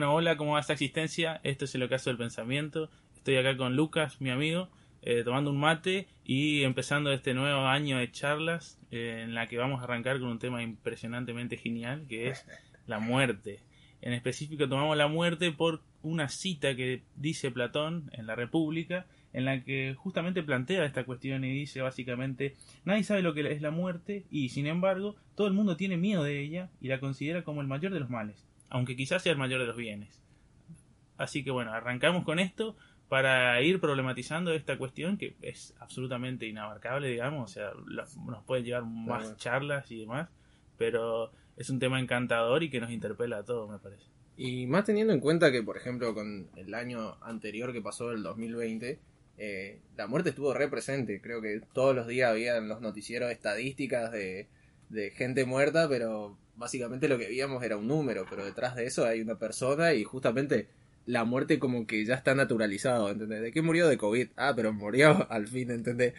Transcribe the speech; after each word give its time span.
Bueno, 0.00 0.14
hola, 0.14 0.38
¿cómo 0.38 0.52
va 0.52 0.60
esta 0.60 0.72
existencia? 0.72 1.42
Esto 1.42 1.66
es 1.66 1.74
el 1.74 1.82
ocaso 1.82 2.08
del 2.08 2.16
pensamiento. 2.16 2.88
Estoy 3.16 3.36
acá 3.36 3.54
con 3.58 3.76
Lucas, 3.76 4.18
mi 4.18 4.30
amigo, 4.30 4.70
eh, 5.02 5.24
tomando 5.24 5.50
un 5.50 5.60
mate 5.60 6.08
y 6.24 6.62
empezando 6.62 7.12
este 7.12 7.34
nuevo 7.34 7.66
año 7.66 7.98
de 7.98 8.10
charlas 8.10 8.80
eh, 8.90 9.20
en 9.22 9.34
la 9.34 9.46
que 9.46 9.58
vamos 9.58 9.82
a 9.82 9.84
arrancar 9.84 10.18
con 10.18 10.30
un 10.30 10.38
tema 10.38 10.62
impresionantemente 10.62 11.58
genial 11.58 12.06
que 12.08 12.28
es 12.28 12.46
la 12.86 12.98
muerte. 12.98 13.60
En 14.00 14.14
específico 14.14 14.70
tomamos 14.70 14.96
la 14.96 15.06
muerte 15.06 15.52
por 15.52 15.82
una 16.00 16.30
cita 16.30 16.74
que 16.74 17.02
dice 17.16 17.50
Platón 17.50 18.08
en 18.14 18.26
la 18.26 18.34
República 18.34 19.04
en 19.34 19.44
la 19.44 19.62
que 19.62 19.94
justamente 19.98 20.42
plantea 20.42 20.86
esta 20.86 21.04
cuestión 21.04 21.44
y 21.44 21.52
dice 21.52 21.82
básicamente 21.82 22.56
nadie 22.86 23.04
sabe 23.04 23.20
lo 23.20 23.34
que 23.34 23.52
es 23.52 23.60
la 23.60 23.70
muerte 23.70 24.24
y 24.30 24.48
sin 24.48 24.66
embargo 24.66 25.16
todo 25.34 25.46
el 25.46 25.52
mundo 25.52 25.76
tiene 25.76 25.98
miedo 25.98 26.24
de 26.24 26.40
ella 26.40 26.70
y 26.80 26.88
la 26.88 27.00
considera 27.00 27.44
como 27.44 27.60
el 27.60 27.66
mayor 27.66 27.92
de 27.92 28.00
los 28.00 28.08
males 28.08 28.49
aunque 28.70 28.96
quizás 28.96 29.22
sea 29.22 29.32
el 29.32 29.38
mayor 29.38 29.60
de 29.60 29.66
los 29.66 29.76
bienes. 29.76 30.22
Así 31.18 31.44
que 31.44 31.50
bueno, 31.50 31.72
arrancamos 31.72 32.24
con 32.24 32.38
esto 32.38 32.76
para 33.08 33.60
ir 33.60 33.80
problematizando 33.80 34.52
esta 34.54 34.78
cuestión 34.78 35.18
que 35.18 35.34
es 35.42 35.74
absolutamente 35.80 36.46
inabarcable, 36.46 37.08
digamos, 37.08 37.50
o 37.50 37.52
sea, 37.52 37.72
nos 38.24 38.44
pueden 38.44 38.64
llevar 38.64 38.84
más 38.84 39.36
charlas 39.36 39.90
y 39.90 40.00
demás, 40.00 40.28
pero 40.78 41.32
es 41.56 41.68
un 41.68 41.78
tema 41.78 42.00
encantador 42.00 42.62
y 42.62 42.70
que 42.70 42.80
nos 42.80 42.90
interpela 42.90 43.38
a 43.38 43.44
todos, 43.44 43.68
me 43.68 43.78
parece. 43.78 44.06
Y 44.36 44.66
más 44.66 44.84
teniendo 44.84 45.12
en 45.12 45.20
cuenta 45.20 45.52
que, 45.52 45.62
por 45.62 45.76
ejemplo, 45.76 46.14
con 46.14 46.48
el 46.56 46.72
año 46.72 47.16
anterior 47.20 47.72
que 47.74 47.82
pasó, 47.82 48.12
el 48.12 48.22
2020, 48.22 48.98
eh, 49.36 49.80
la 49.96 50.06
muerte 50.06 50.30
estuvo 50.30 50.54
re 50.54 50.68
presente. 50.68 51.20
Creo 51.20 51.42
que 51.42 51.60
todos 51.74 51.94
los 51.94 52.06
días 52.06 52.30
había 52.30 52.56
en 52.56 52.68
los 52.68 52.80
noticieros 52.80 53.30
estadísticas 53.30 54.12
de, 54.12 54.48
de 54.88 55.10
gente 55.10 55.44
muerta, 55.44 55.88
pero 55.88 56.38
básicamente 56.60 57.08
lo 57.08 57.18
que 57.18 57.26
veíamos 57.26 57.64
era 57.64 57.78
un 57.78 57.88
número, 57.88 58.26
pero 58.28 58.44
detrás 58.44 58.76
de 58.76 58.84
eso 58.84 59.06
hay 59.06 59.22
una 59.22 59.38
persona 59.38 59.94
y 59.94 60.04
justamente 60.04 60.68
la 61.06 61.24
muerte 61.24 61.58
como 61.58 61.86
que 61.86 62.04
ya 62.04 62.14
está 62.14 62.34
naturalizado, 62.34 63.10
¿entendés? 63.10 63.40
¿De 63.40 63.50
qué 63.50 63.62
murió 63.62 63.88
de 63.88 63.96
COVID? 63.96 64.28
Ah, 64.36 64.52
pero 64.54 64.72
murió 64.72 65.26
al 65.32 65.48
fin, 65.48 65.70
¿entendés? 65.70 66.12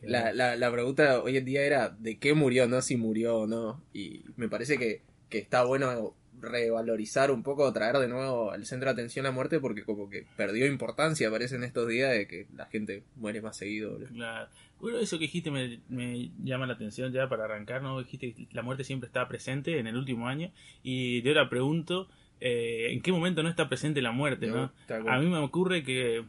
La, 0.00 0.32
la, 0.32 0.54
la 0.54 0.70
pregunta 0.70 1.20
hoy 1.20 1.36
en 1.36 1.44
día 1.44 1.62
era 1.62 1.88
de 1.88 2.16
qué 2.18 2.32
murió, 2.32 2.68
no 2.68 2.80
si 2.80 2.96
murió 2.96 3.38
o 3.38 3.46
no. 3.48 3.82
Y 3.92 4.24
me 4.36 4.48
parece 4.48 4.78
que, 4.78 5.02
que 5.28 5.38
está 5.38 5.64
bueno 5.64 6.14
revalorizar 6.40 7.30
un 7.30 7.42
poco, 7.42 7.72
traer 7.72 7.96
de 7.98 8.08
nuevo 8.08 8.54
el 8.54 8.66
centro 8.66 8.86
de 8.86 8.92
atención 8.92 9.26
a 9.26 9.30
la 9.30 9.34
muerte 9.34 9.60
porque 9.60 9.82
como 9.82 10.08
que 10.08 10.26
perdió 10.36 10.66
importancia, 10.66 11.30
parece 11.30 11.56
en 11.56 11.64
estos 11.64 11.88
días 11.88 12.12
de 12.12 12.26
que 12.26 12.46
la 12.56 12.66
gente 12.66 13.02
muere 13.16 13.40
más 13.40 13.56
seguido. 13.56 13.98
Claro. 14.12 14.48
Bueno, 14.80 14.98
eso 14.98 15.18
que 15.18 15.24
dijiste 15.24 15.50
me, 15.50 15.80
me, 15.88 16.30
llama 16.42 16.66
la 16.66 16.74
atención 16.74 17.12
ya 17.12 17.28
para 17.28 17.44
arrancar, 17.44 17.82
¿no? 17.82 17.98
Dijiste 17.98 18.32
que 18.32 18.46
la 18.52 18.62
muerte 18.62 18.84
siempre 18.84 19.08
estaba 19.08 19.28
presente 19.28 19.78
en 19.78 19.86
el 19.86 19.96
último 19.96 20.28
año 20.28 20.52
y 20.82 21.20
yo 21.22 21.30
ahora 21.30 21.48
pregunto, 21.48 22.08
eh, 22.40 22.92
¿en 22.92 23.02
qué 23.02 23.10
momento 23.10 23.42
no 23.42 23.48
está 23.48 23.68
presente 23.68 24.00
la 24.00 24.12
muerte, 24.12 24.46
no? 24.46 24.72
A 24.88 25.18
mí 25.18 25.26
me 25.26 25.38
ocurre 25.38 25.82
que 25.82 26.24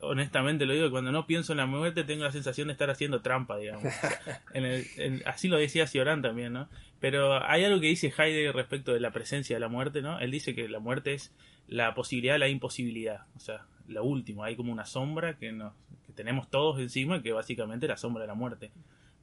honestamente 0.00 0.66
lo 0.66 0.72
digo, 0.72 0.90
cuando 0.90 1.12
no 1.12 1.26
pienso 1.26 1.52
en 1.52 1.58
la 1.58 1.66
muerte 1.66 2.04
tengo 2.04 2.24
la 2.24 2.32
sensación 2.32 2.68
de 2.68 2.72
estar 2.72 2.90
haciendo 2.90 3.20
trampa, 3.20 3.58
digamos. 3.58 3.84
en 4.54 5.22
así 5.26 5.48
lo 5.48 5.56
decía 5.56 5.86
Ciorán 5.86 6.22
también, 6.22 6.52
¿no? 6.52 6.68
Pero 7.00 7.44
hay 7.46 7.64
algo 7.64 7.80
que 7.80 7.86
dice 7.86 8.12
Heidegger 8.16 8.54
respecto 8.54 8.92
de 8.92 9.00
la 9.00 9.10
presencia 9.10 9.56
de 9.56 9.60
la 9.60 9.68
muerte, 9.68 10.02
¿no? 10.02 10.18
Él 10.18 10.30
dice 10.30 10.54
que 10.54 10.68
la 10.68 10.80
muerte 10.80 11.14
es 11.14 11.34
la 11.66 11.94
posibilidad 11.94 12.34
de 12.34 12.40
la 12.40 12.48
imposibilidad, 12.48 13.26
o 13.36 13.40
sea, 13.40 13.66
lo 13.86 14.04
último, 14.04 14.44
hay 14.44 14.56
como 14.56 14.72
una 14.72 14.86
sombra 14.86 15.36
que, 15.36 15.52
nos, 15.52 15.74
que 16.06 16.12
tenemos 16.12 16.48
todos 16.48 16.78
encima, 16.80 17.22
que 17.22 17.32
básicamente 17.32 17.86
es 17.86 17.90
la 17.90 17.96
sombra 17.96 18.22
de 18.22 18.28
la 18.28 18.34
muerte. 18.34 18.70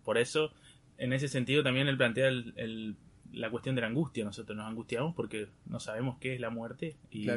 Por 0.04 0.18
eso, 0.18 0.52
en 0.98 1.14
ese 1.14 1.28
sentido, 1.28 1.64
también 1.64 1.88
él 1.88 1.98
plantea 1.98 2.28
el, 2.28 2.96
la 3.32 3.50
cuestión 3.50 3.76
de 3.76 3.82
la 3.82 3.88
angustia. 3.88 4.26
Nosotros 4.26 4.58
nos 4.58 4.68
angustiamos 4.68 5.16
porque 5.16 5.48
no 5.66 5.80
sabemos 5.80 6.18
qué 6.20 6.34
es 6.34 6.40
la 6.40 6.50
muerte 6.50 6.98
y 7.10 7.28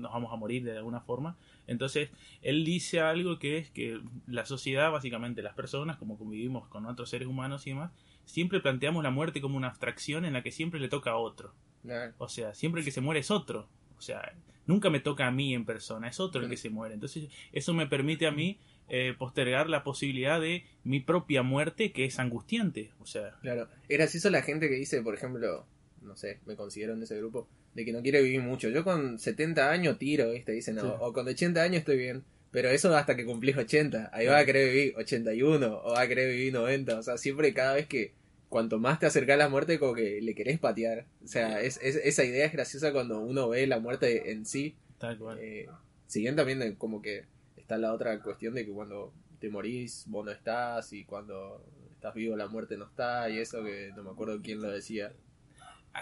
nos 0.00 0.12
vamos 0.12 0.32
a 0.32 0.36
morir 0.36 0.64
de 0.64 0.76
alguna 0.76 1.00
forma. 1.00 1.36
Entonces, 1.66 2.10
él 2.42 2.64
dice 2.64 3.00
algo 3.00 3.38
que 3.38 3.58
es 3.58 3.70
que 3.70 4.00
la 4.26 4.44
sociedad, 4.46 4.90
básicamente 4.90 5.42
las 5.42 5.54
personas, 5.54 5.96
como 5.96 6.18
convivimos 6.18 6.68
con 6.68 6.86
otros 6.86 7.10
seres 7.10 7.28
humanos 7.28 7.66
y 7.66 7.70
demás, 7.70 7.92
siempre 8.24 8.60
planteamos 8.60 9.02
la 9.02 9.10
muerte 9.10 9.40
como 9.40 9.56
una 9.56 9.68
abstracción 9.68 10.24
en 10.24 10.32
la 10.32 10.42
que 10.42 10.52
siempre 10.52 10.80
le 10.80 10.88
toca 10.88 11.10
a 11.10 11.16
otro. 11.16 11.54
O 12.18 12.28
sea, 12.28 12.54
siempre 12.54 12.80
el 12.80 12.84
que 12.84 12.90
se 12.90 13.00
muere 13.00 13.20
es 13.20 13.30
otro. 13.30 13.68
O 13.96 14.02
sea, 14.02 14.34
nunca 14.66 14.90
me 14.90 15.00
toca 15.00 15.26
a 15.26 15.30
mí 15.30 15.54
en 15.54 15.64
persona, 15.64 16.08
es 16.08 16.20
otro 16.20 16.42
el 16.42 16.48
que 16.48 16.56
se 16.56 16.70
muere. 16.70 16.94
Entonces, 16.94 17.28
eso 17.52 17.74
me 17.74 17.86
permite 17.86 18.26
a 18.26 18.30
mí 18.30 18.58
eh, 18.88 19.14
postergar 19.18 19.68
la 19.68 19.84
posibilidad 19.84 20.40
de 20.40 20.64
mi 20.84 21.00
propia 21.00 21.42
muerte, 21.42 21.92
que 21.92 22.04
es 22.04 22.18
angustiante. 22.18 22.92
O 23.00 23.06
sea. 23.06 23.36
Claro. 23.42 23.68
Es 23.88 23.98
gracioso 23.98 24.30
la 24.30 24.42
gente 24.42 24.68
que 24.68 24.74
dice, 24.74 25.02
por 25.02 25.14
ejemplo, 25.14 25.66
no 26.02 26.16
sé, 26.16 26.40
me 26.46 26.56
considero 26.56 26.94
en 26.94 27.02
ese 27.02 27.16
grupo, 27.16 27.48
de 27.74 27.84
que 27.84 27.92
no 27.92 28.02
quiere 28.02 28.22
vivir 28.22 28.40
mucho. 28.40 28.68
Yo 28.68 28.84
con 28.84 29.18
70 29.18 29.70
años 29.70 29.98
tiro, 29.98 30.32
¿viste? 30.32 30.52
Dicen, 30.52 30.76
no, 30.76 30.94
o 30.94 31.12
con 31.12 31.26
80 31.26 31.62
años 31.62 31.80
estoy 31.80 31.98
bien. 31.98 32.24
Pero 32.50 32.68
eso 32.68 32.94
hasta 32.96 33.16
que 33.16 33.24
cumplís 33.24 33.56
80. 33.56 34.10
Ahí 34.12 34.26
va 34.26 34.38
a 34.38 34.44
querer 34.44 34.72
vivir 34.72 34.94
81 34.96 35.82
o 35.84 35.92
va 35.92 36.00
a 36.00 36.08
querer 36.08 36.32
vivir 36.32 36.52
90. 36.52 36.98
O 36.98 37.02
sea, 37.02 37.16
siempre 37.16 37.54
cada 37.54 37.74
vez 37.74 37.86
que 37.86 38.12
cuanto 38.48 38.80
más 38.80 38.98
te 38.98 39.06
acercas 39.06 39.34
a 39.34 39.38
la 39.38 39.48
muerte, 39.48 39.78
como 39.78 39.94
que 39.94 40.20
le 40.20 40.34
querés 40.34 40.58
patear. 40.58 41.06
O 41.24 41.28
sea, 41.28 41.60
es, 41.60 41.78
esa 41.80 42.24
idea 42.24 42.44
es 42.44 42.52
graciosa 42.52 42.92
cuando 42.92 43.20
uno 43.20 43.48
ve 43.48 43.66
la 43.66 43.78
muerte 43.78 44.32
en 44.32 44.44
sí. 44.44 44.74
Tal 44.98 45.16
cual. 45.16 45.38
Eh, 45.40 45.68
también 46.34 46.74
como 46.74 47.00
que 47.00 47.24
está 47.56 47.78
la 47.78 47.94
otra 47.94 48.20
cuestión 48.20 48.54
de 48.54 48.66
que 48.66 48.72
cuando 48.72 49.12
te 49.38 49.48
morís, 49.48 50.04
vos 50.08 50.24
no 50.24 50.32
estás, 50.32 50.92
y 50.92 51.04
cuando 51.04 51.64
estás 51.92 52.14
vivo 52.14 52.36
la 52.36 52.48
muerte 52.48 52.76
no 52.76 52.86
está, 52.86 53.30
y 53.30 53.38
eso 53.38 53.62
que 53.62 53.92
no 53.94 54.02
me 54.02 54.10
acuerdo 54.10 54.40
quién 54.42 54.60
lo 54.60 54.70
decía. 54.70 55.12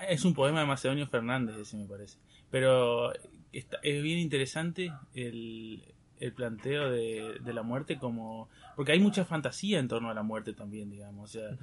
Es 0.08 0.24
un 0.24 0.34
poema 0.34 0.60
de 0.60 0.66
Macedonio 0.66 1.06
Fernández, 1.06 1.56
ese 1.56 1.76
me 1.76 1.86
parece. 1.86 2.18
Pero 2.50 3.12
es 3.52 4.02
bien 4.02 4.18
interesante 4.18 4.92
el, 5.14 5.82
el 6.20 6.32
planteo 6.32 6.90
de, 6.90 7.38
de, 7.40 7.52
la 7.52 7.62
muerte 7.62 7.98
como... 7.98 8.48
Porque 8.76 8.92
hay 8.92 9.00
mucha 9.00 9.24
fantasía 9.24 9.78
en 9.78 9.88
torno 9.88 10.10
a 10.10 10.14
la 10.14 10.22
muerte 10.22 10.52
también, 10.52 10.90
digamos. 10.90 11.30
O 11.30 11.32
sea, 11.32 11.56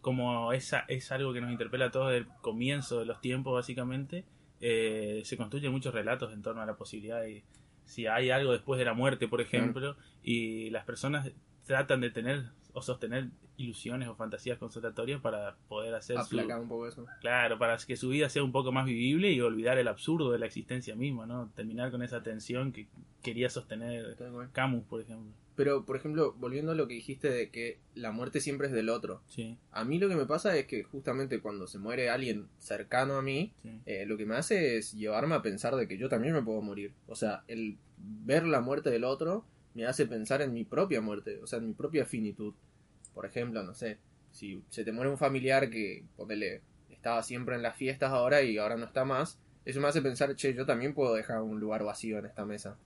como 0.00 0.52
esa 0.52 0.84
es 0.88 1.10
algo 1.12 1.32
que 1.32 1.40
nos 1.40 1.50
interpela 1.50 1.86
a 1.86 1.90
todos 1.90 2.08
desde 2.08 2.18
el 2.18 2.28
comienzo 2.40 2.98
de 3.00 3.06
los 3.06 3.20
tiempos, 3.20 3.54
básicamente, 3.54 4.24
eh, 4.60 5.22
se 5.24 5.36
construyen 5.36 5.72
muchos 5.72 5.94
relatos 5.94 6.32
en 6.32 6.42
torno 6.42 6.62
a 6.62 6.66
la 6.66 6.76
posibilidad 6.76 7.20
de 7.20 7.44
si 7.84 8.06
hay 8.06 8.30
algo 8.30 8.52
después 8.52 8.78
de 8.78 8.84
la 8.84 8.94
muerte, 8.94 9.28
por 9.28 9.40
ejemplo, 9.40 9.96
y 10.22 10.70
las 10.70 10.84
personas 10.84 11.30
tratan 11.66 12.00
de 12.00 12.10
tener 12.10 12.44
o 12.72 12.82
sostener 12.82 13.28
ilusiones 13.56 14.08
o 14.08 14.14
fantasías 14.14 14.58
constatatorias 14.58 15.20
para 15.20 15.56
poder 15.68 15.94
hacer 15.94 16.18
Aplacar 16.18 16.60
un 16.60 16.68
poco 16.68 16.88
eso. 16.88 17.06
Claro, 17.20 17.58
para 17.58 17.76
que 17.76 17.96
su 17.96 18.08
vida 18.08 18.28
sea 18.28 18.42
un 18.42 18.52
poco 18.52 18.72
más 18.72 18.86
vivible 18.86 19.30
y 19.32 19.40
olvidar 19.40 19.78
el 19.78 19.88
absurdo 19.88 20.32
de 20.32 20.38
la 20.38 20.46
existencia 20.46 20.94
misma, 20.94 21.26
¿no? 21.26 21.50
Terminar 21.54 21.90
con 21.90 22.02
esa 22.02 22.22
tensión 22.22 22.72
que 22.72 22.86
quería 23.22 23.48
sostener 23.50 24.16
Camus, 24.52 24.84
por 24.84 25.00
ejemplo. 25.00 25.32
Pero, 25.56 25.84
por 25.84 25.96
ejemplo, 25.96 26.34
volviendo 26.38 26.72
a 26.72 26.74
lo 26.74 26.88
que 26.88 26.94
dijiste 26.94 27.30
de 27.30 27.50
que 27.50 27.78
la 27.94 28.10
muerte 28.10 28.40
siempre 28.40 28.66
es 28.66 28.72
del 28.72 28.88
otro. 28.88 29.22
Sí. 29.26 29.56
A 29.70 29.84
mí 29.84 29.98
lo 29.98 30.08
que 30.08 30.16
me 30.16 30.26
pasa 30.26 30.56
es 30.56 30.66
que 30.66 30.82
justamente 30.82 31.40
cuando 31.40 31.68
se 31.68 31.78
muere 31.78 32.10
alguien 32.10 32.48
cercano 32.58 33.16
a 33.16 33.22
mí, 33.22 33.52
eh, 33.86 34.04
lo 34.06 34.16
que 34.16 34.26
me 34.26 34.34
hace 34.34 34.78
es 34.78 34.92
llevarme 34.94 35.36
a 35.36 35.42
pensar 35.42 35.76
de 35.76 35.86
que 35.86 35.96
yo 35.96 36.08
también 36.08 36.34
me 36.34 36.42
puedo 36.42 36.60
morir. 36.60 36.92
O 37.06 37.14
sea, 37.14 37.44
el 37.46 37.78
ver 37.96 38.46
la 38.46 38.60
muerte 38.60 38.90
del 38.90 39.04
otro 39.04 39.44
me 39.74 39.86
hace 39.86 40.06
pensar 40.06 40.42
en 40.42 40.52
mi 40.52 40.64
propia 40.64 41.00
muerte, 41.00 41.40
o 41.42 41.46
sea, 41.46 41.58
en 41.58 41.68
mi 41.68 41.74
propia 41.74 42.04
finitud. 42.04 42.54
Por 43.14 43.26
ejemplo, 43.26 43.62
no 43.62 43.74
sé, 43.74 43.98
si 44.32 44.62
se 44.68 44.84
te 44.84 44.92
muere 44.92 45.10
un 45.10 45.18
familiar 45.18 45.70
que, 45.70 46.04
ponele, 46.16 46.62
estaba 46.90 47.22
siempre 47.22 47.54
en 47.54 47.62
las 47.62 47.76
fiestas 47.76 48.10
ahora 48.10 48.42
y 48.42 48.58
ahora 48.58 48.76
no 48.76 48.86
está 48.86 49.04
más, 49.04 49.38
eso 49.64 49.80
me 49.80 49.88
hace 49.88 50.02
pensar, 50.02 50.34
che, 50.36 50.54
yo 50.54 50.66
también 50.66 50.94
puedo 50.94 51.14
dejar 51.14 51.40
un 51.40 51.60
lugar 51.60 51.84
vacío 51.84 52.18
en 52.18 52.26
esta 52.26 52.44
mesa. 52.44 52.76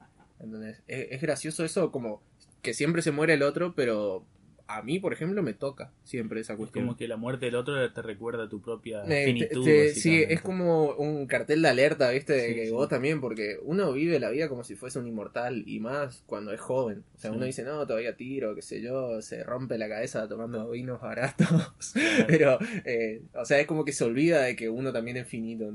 ¿Entendés? 0.41 0.83
es 0.87 1.21
gracioso 1.21 1.65
eso 1.65 1.91
como 1.91 2.22
que 2.62 2.72
siempre 2.72 3.03
se 3.03 3.11
muere 3.11 3.34
el 3.34 3.43
otro, 3.43 3.75
pero 3.75 4.25
a 4.69 4.83
mí, 4.83 4.99
por 4.99 5.15
ejemplo, 5.15 5.43
me 5.43 5.55
toca 5.55 5.91
siempre 6.05 6.41
esa 6.41 6.55
cuestión. 6.55 6.84
como 6.84 6.97
que 6.97 7.09
la 7.09 7.17
muerte 7.17 7.47
del 7.47 7.55
otro 7.55 7.91
te 7.91 8.03
recuerda 8.03 8.51
tu 8.51 8.61
propia 8.61 9.03
eh, 9.09 9.25
finitud. 9.25 9.67
sí, 9.95 10.23
es 10.29 10.43
como 10.43 10.93
un 10.93 11.27
cartel 11.27 11.62
de 11.62 11.69
alerta, 11.69 12.11
¿viste? 12.11 12.34
De 12.34 12.55
que 12.55 12.71
vos 12.71 12.87
también, 12.87 13.23
porque 13.23 13.59
uno 13.62 13.91
vive 13.93 14.20
la 14.20 14.29
vida 14.29 14.47
como 14.50 14.65
si 14.65 14.76
fuese 14.76 14.99
un 14.99 15.06
inmortal 15.06 15.65
y 15.67 15.81
más 15.81 16.23
cuando 16.26 16.53
es 16.53 16.61
joven. 16.61 17.03
O 17.17 17.19
sea, 17.19 17.32
uno 17.32 17.47
dice, 17.47 17.65
no, 17.65 17.87
todavía 17.87 18.15
tiro, 18.15 18.55
qué 18.55 18.61
sé 18.61 18.82
yo, 18.82 19.23
se 19.23 19.43
rompe 19.43 19.79
la 19.79 19.88
cabeza 19.88 20.29
tomando 20.29 20.71
vinos 20.71 21.00
baratos. 21.00 21.49
Pero, 22.26 22.59
eh, 22.85 23.23
o 23.35 23.47
sea, 23.47 23.59
es 23.61 23.67
como 23.67 23.87
que 23.87 23.93
se 23.93 24.05
olvida 24.05 24.43
de 24.43 24.55
que 24.55 24.69
uno 24.69 24.93
también 24.93 25.17
es 25.17 25.26
finito. 25.26 25.73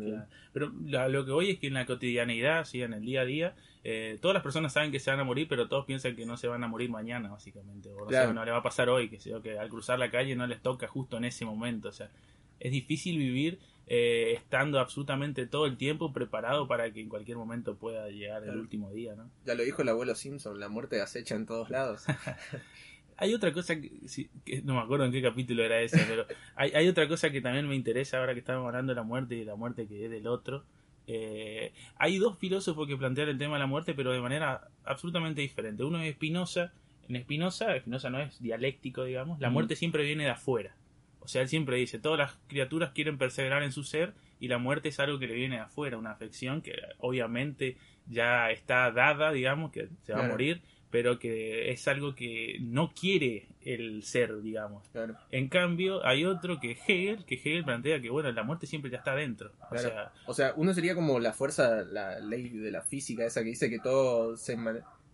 Pero 0.53 0.71
lo 0.87 1.25
que 1.25 1.31
voy 1.31 1.49
es 1.49 1.59
que 1.59 1.65
en 1.65 1.73
la 1.73 1.87
cotidianeidad, 1.87 2.65
¿sí? 2.65 2.83
en 2.83 2.93
el 2.93 3.01
día 3.01 3.21
a 3.21 3.25
día, 3.25 3.55
eh, 3.83 4.17
todas 4.21 4.33
las 4.33 4.43
personas 4.43 4.71
saben 4.71 4.91
que 4.91 4.99
se 4.99 5.11
van 5.11 5.19
a 5.19 5.23
morir, 5.23 5.47
pero 5.49 5.67
todos 5.67 5.85
piensan 5.85 6.15
que 6.15 6.25
no 6.25 6.37
se 6.37 6.47
van 6.47 6.63
a 6.63 6.67
morir 6.67 6.89
mañana, 6.89 7.29
básicamente. 7.29 7.89
O 7.89 8.09
no, 8.09 8.45
le 8.45 8.51
va 8.51 8.57
a 8.57 8.63
pasar 8.63 8.89
hoy, 8.89 9.09
que, 9.09 9.17
que 9.17 9.59
al 9.59 9.69
cruzar 9.69 9.99
la 9.99 10.09
calle 10.09 10.35
no 10.35 10.47
les 10.47 10.61
toca 10.61 10.87
justo 10.87 11.17
en 11.17 11.25
ese 11.25 11.45
momento. 11.45 11.89
O 11.89 11.91
sea, 11.91 12.09
es 12.59 12.71
difícil 12.71 13.17
vivir 13.17 13.59
eh, 13.87 14.33
estando 14.37 14.79
absolutamente 14.79 15.45
todo 15.45 15.65
el 15.65 15.75
tiempo 15.75 16.13
preparado 16.13 16.67
para 16.67 16.91
que 16.93 17.01
en 17.01 17.09
cualquier 17.09 17.35
momento 17.35 17.75
pueda 17.75 18.07
llegar 18.07 18.43
el 18.45 18.57
último 18.57 18.91
día, 18.91 19.15
¿no? 19.15 19.29
Ya 19.45 19.55
lo 19.55 19.63
dijo 19.63 19.81
el 19.81 19.89
abuelo 19.89 20.15
Simpson, 20.15 20.59
la 20.59 20.69
muerte 20.69 21.01
acecha 21.01 21.35
en 21.35 21.45
todos 21.45 21.69
lados. 21.69 22.05
hay 23.17 23.33
otra 23.33 23.51
cosa 23.51 23.75
que, 23.75 23.91
no 24.63 24.75
me 24.75 24.79
acuerdo 24.79 25.03
en 25.03 25.11
qué 25.11 25.21
capítulo 25.21 25.61
era 25.61 25.81
ese, 25.81 26.01
pero 26.07 26.25
hay, 26.55 26.71
hay, 26.71 26.87
otra 26.87 27.09
cosa 27.09 27.29
que 27.29 27.41
también 27.41 27.67
me 27.67 27.75
interesa 27.75 28.19
ahora 28.19 28.33
que 28.33 28.39
estamos 28.39 28.65
hablando 28.65 28.93
de 28.93 28.95
la 28.95 29.03
muerte 29.03 29.35
y 29.35 29.39
de 29.39 29.45
la 29.45 29.55
muerte 29.55 29.85
que 29.85 30.05
es 30.05 30.09
del 30.09 30.27
otro, 30.27 30.63
Eh, 31.07 31.73
hay 31.97 32.17
dos 32.17 32.37
filósofos 32.37 32.87
que 32.87 32.97
plantean 32.97 33.29
el 33.29 33.37
tema 33.37 33.55
de 33.55 33.59
la 33.59 33.67
muerte, 33.67 33.93
pero 33.93 34.11
de 34.11 34.21
manera 34.21 34.67
absolutamente 34.85 35.41
diferente. 35.41 35.83
Uno 35.83 35.99
es 36.01 36.15
Spinoza. 36.15 36.71
En 37.09 37.21
Spinoza, 37.21 37.77
Spinoza 37.79 38.09
no 38.09 38.19
es 38.19 38.41
dialéctico, 38.41 39.03
digamos. 39.03 39.39
La 39.39 39.49
muerte 39.49 39.75
siempre 39.75 40.03
viene 40.03 40.23
de 40.23 40.31
afuera. 40.31 40.75
O 41.19 41.27
sea, 41.27 41.41
él 41.41 41.47
siempre 41.47 41.77
dice, 41.77 41.99
todas 41.99 42.19
las 42.19 42.33
criaturas 42.47 42.91
quieren 42.91 43.17
perseverar 43.17 43.63
en 43.63 43.71
su 43.71 43.83
ser 43.83 44.13
y 44.39 44.49
la 44.49 44.57
muerte 44.57 44.89
es 44.89 44.99
algo 44.99 45.19
que 45.19 45.27
le 45.27 45.35
viene 45.35 45.55
de 45.55 45.61
afuera, 45.61 45.97
una 45.97 46.11
afección 46.11 46.61
que 46.61 46.73
obviamente 46.99 47.77
ya 48.07 48.51
está 48.51 48.91
dada, 48.91 49.31
digamos, 49.31 49.71
que 49.71 49.87
se 50.01 50.13
va 50.13 50.25
a 50.25 50.27
morir, 50.27 50.61
pero 50.93 51.17
que 51.17 51.71
es 51.71 51.87
algo 51.87 52.13
que 52.13 52.57
no 52.61 52.93
quiere 52.93 53.47
el 53.65 54.03
ser, 54.03 54.43
digamos. 54.43 54.83
En 55.31 55.49
cambio, 55.49 56.05
hay 56.05 56.23
otro 56.23 56.59
que 56.59 56.73
Hegel, 56.73 57.25
que 57.25 57.33
Hegel 57.33 57.65
plantea 57.65 57.99
que, 57.99 58.11
bueno, 58.11 58.31
la 58.31 58.43
muerte 58.43 58.67
siempre 58.67 58.91
ya 58.91 58.99
está 58.99 59.15
dentro. 59.15 59.51
O, 59.71 59.77
sea, 59.79 60.11
o 60.27 60.35
sea, 60.35 60.53
uno 60.55 60.71
sería 60.71 60.93
como 60.93 61.19
la 61.19 61.33
fuerza, 61.33 61.83
la 61.83 62.19
ley 62.19 62.47
de 62.47 62.69
la 62.69 62.83
física, 62.83 63.25
esa 63.25 63.41
que 63.41 63.49
dice 63.49 63.71
que 63.71 63.79
todo 63.79 64.37
se 64.37 64.55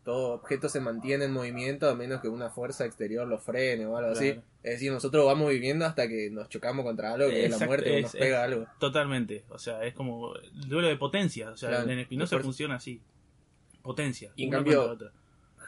todo 0.04 0.34
objeto 0.34 0.68
se 0.68 0.82
mantiene 0.82 1.24
en 1.26 1.32
movimiento 1.32 1.90
a 1.90 1.96
menos 1.96 2.20
que 2.20 2.28
una 2.28 2.50
fuerza 2.50 2.84
exterior 2.84 3.26
lo 3.26 3.40
frene 3.40 3.86
o 3.86 3.96
algo 3.96 4.12
así. 4.12 4.38
Es 4.64 4.74
decir, 4.74 4.92
nosotros 4.92 5.26
vamos 5.26 5.50
viviendo 5.50 5.86
hasta 5.86 6.10
que 6.10 6.30
nos 6.30 6.50
chocamos 6.50 6.84
contra 6.84 7.14
algo, 7.14 7.30
que 7.30 7.46
es 7.46 7.58
la 7.58 7.66
muerte 7.66 8.02
nos 8.02 8.12
pega 8.12 8.44
algo. 8.44 8.68
Totalmente, 8.82 9.46
o 9.48 9.58
sea, 9.58 9.82
es 9.86 9.94
como 9.94 10.36
el 10.36 10.68
duelo 10.68 10.90
de 10.90 10.98
potencia, 10.98 11.52
o 11.52 11.56
sea, 11.56 11.84
en 11.84 12.00
Espinosa 12.00 12.38
funciona 12.40 12.76
así. 12.76 13.00
Potencia. 13.82 14.34
Y 14.36 14.44
en 14.44 14.50
cambio, 14.50 14.98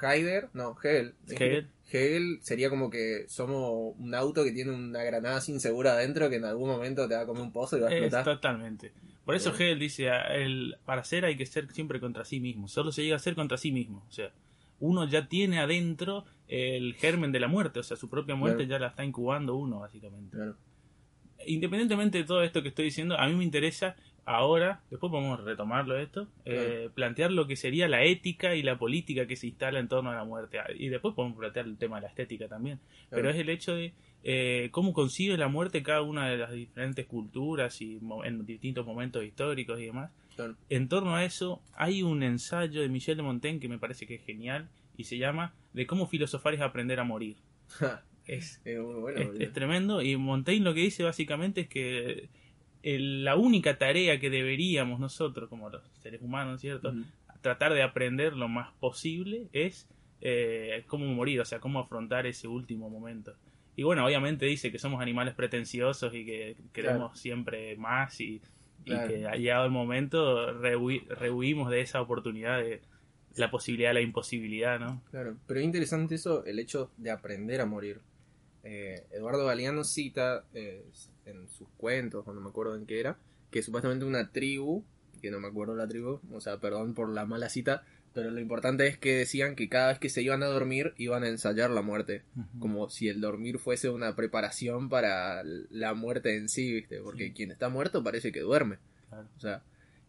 Heider, 0.01 0.49
no, 0.53 0.75
Hegel. 0.81 1.15
Hegel. 1.27 1.67
Hegel 1.91 2.39
sería 2.41 2.69
como 2.69 2.89
que 2.89 3.25
somos 3.27 3.95
un 3.97 4.15
auto 4.15 4.43
que 4.43 4.51
tiene 4.51 4.71
una 4.71 5.03
granada 5.03 5.41
sin 5.41 5.59
segura 5.59 5.93
adentro 5.93 6.29
que 6.29 6.37
en 6.37 6.45
algún 6.45 6.69
momento 6.69 7.07
te 7.07 7.15
va 7.15 7.21
a 7.21 7.25
comer 7.25 7.43
un 7.43 7.51
pozo 7.51 7.77
y 7.77 7.81
va 7.81 7.89
a 7.89 7.91
explotar. 7.91 8.23
totalmente. 8.23 8.93
Por 9.25 9.35
eso 9.35 9.53
Hegel 9.53 9.79
dice, 9.79 10.09
el, 10.31 10.77
para 10.85 11.03
ser 11.03 11.25
hay 11.25 11.37
que 11.37 11.45
ser 11.45 11.71
siempre 11.71 11.99
contra 11.99 12.25
sí 12.25 12.39
mismo. 12.39 12.67
Solo 12.67 12.91
se 12.91 13.03
llega 13.03 13.15
a 13.15 13.19
ser 13.19 13.35
contra 13.35 13.57
sí 13.57 13.71
mismo. 13.71 14.03
O 14.07 14.11
sea, 14.11 14.31
uno 14.79 15.07
ya 15.07 15.27
tiene 15.27 15.59
adentro 15.59 16.25
el 16.47 16.95
germen 16.95 17.31
de 17.31 17.39
la 17.39 17.47
muerte. 17.47 17.79
O 17.79 17.83
sea, 17.83 17.97
su 17.97 18.09
propia 18.09 18.35
muerte 18.35 18.67
ya 18.67 18.79
la 18.79 18.87
está 18.87 19.05
incubando 19.05 19.55
uno, 19.55 19.79
básicamente. 19.79 20.37
Independientemente 21.45 22.17
de 22.17 22.23
todo 22.23 22.43
esto 22.43 22.61
que 22.61 22.69
estoy 22.69 22.85
diciendo, 22.85 23.17
a 23.17 23.27
mí 23.27 23.35
me 23.35 23.43
interesa 23.43 23.95
ahora, 24.25 24.81
después 24.89 25.11
podemos 25.11 25.43
retomarlo 25.43 25.97
esto, 25.97 26.27
eh, 26.45 26.89
plantear 26.93 27.31
lo 27.31 27.47
que 27.47 27.55
sería 27.55 27.87
la 27.87 28.03
ética 28.03 28.55
y 28.55 28.63
la 28.63 28.77
política 28.77 29.27
que 29.27 29.35
se 29.35 29.47
instala 29.47 29.79
en 29.79 29.87
torno 29.87 30.11
a 30.11 30.15
la 30.15 30.23
muerte. 30.23 30.59
Ah, 30.59 30.67
y 30.73 30.89
después 30.89 31.13
podemos 31.15 31.37
plantear 31.37 31.65
el 31.65 31.77
tema 31.77 31.97
de 31.97 32.03
la 32.03 32.07
estética 32.07 32.47
también. 32.47 32.79
Pero 33.09 33.29
es 33.29 33.35
el 33.35 33.49
hecho 33.49 33.75
de 33.75 33.93
eh, 34.23 34.69
cómo 34.71 34.93
concibe 34.93 35.37
la 35.37 35.47
muerte 35.47 35.81
cada 35.81 36.01
una 36.01 36.29
de 36.29 36.37
las 36.37 36.51
diferentes 36.51 37.05
culturas 37.07 37.81
y 37.81 37.99
en 38.23 38.45
distintos 38.45 38.85
momentos 38.85 39.23
históricos 39.23 39.79
y 39.79 39.85
demás. 39.85 40.11
En 40.69 40.87
torno 40.87 41.15
a 41.15 41.23
eso 41.23 41.61
hay 41.73 42.03
un 42.03 42.23
ensayo 42.23 42.81
de 42.81 42.89
Michel 42.89 43.17
de 43.17 43.23
Montaigne 43.23 43.59
que 43.59 43.69
me 43.69 43.77
parece 43.77 44.07
que 44.07 44.15
es 44.15 44.25
genial 44.25 44.69
y 44.97 45.03
se 45.03 45.17
llama 45.17 45.53
De 45.73 45.85
cómo 45.85 46.07
filosofar 46.07 46.53
es 46.53 46.61
aprender 46.61 46.99
a 46.99 47.03
morir. 47.03 47.37
es, 48.25 48.61
es, 48.65 49.53
tremendo 49.53 50.01
y 50.01 50.15
Montaigne 50.15 50.63
lo 50.63 50.73
que 50.73 50.81
dice 50.81 51.03
básicamente 51.03 51.61
es 51.61 51.67
que 51.67 52.29
la 52.83 53.35
única 53.35 53.77
tarea 53.77 54.19
que 54.19 54.29
deberíamos 54.29 54.99
nosotros 54.99 55.49
como 55.49 55.69
los 55.69 55.81
seres 56.01 56.21
humanos, 56.21 56.61
¿cierto? 56.61 56.93
Tratar 57.41 57.73
de 57.73 57.83
aprender 57.83 58.33
lo 58.33 58.47
más 58.47 58.71
posible 58.79 59.47
es 59.53 59.87
eh, 60.21 60.83
cómo 60.87 61.05
morir, 61.07 61.41
o 61.41 61.45
sea, 61.45 61.59
cómo 61.59 61.79
afrontar 61.79 62.27
ese 62.27 62.47
último 62.47 62.89
momento. 62.89 63.35
Y 63.75 63.83
bueno, 63.83 64.05
obviamente 64.05 64.45
dice 64.45 64.71
que 64.71 64.79
somos 64.79 65.01
animales 65.01 65.33
pretenciosos 65.33 66.13
y 66.13 66.25
que 66.25 66.57
queremos 66.73 67.19
siempre 67.19 67.75
más 67.77 68.19
y, 68.19 68.41
que 68.83 69.27
ha 69.27 69.35
llegado 69.35 69.65
el 69.65 69.71
momento, 69.71 70.53
rehuimos 70.53 71.69
de 71.69 71.81
esa 71.81 72.01
oportunidad 72.01 72.59
de 72.59 72.81
la 73.35 73.49
posibilidad 73.49 73.91
de 73.91 73.93
la 73.95 74.01
imposibilidad, 74.01 74.79
¿no? 74.79 75.01
Claro, 75.11 75.37
pero 75.47 75.59
es 75.59 75.65
interesante 75.65 76.15
eso, 76.15 76.43
el 76.45 76.59
hecho 76.59 76.91
de 76.97 77.11
aprender 77.11 77.61
a 77.61 77.65
morir. 77.65 78.01
Eh, 78.63 79.05
Eduardo 79.11 79.45
Galeano 79.45 79.83
cita 79.83 80.45
eh, 80.53 80.85
en 81.25 81.47
sus 81.49 81.67
cuentos, 81.77 82.27
o 82.27 82.33
no 82.33 82.41
me 82.41 82.49
acuerdo 82.49 82.75
en 82.75 82.85
qué 82.85 82.99
era, 82.99 83.17
que 83.49 83.63
supuestamente 83.63 84.05
una 84.05 84.31
tribu, 84.31 84.83
que 85.21 85.31
no 85.31 85.39
me 85.39 85.47
acuerdo 85.47 85.75
la 85.75 85.87
tribu, 85.87 86.19
o 86.31 86.41
sea, 86.41 86.59
perdón 86.59 86.93
por 86.93 87.09
la 87.09 87.25
mala 87.25 87.49
cita, 87.49 87.83
pero 88.13 88.29
lo 88.29 88.39
importante 88.39 88.87
es 88.87 88.97
que 88.97 89.15
decían 89.15 89.55
que 89.55 89.69
cada 89.69 89.89
vez 89.89 89.99
que 89.99 90.09
se 90.09 90.21
iban 90.21 90.43
a 90.43 90.47
dormir 90.47 90.93
iban 90.97 91.23
a 91.23 91.29
ensayar 91.29 91.69
la 91.69 91.81
muerte, 91.81 92.23
como 92.59 92.89
si 92.89 93.07
el 93.07 93.21
dormir 93.21 93.57
fuese 93.57 93.89
una 93.89 94.15
preparación 94.15 94.89
para 94.89 95.43
la 95.43 95.93
muerte 95.93 96.35
en 96.35 96.49
sí, 96.49 96.73
¿viste? 96.73 96.99
Porque 97.01 97.31
quien 97.31 97.51
está 97.51 97.69
muerto 97.69 98.03
parece 98.03 98.33
que 98.33 98.41
duerme. 98.41 98.79
O 99.37 99.39
sea, 99.39 99.63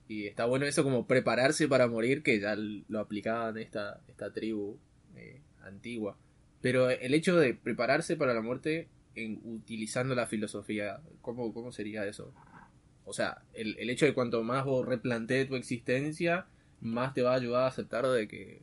y 0.09 0.27
está 0.27 0.47
bueno 0.47 0.67
eso 0.67 0.83
como 0.83 1.07
prepararse 1.07 1.69
para 1.69 1.87
morir, 1.87 2.23
que 2.23 2.41
ya 2.41 2.57
lo 2.57 2.99
aplicaban 2.99 3.57
esta, 3.59 4.01
esta 4.09 4.33
tribu 4.33 4.79
eh, 5.17 5.41
antigua. 5.63 6.17
Pero 6.63 6.89
el 6.89 7.13
hecho 7.13 7.37
de 7.37 7.55
prepararse 7.55 8.17
para 8.17 8.33
la 8.33 8.41
muerte 8.41 8.89
en, 9.15 9.41
utilizando 9.45 10.15
la 10.15 10.27
filosofía, 10.27 11.01
¿cómo, 11.21 11.53
¿cómo 11.53 11.73
sería 11.73 12.07
eso? 12.07 12.33
O 13.05 13.13
sea, 13.13 13.43
el, 13.53 13.77
el 13.79 13.91
hecho 13.91 14.07
de 14.07 14.15
cuanto 14.15 14.43
más 14.43 14.65
vos 14.65 14.87
replantees 14.87 15.49
tu 15.49 15.57
existencia, 15.57 16.47
más 16.81 17.15
te 17.15 17.23
va 17.23 17.33
a 17.33 17.37
ayudar 17.37 17.65
a 17.65 17.67
aceptar 17.69 18.07
de 18.07 18.29
que, 18.29 18.63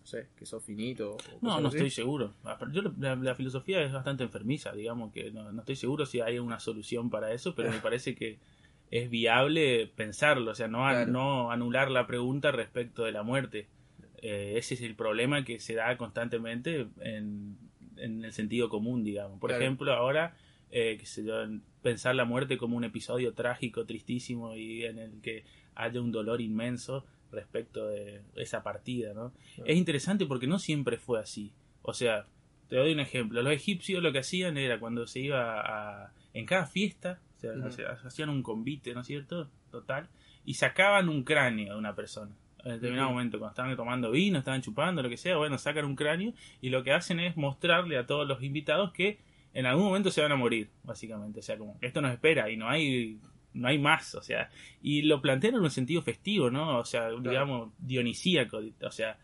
no 0.00 0.06
sé, 0.06 0.28
que 0.36 0.46
sos 0.46 0.64
finito. 0.64 1.16
no, 1.40 1.60
no 1.60 1.68
estoy 1.68 1.90
seguro. 1.90 2.34
Ah, 2.44 2.58
yo, 2.72 2.82
la, 2.98 3.34
filosofía 3.34 3.82
es 3.82 3.92
bastante 3.92 4.24
enfermiza, 4.24 4.72
digamos 4.72 5.12
que 5.12 5.30
no, 5.30 5.48
estoy 5.60 5.76
seguro 5.76 6.06
si 6.06 6.20
hay 6.20 6.38
una 6.38 6.60
solución 6.60 7.10
para 7.10 7.32
eso, 7.32 7.54
pero 7.54 7.70
me 7.70 7.78
parece 7.80 8.14
que 8.14 8.38
es 8.90 9.08
viable 9.08 9.90
pensarlo, 9.94 10.50
o 10.50 10.54
sea, 10.54 10.68
no, 10.68 11.06
no 11.06 11.50
anular 11.50 11.90
la 11.90 12.06
pregunta 12.06 12.52
respecto 12.52 13.04
de 13.04 13.12
la 13.12 13.22
muerte. 13.22 13.68
Eh, 14.22 14.54
ese 14.56 14.74
es 14.74 14.82
el 14.82 14.94
problema 14.94 15.44
que 15.44 15.58
se 15.58 15.74
da 15.74 15.96
constantemente 15.96 16.86
en, 17.00 17.58
en 17.96 18.24
el 18.24 18.32
sentido 18.32 18.68
común, 18.68 19.04
digamos. 19.04 19.40
Por 19.40 19.52
ejemplo, 19.52 19.92
ahora, 19.92 20.36
eh, 20.70 20.96
que 20.98 21.06
se 21.06 21.24
pensar 21.82 22.14
la 22.14 22.24
muerte 22.24 22.56
como 22.56 22.76
un 22.76 22.84
episodio 22.84 23.34
trágico, 23.34 23.84
tristísimo 23.84 24.54
y 24.54 24.84
en 24.84 24.98
el 24.98 25.20
que 25.20 25.44
haya 25.74 26.00
un 26.00 26.12
dolor 26.12 26.40
inmenso 26.40 27.04
respecto 27.32 27.88
de 27.88 28.22
esa 28.36 28.62
partida, 28.62 29.12
¿no? 29.14 29.32
Es 29.64 29.76
interesante 29.76 30.26
porque 30.26 30.46
no 30.46 30.58
siempre 30.58 30.98
fue 30.98 31.18
así. 31.18 31.52
O 31.82 31.92
sea, 31.92 32.26
te 32.68 32.76
doy 32.76 32.92
un 32.92 33.00
ejemplo. 33.00 33.42
Los 33.42 33.52
egipcios 33.52 34.02
lo 34.02 34.12
que 34.12 34.20
hacían 34.20 34.56
era 34.56 34.78
cuando 34.78 35.06
se 35.06 35.20
iba 35.20 35.60
a... 35.60 36.12
En 36.34 36.46
cada 36.46 36.66
fiesta, 36.66 37.20
o 37.42 37.70
sea, 37.70 37.90
hacían 38.04 38.30
un 38.30 38.42
convite, 38.42 38.94
¿no 38.94 39.00
es 39.00 39.06
cierto? 39.06 39.50
Total. 39.70 40.08
Y 40.44 40.54
sacaban 40.54 41.08
un 41.08 41.24
cráneo 41.24 41.74
de 41.74 41.78
una 41.78 41.94
persona. 41.94 42.34
En 42.64 42.72
determinado 42.72 43.10
momento, 43.10 43.38
cuando 43.38 43.52
estaban 43.52 43.76
tomando 43.76 44.10
vino, 44.10 44.38
estaban 44.38 44.62
chupando, 44.62 45.02
lo 45.02 45.08
que 45.08 45.16
sea, 45.16 45.36
bueno, 45.36 45.58
sacan 45.58 45.84
un 45.84 45.96
cráneo 45.96 46.32
y 46.60 46.70
lo 46.70 46.82
que 46.84 46.92
hacen 46.92 47.18
es 47.20 47.36
mostrarle 47.36 47.98
a 47.98 48.06
todos 48.06 48.26
los 48.26 48.42
invitados 48.42 48.92
que 48.92 49.18
en 49.54 49.66
algún 49.66 49.84
momento 49.84 50.10
se 50.10 50.22
van 50.22 50.32
a 50.32 50.36
morir, 50.36 50.70
básicamente. 50.84 51.40
O 51.40 51.42
sea, 51.42 51.58
como 51.58 51.76
esto 51.80 52.00
nos 52.00 52.12
espera 52.12 52.50
y 52.50 52.56
no 52.56 52.68
hay 52.68 53.18
no 53.54 53.68
hay 53.68 53.78
más, 53.78 54.14
o 54.14 54.22
sea, 54.22 54.50
y 54.80 55.02
lo 55.02 55.20
plantean 55.20 55.56
en 55.56 55.60
un 55.60 55.70
sentido 55.70 56.02
festivo, 56.02 56.50
¿no? 56.50 56.78
O 56.78 56.84
sea, 56.84 57.10
digamos, 57.10 57.70
dionisíaco, 57.78 58.60
o 58.82 58.90
sea, 58.90 59.18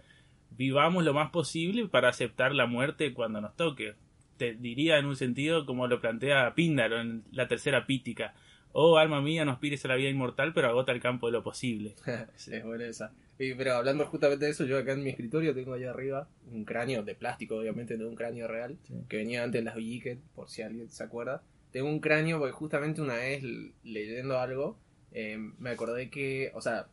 vivamos 0.51 1.05
lo 1.05 1.15
más 1.15 1.31
posible 1.31 1.89
para 1.89 2.09
aceptar 2.09 2.55
la 2.55 2.67
muerte 2.67 3.15
cuando 3.15 3.41
nos 3.41 3.57
toque. 3.57 3.95
Te 4.37 4.55
diría 4.55 4.99
en 4.99 5.07
un 5.07 5.17
sentido 5.17 5.67
como 5.67 5.87
lo 5.87 6.01
plantea 6.01 6.55
Píndaro 6.55 7.01
en 7.01 7.25
la 7.33 7.49
tercera 7.49 7.87
pítica. 7.87 8.35
Oh, 8.73 8.99
alma 8.99 9.21
mía, 9.21 9.45
no 9.45 9.53
aspires 9.53 9.85
a 9.85 9.89
la 9.89 9.97
vida 9.97 10.09
inmortal, 10.09 10.53
pero 10.53 10.69
agota 10.69 10.93
el 10.93 11.01
campo 11.01 11.27
de 11.27 11.33
lo 11.33 11.43
posible. 11.43 11.95
es 12.37 12.65
buena 12.65 12.87
esa. 12.87 13.13
pero 13.37 13.75
hablando 13.75 14.07
justamente 14.07 14.45
de 14.45 14.51
eso, 14.51 14.65
yo 14.65 14.79
acá 14.79 14.93
en 14.93 15.03
mi 15.03 15.11
escritorio 15.11 15.55
tengo 15.55 15.75
allá 15.75 15.91
arriba 15.91 16.29
un 16.53 16.65
cráneo 16.65 17.03
de 17.03 17.15
plástico, 17.15 17.57
obviamente, 17.57 17.97
no 17.97 18.09
un 18.09 18.15
cráneo 18.15 18.47
real, 18.47 18.79
que 19.09 19.17
venía 19.17 19.43
antes 19.43 19.59
en 19.59 19.65
las 19.65 19.77
Villiquen, 19.77 20.23
por 20.35 20.49
si 20.49 20.63
alguien 20.63 20.89
se 20.89 21.05
acuerda 21.05 21.43
tengo 21.71 21.89
un 21.89 22.01
cráneo 22.01 22.39
porque 22.39 22.53
justamente 22.53 23.01
una 23.01 23.15
vez 23.15 23.43
leyendo 23.85 24.39
algo 24.39 24.79
eh, 25.13 25.39
me 25.59 25.71
acordé 25.71 26.11
que, 26.11 26.51
o 26.55 26.61
sea, 26.61 26.87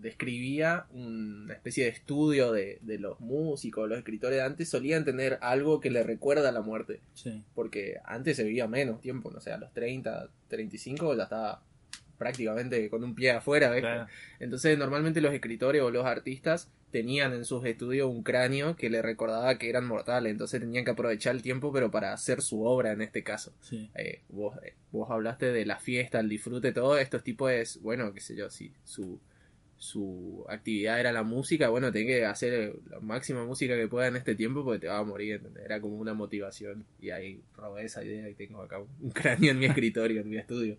describía 0.00 0.86
una 0.92 1.54
especie 1.54 1.84
de 1.84 1.90
estudio 1.90 2.52
de, 2.52 2.80
los 2.98 3.20
músicos, 3.20 3.88
los 3.88 3.98
escritores 3.98 4.38
de 4.38 4.44
antes 4.44 4.68
solían 4.68 5.04
tener 5.04 5.38
algo 5.40 5.80
que 5.80 5.90
le 5.90 6.02
recuerda 6.02 6.48
a 6.48 6.52
la 6.52 6.62
muerte. 6.62 7.00
Porque 7.54 7.98
antes 8.04 8.36
se 8.36 8.44
vivía 8.44 8.66
menos 8.66 9.00
tiempo, 9.00 9.30
no 9.30 9.40
sé, 9.40 9.52
a 9.52 9.58
los 9.58 9.72
30, 9.72 10.28
35 10.48 11.16
ya 11.16 11.24
estaba 11.24 11.62
prácticamente 12.18 12.88
con 12.88 13.04
un 13.04 13.14
pie 13.14 13.32
afuera. 13.32 14.08
Entonces 14.38 14.78
normalmente 14.78 15.20
los 15.20 15.34
escritores 15.34 15.82
o 15.82 15.90
los 15.90 16.06
artistas 16.06 16.70
tenían 16.90 17.34
en 17.34 17.44
sus 17.44 17.64
estudios 17.66 18.08
un 18.08 18.22
cráneo 18.22 18.76
que 18.76 18.88
le 18.88 19.02
recordaba 19.02 19.58
que 19.58 19.68
eran 19.68 19.86
mortales, 19.86 20.30
entonces 20.30 20.60
tenían 20.60 20.84
que 20.84 20.92
aprovechar 20.92 21.34
el 21.34 21.42
tiempo 21.42 21.72
pero 21.72 21.90
para 21.90 22.12
hacer 22.12 22.40
su 22.40 22.64
obra 22.64 22.92
en 22.92 23.02
este 23.02 23.22
caso. 23.22 23.52
Eh, 23.94 24.22
vos, 24.28 24.56
eh, 24.62 24.74
vos 24.92 25.10
hablaste 25.10 25.52
de 25.52 25.66
la 25.66 25.78
fiesta, 25.78 26.20
el 26.20 26.28
disfrute, 26.28 26.72
todo 26.72 26.96
estos 26.96 27.22
tipos 27.22 27.50
es, 27.50 27.82
bueno, 27.82 28.14
qué 28.14 28.20
sé 28.20 28.34
yo, 28.34 28.48
si 28.50 28.72
su, 28.84 29.20
su 29.78 30.44
actividad 30.48 31.00
era 31.00 31.12
la 31.12 31.22
música, 31.22 31.68
bueno, 31.68 31.92
tenés 31.92 32.08
que 32.08 32.24
hacer 32.24 32.76
la 32.90 33.00
máxima 33.00 33.44
música 33.44 33.76
que 33.76 33.88
pueda 33.88 34.08
en 34.08 34.16
este 34.16 34.34
tiempo 34.34 34.64
porque 34.64 34.80
te 34.80 34.88
va 34.88 34.98
a 34.98 35.04
morir, 35.04 35.42
era 35.62 35.80
como 35.80 35.96
una 35.96 36.14
motivación 36.14 36.86
y 37.00 37.10
ahí 37.10 37.42
robé 37.56 37.84
esa 37.84 38.04
idea 38.04 38.28
y 38.28 38.34
tengo 38.34 38.62
acá 38.62 38.78
un 38.78 39.10
cráneo 39.14 39.50
en 39.50 39.58
mi 39.58 39.66
escritorio, 39.66 40.20
en 40.20 40.28
mi 40.28 40.36
estudio. 40.36 40.78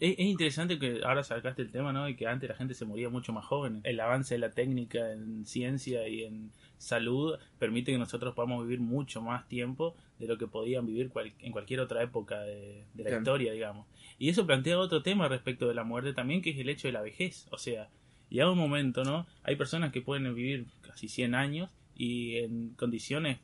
Es, 0.00 0.18
interesante 0.18 0.78
que 0.78 1.00
ahora 1.04 1.22
sacaste 1.22 1.60
el 1.60 1.70
tema, 1.70 1.92
¿no? 1.92 2.08
Y 2.08 2.16
que 2.16 2.26
antes 2.26 2.48
la 2.48 2.56
gente 2.56 2.72
se 2.72 2.86
moría 2.86 3.10
mucho 3.10 3.34
más 3.34 3.44
joven. 3.44 3.80
El 3.84 4.00
avance 4.00 4.34
de 4.34 4.38
la 4.38 4.50
técnica 4.50 5.12
en 5.12 5.44
ciencia 5.44 6.08
y 6.08 6.24
en 6.24 6.50
salud 6.78 7.38
permite 7.58 7.92
que 7.92 7.98
nosotros 7.98 8.34
podamos 8.34 8.64
vivir 8.64 8.80
mucho 8.80 9.20
más 9.20 9.46
tiempo 9.46 9.94
de 10.18 10.26
lo 10.26 10.38
que 10.38 10.46
podían 10.46 10.86
vivir 10.86 11.12
en 11.40 11.52
cualquier 11.52 11.80
otra 11.80 12.02
época 12.02 12.40
de, 12.40 12.86
la 12.94 13.18
historia, 13.18 13.52
digamos. 13.52 13.86
Y 14.18 14.30
eso 14.30 14.46
plantea 14.46 14.78
otro 14.78 15.02
tema 15.02 15.28
respecto 15.28 15.68
de 15.68 15.74
la 15.74 15.84
muerte 15.84 16.14
también, 16.14 16.40
que 16.40 16.50
es 16.50 16.58
el 16.58 16.70
hecho 16.70 16.88
de 16.88 16.92
la 16.92 17.02
vejez. 17.02 17.46
O 17.50 17.58
sea, 17.58 17.90
y 18.30 18.40
a 18.40 18.48
un 18.48 18.56
momento, 18.56 19.04
¿no? 19.04 19.26
Hay 19.42 19.56
personas 19.56 19.92
que 19.92 20.00
pueden 20.00 20.34
vivir 20.34 20.66
casi 20.80 21.08
100 21.08 21.34
años 21.34 21.70
y 21.94 22.36
en 22.36 22.70
condiciones 22.70 23.38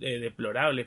eh, 0.00 0.18
deplorables, 0.18 0.86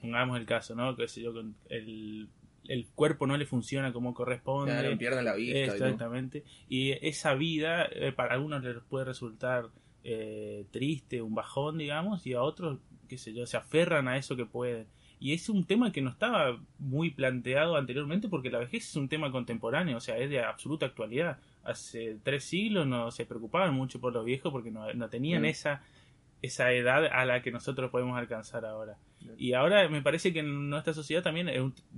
pongamos 0.00 0.38
el 0.38 0.46
caso, 0.46 0.74
¿no? 0.74 0.96
Que 0.96 1.08
sé 1.08 1.20
yo, 1.20 1.34
el 1.68 2.28
el 2.68 2.86
cuerpo 2.94 3.26
no 3.26 3.36
le 3.36 3.46
funciona 3.46 3.92
como 3.92 4.14
corresponde. 4.14 4.72
Claro, 4.72 4.96
pierden 4.98 5.24
la 5.24 5.34
vista. 5.34 5.58
Exactamente. 5.58 6.44
Y, 6.68 6.92
esa 7.06 7.34
vida 7.34 7.86
eh, 7.90 8.12
para 8.12 8.34
algunos 8.34 8.62
les 8.62 8.76
puede 8.82 9.04
resultar 9.04 9.68
eh, 10.02 10.66
triste, 10.70 11.22
un 11.22 11.34
bajón, 11.34 11.78
digamos, 11.78 12.26
y 12.26 12.34
a 12.34 12.42
otros, 12.42 12.78
qué 13.08 13.18
sé 13.18 13.34
yo, 13.34 13.46
se 13.46 13.56
aferran 13.56 14.08
a 14.08 14.16
eso 14.16 14.36
que 14.36 14.46
pueden. 14.46 14.86
Y 15.20 15.32
es 15.32 15.48
un 15.48 15.64
tema 15.64 15.92
que 15.92 16.02
no 16.02 16.10
estaba 16.10 16.60
muy 16.78 17.10
planteado 17.10 17.76
anteriormente 17.76 18.28
porque 18.28 18.50
la 18.50 18.58
vejez 18.58 18.88
es 18.88 18.96
un 18.96 19.08
tema 19.08 19.30
contemporáneo, 19.30 19.96
o 19.96 20.00
sea, 20.00 20.18
es 20.18 20.28
de 20.28 20.40
absoluta 20.40 20.86
actualidad. 20.86 21.38
Hace 21.64 22.18
tres 22.22 22.44
siglos 22.44 22.86
no 22.86 23.10
se 23.10 23.26
preocupaban 23.26 23.74
mucho 23.74 24.00
por 24.00 24.12
los 24.12 24.24
viejos 24.24 24.52
porque 24.52 24.70
no, 24.70 25.08
tenían 25.08 25.42
mm. 25.42 25.46
esa, 25.46 25.82
esa 26.42 26.72
edad 26.72 27.06
a 27.06 27.24
la 27.24 27.42
que 27.42 27.50
nosotros 27.50 27.90
podemos 27.90 28.18
alcanzar 28.18 28.64
ahora. 28.64 28.98
Y 29.38 29.54
ahora 29.54 29.88
me 29.88 30.02
parece 30.02 30.32
que 30.32 30.40
en 30.40 30.68
nuestra 30.68 30.92
sociedad 30.92 31.22
también, 31.22 31.48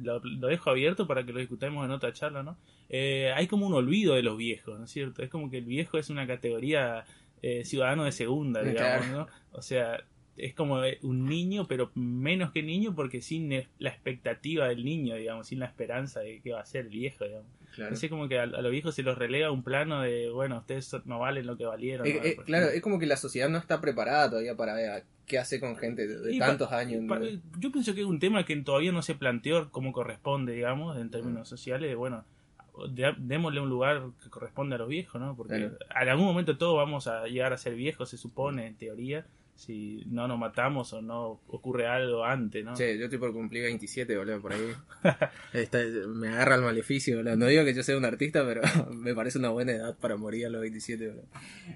lo, 0.00 0.20
dejo 0.20 0.70
abierto 0.70 1.06
para 1.06 1.24
que 1.24 1.32
lo 1.32 1.40
discutamos 1.40 1.84
en 1.84 1.90
otra 1.90 2.12
charla, 2.12 2.42
¿no? 2.42 2.56
Eh, 2.88 3.32
hay 3.34 3.48
como 3.48 3.66
un 3.66 3.74
olvido 3.74 4.14
de 4.14 4.22
los 4.22 4.36
viejos, 4.36 4.78
¿no 4.78 4.84
es 4.84 4.90
cierto? 4.90 5.22
Es 5.22 5.28
como 5.28 5.50
que 5.50 5.58
el 5.58 5.64
viejo 5.64 5.98
es 5.98 6.08
una 6.08 6.26
categoría 6.26 7.04
eh, 7.42 7.64
ciudadano 7.64 8.04
de 8.04 8.12
segunda, 8.12 8.62
digamos, 8.62 9.08
¿no? 9.08 9.26
O 9.52 9.62
sea, 9.62 10.04
es 10.36 10.54
como 10.54 10.80
un 11.02 11.26
niño, 11.26 11.66
pero 11.66 11.90
menos 11.94 12.52
que 12.52 12.62
niño 12.62 12.94
porque 12.94 13.22
sin 13.22 13.50
la 13.78 13.90
expectativa 13.90 14.68
del 14.68 14.84
niño, 14.84 15.16
digamos, 15.16 15.48
sin 15.48 15.60
la 15.60 15.66
esperanza 15.66 16.20
de 16.20 16.40
que 16.40 16.52
va 16.52 16.60
a 16.60 16.66
ser 16.66 16.86
el 16.86 16.90
viejo, 16.90 17.24
digamos. 17.24 17.46
Claro. 17.74 17.96
Como 18.08 18.28
que 18.28 18.38
a, 18.38 18.46
los 18.46 18.70
viejos 18.70 18.94
se 18.94 19.02
los 19.02 19.18
relega 19.18 19.50
un 19.50 19.62
plano 19.62 20.00
de, 20.00 20.30
bueno, 20.30 20.58
ustedes 20.58 20.94
no 21.04 21.18
valen 21.18 21.46
lo 21.46 21.56
que 21.56 21.66
valieron. 21.66 22.06
claro, 22.44 22.68
es 22.68 22.80
como 22.80 22.98
que 22.98 23.06
la 23.06 23.16
sociedad 23.16 23.48
no 23.48 23.58
está 23.58 23.80
preparada 23.80 24.30
todavía 24.30 24.56
para 24.56 24.74
ver 24.74 25.04
qué 25.26 25.38
hace 25.38 25.60
con 25.60 25.76
gente 25.76 26.06
de, 26.06 26.38
tantos 26.38 26.72
años. 26.72 27.02
yo 27.58 27.72
pienso 27.72 27.94
que 27.94 28.00
es 28.00 28.06
un 28.06 28.20
tema 28.20 28.44
que 28.44 28.56
todavía 28.56 28.92
no 28.92 29.02
se 29.02 29.14
planteó 29.14 29.70
como 29.70 29.92
corresponde, 29.92 30.54
digamos, 30.54 30.96
en 30.96 31.10
términos 31.10 31.48
sociales. 31.48 31.94
Bueno, 31.96 32.24
démosle 33.18 33.60
un 33.60 33.68
lugar 33.68 34.04
que 34.22 34.30
corresponde 34.30 34.76
a 34.76 34.78
los 34.78 34.88
viejos, 34.88 35.20
¿no? 35.20 35.36
Porque 35.36 35.56
en 35.56 36.08
algún 36.08 36.26
momento 36.26 36.56
todos 36.56 36.76
vamos 36.76 37.06
a 37.06 37.26
llegar 37.26 37.52
a 37.52 37.58
ser 37.58 37.74
viejos, 37.74 38.08
se 38.08 38.16
supone, 38.16 38.66
en 38.66 38.76
teoría 38.76 39.26
si 39.56 40.04
no 40.06 40.28
nos 40.28 40.38
matamos 40.38 40.92
o 40.92 41.00
no 41.00 41.40
ocurre 41.48 41.86
algo 41.86 42.24
antes, 42.24 42.62
¿no? 42.64 42.74
Che, 42.74 42.98
yo 42.98 43.04
estoy 43.04 43.18
por 43.18 43.32
cumplir 43.32 43.62
27, 43.62 44.16
boludo, 44.16 44.40
por 44.40 44.52
ahí. 44.52 44.72
me 46.08 46.28
agarra 46.28 46.56
el 46.56 46.62
maleficio, 46.62 47.16
boludo. 47.16 47.36
No 47.36 47.46
digo 47.46 47.64
que 47.64 47.72
yo 47.72 47.82
sea 47.82 47.96
un 47.96 48.04
artista, 48.04 48.44
pero 48.46 48.60
me 48.92 49.14
parece 49.14 49.38
una 49.38 49.48
buena 49.48 49.72
edad 49.72 49.96
para 49.98 50.16
morir 50.16 50.46
a 50.46 50.50
los 50.50 50.60
27, 50.60 51.08
boludo. 51.08 51.24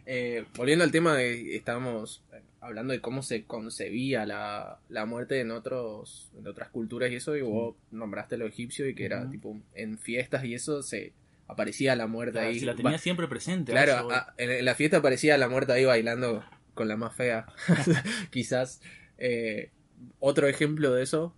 Eh, 0.05 0.45
volviendo 0.57 0.85
al 0.85 0.93
tema, 0.93 1.17
de, 1.17 1.57
estábamos 1.57 2.23
hablando 2.61 2.93
de 2.93 3.01
cómo 3.01 3.23
se 3.23 3.45
concebía 3.45 4.27
la, 4.27 4.79
la 4.91 5.07
muerte 5.07 5.41
en 5.41 5.51
otros 5.51 6.31
en 6.39 6.47
otras 6.47 6.69
culturas 6.69 7.11
y 7.11 7.15
eso, 7.15 7.35
y 7.35 7.41
vos 7.41 7.77
nombraste 7.91 8.37
lo 8.37 8.47
egipcio 8.47 8.87
y 8.87 8.95
que 8.95 9.07
era 9.07 9.29
tipo 9.31 9.59
en 9.75 9.99
fiestas 9.99 10.45
y 10.45 10.53
eso 10.53 10.83
se 10.83 11.15
aparecía 11.49 11.97
la 11.97 12.07
muerte 12.07 12.39
ahí. 12.39 12.61
Si 12.61 12.67
la 12.67 12.75
tenía 12.75 12.99
siempre 12.99 13.27
presente. 13.27 13.73
Claro, 13.73 14.09
en 14.37 14.65
la 14.65 14.75
fiesta 14.75 14.99
aparecía 14.99 15.39
la 15.39 15.49
muerte 15.49 15.73
ahí 15.73 15.87
bailando 15.87 16.45
con 16.75 16.89
la 16.89 16.97
más 16.97 17.15
fea, 17.15 17.47
quizás. 18.31 18.83
Eh, 19.19 19.71
otro 20.19 20.49
ejemplo 20.49 20.93
de 20.93 21.03
eso, 21.03 21.35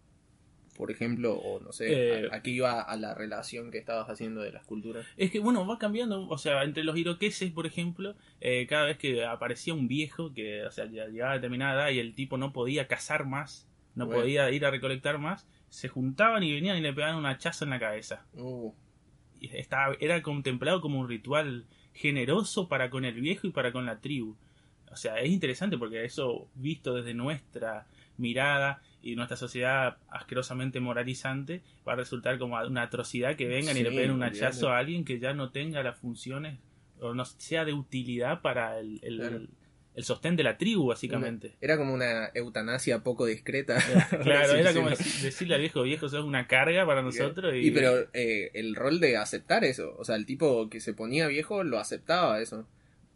por 0.77 0.91
ejemplo, 0.91 1.35
o 1.35 1.61
no 1.61 1.73
sé, 1.73 2.25
eh, 2.25 2.29
aquí 2.33 2.53
iba 2.53 2.81
a 2.81 2.97
la 2.97 3.15
relación 3.15 3.71
que 3.71 3.79
estabas 3.79 4.09
haciendo 4.09 4.41
de 4.41 4.53
las 4.53 4.65
culturas. 4.65 5.07
Es 5.17 5.31
que, 5.31 5.39
bueno, 5.39 5.67
va 5.67 5.79
cambiando, 5.79 6.29
o 6.29 6.39
sea, 6.39 6.63
entre 6.65 6.85
los 6.85 6.97
iroqueses, 6.97 7.51
por 7.51 7.67
ejemplo, 7.67 8.17
eh, 8.41 8.67
cada 8.67 8.87
vez 8.87 8.99
que 8.99 9.25
aparecía 9.25 9.75
un 9.75 9.87
viejo 9.87 10.33
que, 10.33 10.65
o 10.65 10.71
sea, 10.71 10.87
llegaba 10.87 11.33
a 11.33 11.35
determinada 11.37 11.83
edad 11.83 11.91
y 11.95 11.99
el 11.99 12.15
tipo 12.15 12.39
no 12.39 12.53
podía 12.53 12.89
cazar 12.89 13.27
más, 13.27 13.69
no 13.95 14.09
podía 14.09 14.51
ir 14.51 14.65
a 14.65 14.71
recolectar 14.71 15.19
más, 15.19 15.47
se 15.69 15.89
juntaban 15.89 16.43
y 16.43 16.53
venían 16.53 16.79
y 16.79 16.81
le 16.81 16.93
pegaban 16.93 17.17
un 17.17 17.27
hachazo 17.27 17.65
en 17.65 17.71
la 17.71 17.81
cabeza. 17.81 18.25
Uh. 18.35 18.73
Y 19.41 19.55
estaba, 19.57 19.95
era 20.01 20.23
contemplado 20.23 20.81
como 20.81 21.01
un 21.01 21.09
ritual 21.09 21.67
generoso 21.93 22.69
para 22.69 22.91
con 22.91 23.05
el 23.05 23.21
viejo 23.21 23.47
y 23.47 23.51
para 23.51 23.73
con 23.73 23.85
la 23.85 24.01
tribu. 24.01 24.37
O 24.93 24.97
sea, 24.97 25.19
es 25.19 25.31
interesante 25.31 25.79
porque 25.79 26.05
eso, 26.05 26.49
visto 26.55 26.95
desde 26.95 27.15
nuestra 27.15 27.87
mirada 28.19 28.83
y 29.03 29.17
nuestra 29.17 29.37
sociedad 29.37 29.97
asquerosamente 30.11 30.81
moralizante, 30.81 31.63
va 31.87 31.95
a 31.95 31.97
resultar 31.97 32.39
como 32.39 32.61
una 32.61 32.83
atrocidad 32.83 33.37
que 33.37 33.49
vengan 33.49 33.77
y 33.77 33.83
le 33.83 33.91
peguen 33.91 34.13
un 34.13 34.23
hachazo 34.23 34.71
a 34.71 34.79
alguien 34.79 35.05
que 35.05 35.19
ya 35.19 35.33
no 35.33 35.51
tenga 35.51 35.83
las 35.83 35.99
funciones 35.99 36.59
o 37.01 37.15
no 37.15 37.25
sea 37.25 37.65
de 37.65 37.73
utilidad 37.73 38.43
para 38.43 38.79
el, 38.79 39.01
el, 39.03 40.05
sostén 40.05 40.37
de 40.37 40.45
la 40.45 40.57
tribu, 40.57 40.87
básicamente. 40.87 41.57
Era 41.61 41.77
como 41.77 41.93
una 41.93 42.31
eutanasia 42.35 43.03
poco 43.03 43.27
discreta. 43.27 43.79
claro, 44.23 44.55
era 44.57 44.73
como 44.73 44.89
decirle 44.89 45.55
al 45.55 45.61
viejo, 45.61 45.83
viejo, 45.83 46.09
sos 46.09 46.25
una 46.25 46.47
carga 46.47 46.87
para 46.87 47.03
nosotros. 47.03 47.53
Y, 47.57 47.71
pero 47.73 48.09
eh, 48.13 48.51
el 48.55 48.77
rol 48.77 49.01
de 49.01 49.17
aceptar 49.17 49.65
eso, 49.65 49.97
o 49.99 50.05
sea, 50.05 50.17
el 50.17 50.27
tipo 50.27 50.71
que 50.71 50.81
se 50.81 50.95
ponía 50.95 51.27
viejo 51.27 51.65
lo 51.65 51.79
aceptaba 51.79 52.41
eso. 52.41 52.67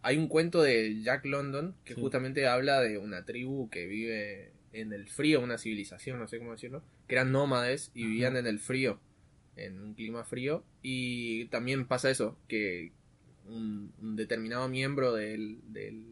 Hay 0.07 0.19
un 0.19 0.29
cuento 0.29 0.63
de 0.63 1.03
Jack 1.03 1.25
London 1.27 1.75
que 1.85 1.95
justamente 1.95 2.47
habla 2.47 2.81
de 2.81 2.97
una 2.97 3.25
tribu 3.25 3.69
que 3.71 3.87
vive 3.89 4.53
en 4.73 4.93
el 4.93 5.09
frío, 5.09 5.41
una 5.41 5.59
civilización, 5.59 6.21
no 6.21 6.29
sé 6.29 6.39
cómo 6.39 6.53
decirlo, 6.53 6.85
que 7.09 7.17
eran 7.17 7.33
nómades 7.33 7.91
y 7.93 8.05
vivían 8.05 8.37
en 8.37 8.47
el 8.47 8.61
frío, 8.61 9.01
en 9.57 9.81
un 9.81 9.95
clima 9.95 10.23
frío. 10.23 10.63
Y 10.81 11.47
también 11.47 11.89
pasa 11.89 12.09
eso, 12.09 12.39
que 12.47 12.93
un, 13.49 13.93
determinado 14.15 14.69
miembro 14.69 15.13
de 15.13 15.59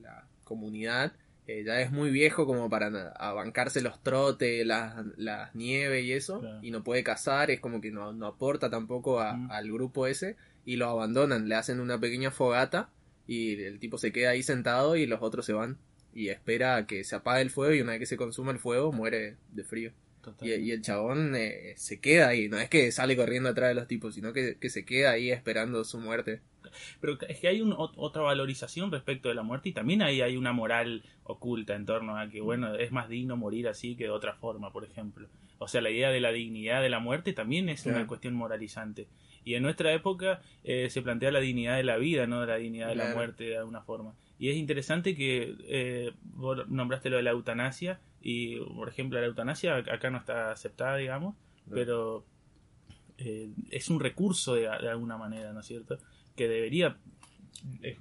la 0.02 0.26
comunidad 0.42 1.12
eh, 1.46 1.62
ya 1.62 1.80
es 1.80 1.92
muy 1.92 2.10
viejo 2.10 2.46
como 2.46 2.70
para 2.70 2.88
bancarse 3.34 3.82
los 3.82 4.02
trotes, 4.02 4.66
las, 4.66 5.04
las 5.16 5.54
nieves 5.54 6.04
y 6.04 6.12
eso, 6.12 6.42
y 6.62 6.70
no 6.70 6.82
puede 6.82 7.04
cazar, 7.04 7.50
es 7.50 7.60
como 7.60 7.82
que 7.82 7.90
no, 7.90 8.08
aporta 8.26 8.70
tampoco 8.70 9.20
al 9.20 9.70
grupo 9.70 10.08
ese, 10.08 10.36
y 10.64 10.76
lo 10.76 10.88
abandonan, 10.88 11.48
le 11.48 11.54
hacen 11.54 11.80
una 11.80 12.00
pequeña 12.00 12.30
fogata 12.30 12.88
y 13.26 13.62
el 13.62 13.78
tipo 13.78 13.98
se 13.98 14.12
queda 14.12 14.30
ahí 14.30 14.42
sentado 14.42 14.96
y 14.96 15.06
los 15.06 15.22
otros 15.22 15.46
se 15.46 15.52
van 15.52 15.78
y 16.14 16.28
espera 16.28 16.76
a 16.76 16.86
que 16.86 17.04
se 17.04 17.16
apague 17.16 17.42
el 17.42 17.50
fuego 17.50 17.74
y 17.74 17.80
una 17.80 17.92
vez 17.92 18.00
que 18.00 18.06
se 18.06 18.16
consuma 18.16 18.52
el 18.52 18.58
fuego 18.58 18.92
muere 18.92 19.36
de 19.52 19.64
frío. 19.64 19.92
Y, 20.40 20.70
el 20.70 20.80
chabón 20.80 21.34
eh, 21.36 21.74
se 21.76 22.00
queda 22.00 22.28
ahí, 22.28 22.48
no 22.48 22.58
es 22.58 22.70
que 22.70 22.90
sale 22.92 23.14
corriendo 23.14 23.50
atrás 23.50 23.68
de 23.68 23.74
los 23.74 23.86
tipos, 23.86 24.14
sino 24.14 24.32
que, 24.32 24.56
se 24.70 24.86
queda 24.86 25.10
ahí 25.10 25.30
esperando 25.30 25.84
su 25.84 25.98
muerte. 25.98 26.40
Pero 27.00 27.18
es 27.28 27.40
que 27.40 27.48
hay 27.48 27.62
otra 27.76 28.22
valorización 28.22 28.90
respecto 28.90 29.28
de 29.28 29.34
la 29.34 29.42
muerte 29.42 29.68
y 29.68 29.72
también 29.72 30.00
ahí 30.00 30.22
hay 30.22 30.38
una 30.38 30.52
moral 30.52 31.04
oculta 31.24 31.74
en 31.74 31.84
torno 31.84 32.16
a 32.16 32.30
que, 32.30 32.40
bueno, 32.40 32.74
es 32.74 32.90
más 32.90 33.10
digno 33.10 33.36
morir 33.36 33.68
así 33.68 33.96
que 33.96 34.04
de 34.04 34.10
otra 34.10 34.34
forma, 34.34 34.72
por 34.72 34.84
ejemplo. 34.84 35.28
O 35.58 35.68
sea, 35.68 35.82
la 35.82 35.90
idea 35.90 36.10
de 36.10 36.20
la 36.20 36.32
dignidad 36.32 36.80
de 36.80 36.88
la 36.88 37.00
muerte 37.00 37.34
también 37.34 37.68
es 37.68 37.84
una 37.84 38.06
cuestión 38.06 38.34
moralizante. 38.34 39.08
Y 39.44 39.54
en 39.54 39.62
nuestra 39.62 39.92
época 39.92 40.40
eh, 40.62 40.88
se 40.90 41.02
plantea 41.02 41.30
la 41.30 41.40
dignidad 41.40 41.76
de 41.76 41.84
la 41.84 41.96
vida, 41.96 42.26
no 42.26 42.44
la 42.44 42.56
dignidad 42.56 42.88
de 42.88 42.96
la 42.96 43.14
muerte 43.14 43.44
de 43.44 43.58
alguna 43.58 43.82
forma. 43.82 44.14
Y 44.38 44.50
es 44.50 44.56
interesante 44.56 45.14
que 45.14 45.54
eh, 45.68 46.12
vos 46.22 46.68
nombraste 46.68 47.10
lo 47.10 47.16
de 47.16 47.22
la 47.22 47.30
eutanasia 47.30 48.00
y, 48.20 48.58
por 48.58 48.88
ejemplo, 48.88 49.20
la 49.20 49.26
eutanasia 49.26 49.76
acá 49.76 50.10
no 50.10 50.18
está 50.18 50.50
aceptada, 50.50 50.96
digamos, 50.96 51.36
pero 51.70 52.24
eh, 53.18 53.50
es 53.70 53.90
un 53.90 54.00
recurso 54.00 54.54
de, 54.54 54.66
alguna 54.68 55.16
manera, 55.16 55.52
¿no 55.52 55.60
es 55.60 55.66
cierto? 55.66 55.98
Que 56.34 56.48
debería, 56.48 56.96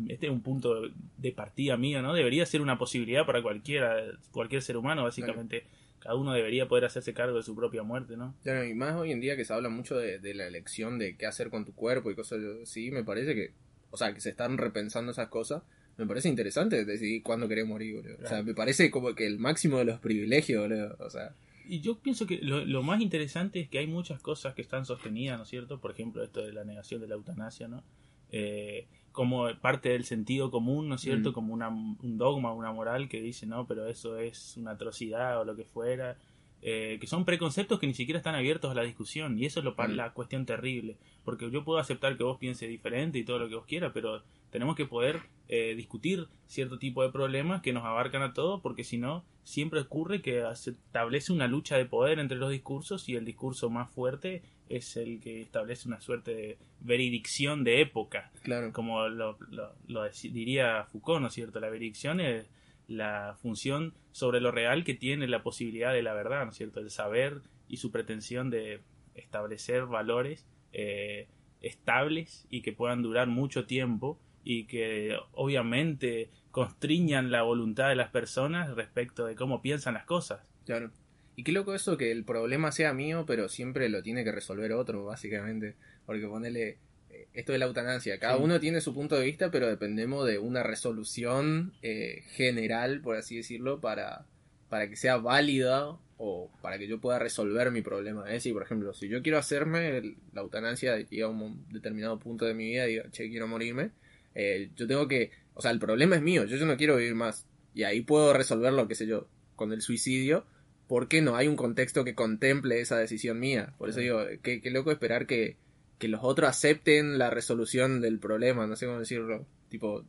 este 0.07 0.25
es 0.27 0.31
un 0.31 0.41
punto 0.41 0.89
de 1.17 1.31
partida 1.33 1.77
mío, 1.77 2.01
¿no? 2.01 2.13
Debería 2.13 2.45
ser 2.45 2.62
una 2.62 2.77
posibilidad 2.77 3.25
para 3.25 3.41
cualquiera, 3.41 3.97
cualquier 4.31 4.62
ser 4.62 4.77
humano, 4.77 5.03
básicamente 5.03 5.65
cada 6.03 6.15
uno 6.15 6.33
debería 6.33 6.67
poder 6.67 6.83
hacerse 6.83 7.13
cargo 7.13 7.38
de 7.38 7.43
su 7.43 7.55
propia 7.55 7.81
muerte, 7.81 8.17
¿no? 8.17 8.36
Claro, 8.43 8.65
y 8.65 8.74
más 8.74 8.95
hoy 8.98 9.13
en 9.13 9.22
día 9.22 9.38
que 9.38 9.45
se 9.45 9.53
habla 9.53 9.69
mucho 9.69 9.95
de, 9.95 10.33
la 10.33 10.45
elección 10.45 11.00
de 11.00 11.15
qué 11.15 11.25
hacer 11.25 11.50
con 11.50 11.63
tu 11.63 11.74
cuerpo 11.74 12.12
y 12.12 12.15
cosas 12.15 12.39
así, 12.62 12.91
me 12.91 13.05
parece 13.05 13.33
que, 13.33 13.53
o 13.89 13.95
sea, 13.95 14.13
que 14.13 14.19
se 14.19 14.31
están 14.31 14.57
repensando 14.57 15.13
esas 15.13 15.29
cosas. 15.29 15.63
Me 15.98 16.05
parece 16.05 16.27
interesante 16.27 16.83
decidir 16.83 17.24
cuándo 17.24 17.48
querés 17.48 17.65
morir, 17.65 17.95
boludo. 17.95 18.17
O 18.22 18.27
sea, 18.27 18.43
me 18.43 18.53
parece 18.53 18.91
como 18.91 19.15
que 19.15 19.25
el 19.25 19.39
máximo 19.39 19.77
de 19.77 19.86
los 19.86 20.00
privilegios, 20.00 20.63
boludo. 20.67 20.98
O 21.00 21.10
sea. 21.10 21.36
Y 21.69 21.79
yo 21.79 22.00
pienso 22.00 22.27
que 22.27 22.39
lo, 22.41 22.65
lo, 22.65 22.83
más 22.83 23.00
interesante 23.00 23.62
es 23.62 23.69
que 23.69 23.77
hay 23.77 23.88
muchas 23.88 24.19
cosas 24.19 24.55
que 24.55 24.62
están 24.62 24.86
sostenidas, 24.86 25.38
¿no 25.38 25.43
es 25.43 25.50
cierto? 25.50 25.79
Por 25.79 25.91
ejemplo, 25.91 26.22
esto 26.22 26.41
de 26.41 26.51
la 26.51 26.65
negación 26.65 27.00
de 27.00 27.07
la 27.07 27.15
eutanasia, 27.15 27.69
¿no? 27.69 27.81
Eh, 28.29 28.88
como 29.13 29.48
parte 29.62 29.89
del 29.89 30.03
sentido 30.03 30.51
común, 30.51 30.89
¿no 30.89 30.96
es 30.96 31.01
cierto? 31.01 31.32
Mm. 31.32 31.34
Como 31.34 31.53
una, 31.53 31.70
un 31.70 32.17
dogma, 32.17 32.51
una 32.51 32.74
moral 32.74 33.08
que 33.08 33.22
dice, 33.22 33.46
no, 33.46 33.65
pero 33.65 33.88
eso 33.88 34.17
es 34.17 34.58
una 34.58 34.72
atrocidad 34.72 35.39
o 35.39 35.46
lo 35.46 35.55
que 35.55 35.63
fuera. 35.63 36.17
Eh, 36.62 36.98
que 37.00 37.08
son 37.08 37.25
preconceptos 37.25 37.79
que 37.79 37.88
ni 37.88 37.93
siquiera 37.93 38.17
están 38.17 38.36
abiertos 38.36 38.72
a 38.72 38.74
la 38.74 38.84
discusión 38.84 39.38
y 39.38 39.46
eso 39.46 39.60
es 39.60 39.65
lo, 39.65 39.72
mm. 39.72 39.96
la 39.96 40.13
cuestión 40.13 40.46
terrible 40.46 40.98
porque 41.24 41.50
yo 41.50 41.63
puedo 41.63 41.79
aceptar 41.79 42.17
que 42.17 42.24
vos 42.24 42.38
pienses 42.38 42.70
diferente 42.70 43.20
y 43.20 43.24
todo 43.24 43.39
lo 43.39 43.50
que 43.50 43.55
vos 43.55 43.65
quieras, 43.65 43.91
pero 43.93 44.24
tenemos 44.50 44.75
que 44.75 44.86
poder 44.86 45.22
eh, 45.47 45.75
discutir 45.75 46.27
cierto 46.47 46.79
tipo 46.79 47.03
de 47.03 47.12
problemas 47.12 47.62
que 47.62 47.73
nos 47.73 47.83
abarcan 47.83 48.21
a 48.21 48.33
todos, 48.33 48.62
porque 48.62 48.83
si 48.83 48.97
no, 48.97 49.25
siempre 49.43 49.81
ocurre 49.81 50.21
que 50.21 50.43
se 50.55 50.71
establece 50.71 51.33
una 51.33 51.47
lucha 51.47 51.77
de 51.77 51.85
poder 51.85 52.19
entre 52.19 52.38
los 52.38 52.50
discursos 52.50 53.09
y 53.09 53.15
el 53.15 53.25
discurso 53.25 53.69
más 53.69 53.91
fuerte 53.91 54.41
es 54.69 54.95
el 54.97 55.19
que 55.19 55.41
establece 55.41 55.88
una 55.88 56.01
suerte 56.01 56.33
de 56.33 56.57
veridicción 56.79 57.63
de 57.63 57.81
época. 57.81 58.31
Claro. 58.43 58.71
Como 58.71 59.07
lo, 59.09 59.38
lo, 59.50 60.09
diría 60.23 60.85
Foucault, 60.85 61.21
¿no 61.21 61.27
es 61.27 61.33
cierto? 61.33 61.59
La 61.59 61.69
veridicción 61.69 62.19
es 62.19 62.50
la 62.88 63.35
función 63.41 63.93
sobre 64.12 64.41
lo 64.41 64.51
real 64.51 64.83
que 64.83 64.93
tiene 64.93 65.27
la 65.27 65.43
posibilidad 65.43 65.93
de 65.93 66.03
la 66.03 66.13
verdad, 66.13 66.45
¿no 66.45 66.51
es 66.51 66.57
cierto? 66.57 66.79
El 66.79 66.89
saber 66.89 67.41
y 67.67 67.77
su 67.77 67.91
pretensión 67.91 68.50
de 68.50 68.81
establecer 69.15 69.85
valores 69.85 70.45
eh, 70.71 71.27
estables 71.62 72.47
y 72.50 72.62
que 72.62 72.73
puedan 72.73 73.01
durar 73.01 73.27
mucho 73.27 73.65
tiempo 73.65 74.19
y 74.43 74.65
que 74.65 75.15
obviamente 75.31 76.29
constriñan 76.51 77.31
la 77.31 77.41
voluntad 77.41 77.89
de 77.89 77.95
las 77.95 78.09
personas 78.09 78.75
respecto 78.75 79.25
de 79.25 79.35
cómo 79.35 79.62
piensan 79.62 79.95
las 79.95 80.05
cosas. 80.05 80.41
Claro. 80.65 80.91
Y 81.35 81.43
qué 81.43 81.51
loco 81.51 81.73
eso 81.73 81.97
que 81.97 82.12
el 82.12 82.23
problema 82.23 82.71
sea 82.71 82.93
mío, 82.93 83.25
pero 83.25 83.50
siempre 83.50 83.89
lo 83.89 84.03
tiene 84.03 84.23
que 84.23 84.31
resolver 84.31 84.71
otro, 84.73 85.05
básicamente. 85.05 85.75
Porque 86.05 86.27
ponele 86.27 86.77
eh, 87.09 87.27
esto 87.33 87.53
de 87.53 87.57
la 87.57 87.65
eutanasia. 87.65 88.19
Cada 88.19 88.38
uno 88.38 88.59
tiene 88.59 88.81
su 88.81 88.93
punto 88.93 89.15
de 89.15 89.25
vista, 89.25 89.50
pero 89.50 89.67
dependemos 89.67 90.27
de 90.27 90.38
una 90.38 90.62
resolución 90.62 91.73
eh, 91.81 92.23
general, 92.33 93.01
por 93.01 93.15
así 93.15 93.38
decirlo, 93.38 93.81
para, 93.81 94.25
para 94.69 94.88
que 94.88 94.95
sea 94.95 95.17
válida 95.17 95.97
o 96.17 96.51
para 96.62 96.77
que 96.77 96.88
yo 96.88 97.01
pueda 97.01 97.17
resolver 97.17 97.71
mi 97.71 97.81
problema. 97.81 98.25
Es 98.27 98.33
decir, 98.33 98.53
por 98.53 98.63
ejemplo, 98.63 98.93
si 98.93 99.07
yo 99.07 99.23
quiero 99.23 99.39
hacerme 99.39 100.15
la 100.33 100.41
eutanasia 100.41 101.05
y 101.09 101.21
a 101.21 101.27
un 101.27 101.65
determinado 101.69 102.19
punto 102.19 102.45
de 102.45 102.53
mi 102.53 102.65
vida 102.65 102.85
digo, 102.85 103.03
che, 103.12 103.29
quiero 103.29 103.47
morirme, 103.47 103.91
eh, 104.35 104.71
yo 104.75 104.87
tengo 104.87 105.07
que, 105.07 105.31
o 105.53 105.61
sea, 105.61 105.71
el 105.71 105.79
problema 105.79 106.15
es 106.15 106.21
mío, 106.21 106.45
yo, 106.45 106.57
yo 106.57 106.65
no 106.65 106.77
quiero 106.77 106.97
vivir 106.97 107.15
más. 107.15 107.45
Y 107.73 107.83
ahí 107.83 108.01
puedo 108.01 108.33
resolverlo, 108.33 108.87
qué 108.87 108.95
sé 108.95 109.07
yo, 109.07 109.27
con 109.55 109.73
el 109.73 109.81
suicidio. 109.81 110.45
¿Por 110.87 111.07
qué 111.07 111.21
no 111.21 111.35
hay 111.35 111.47
un 111.47 111.55
contexto 111.55 112.03
que 112.03 112.13
contemple 112.13 112.81
esa 112.81 112.97
decisión 112.97 113.39
mía? 113.39 113.73
Por 113.77 113.89
eso 113.89 113.99
digo, 113.99 114.21
qué, 114.43 114.61
qué 114.61 114.69
loco 114.69 114.91
esperar 114.91 115.25
que, 115.25 115.57
que 115.97 116.07
los 116.07 116.21
otros 116.23 116.49
acepten 116.49 117.17
la 117.17 117.29
resolución 117.29 118.01
del 118.01 118.19
problema, 118.19 118.67
no 118.67 118.75
sé 118.75 118.85
cómo 118.85 118.99
decirlo. 118.99 119.45
Tipo, 119.69 120.03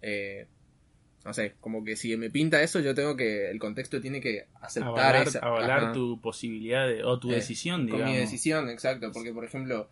eh, 0.00 0.46
no 1.24 1.34
sé, 1.34 1.54
como 1.60 1.84
que 1.84 1.96
si 1.96 2.16
me 2.16 2.30
pinta 2.30 2.62
eso, 2.62 2.80
yo 2.80 2.94
tengo 2.94 3.16
que, 3.16 3.50
el 3.50 3.58
contexto 3.58 4.00
tiene 4.00 4.20
que 4.20 4.46
aceptar 4.60 5.16
avalar, 5.16 5.28
avalar 5.42 5.92
tu 5.92 6.20
posibilidad 6.20 6.86
de, 6.86 7.04
o 7.04 7.18
tu 7.18 7.30
eh, 7.30 7.34
decisión, 7.34 7.86
digamos. 7.86 8.04
Con 8.04 8.12
mi 8.12 8.18
decisión, 8.18 8.70
exacto, 8.70 9.10
porque 9.12 9.32
por 9.32 9.44
ejemplo, 9.44 9.90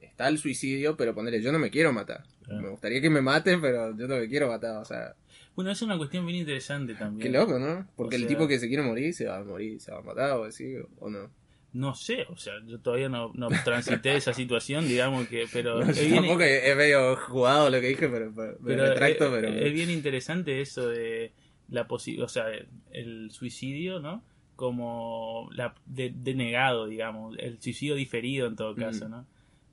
está 0.00 0.28
el 0.28 0.38
suicidio, 0.38 0.96
pero 0.96 1.14
ponerle, 1.14 1.42
yo 1.42 1.52
no 1.52 1.58
me 1.58 1.70
quiero 1.70 1.92
matar. 1.92 2.24
Me 2.48 2.68
gustaría 2.68 3.00
que 3.00 3.10
me 3.10 3.20
maten, 3.20 3.60
pero 3.60 3.96
yo 3.96 4.06
no 4.06 4.16
me 4.16 4.28
quiero 4.28 4.48
matar, 4.48 4.76
o 4.76 4.84
sea... 4.84 5.14
Bueno, 5.54 5.70
es 5.70 5.82
una 5.82 5.96
cuestión 5.96 6.26
bien 6.26 6.40
interesante 6.40 6.94
también. 6.94 7.22
Qué 7.22 7.36
loco, 7.36 7.58
¿no? 7.58 7.88
Porque 7.96 8.16
el 8.16 8.26
tipo 8.26 8.46
que 8.46 8.58
se 8.58 8.68
quiere 8.68 8.82
morir 8.82 9.14
se 9.14 9.26
va 9.26 9.38
a 9.38 9.44
morir, 9.44 9.80
se 9.80 9.90
va 9.90 9.98
a 9.98 10.02
matar 10.02 10.32
o 10.32 10.44
así, 10.44 10.76
o 10.98 11.10
no. 11.10 11.30
No 11.72 11.94
sé, 11.94 12.24
o 12.30 12.36
sea, 12.36 12.54
yo 12.66 12.78
todavía 12.80 13.08
no, 13.08 13.32
no 13.34 13.48
transité 13.64 14.16
esa 14.16 14.32
situación, 14.32 14.88
digamos 14.88 15.28
que, 15.28 15.46
pero... 15.52 15.82
es 15.82 16.00
bien, 16.00 16.14
tampoco 16.14 16.42
es 16.42 16.76
medio 16.76 17.16
jugado 17.16 17.68
lo 17.68 17.80
que 17.80 17.88
dije, 17.88 18.08
pero, 18.08 18.32
pero, 18.34 18.86
retracto, 18.86 19.26
es, 19.26 19.30
pero... 19.30 19.48
Es 19.48 19.72
bien 19.74 19.90
interesante 19.90 20.60
eso 20.60 20.88
de 20.88 21.32
la 21.68 21.86
posibilidad, 21.86 22.24
o 22.24 22.28
sea, 22.28 22.46
el 22.92 23.30
suicidio, 23.30 24.00
¿no? 24.00 24.24
Como 24.54 25.50
la 25.52 25.74
denegado, 25.84 26.86
digamos, 26.86 27.36
el 27.38 27.60
suicidio 27.60 27.94
diferido 27.94 28.46
en 28.46 28.56
todo 28.56 28.74
caso, 28.74 29.08
¿no? 29.08 29.26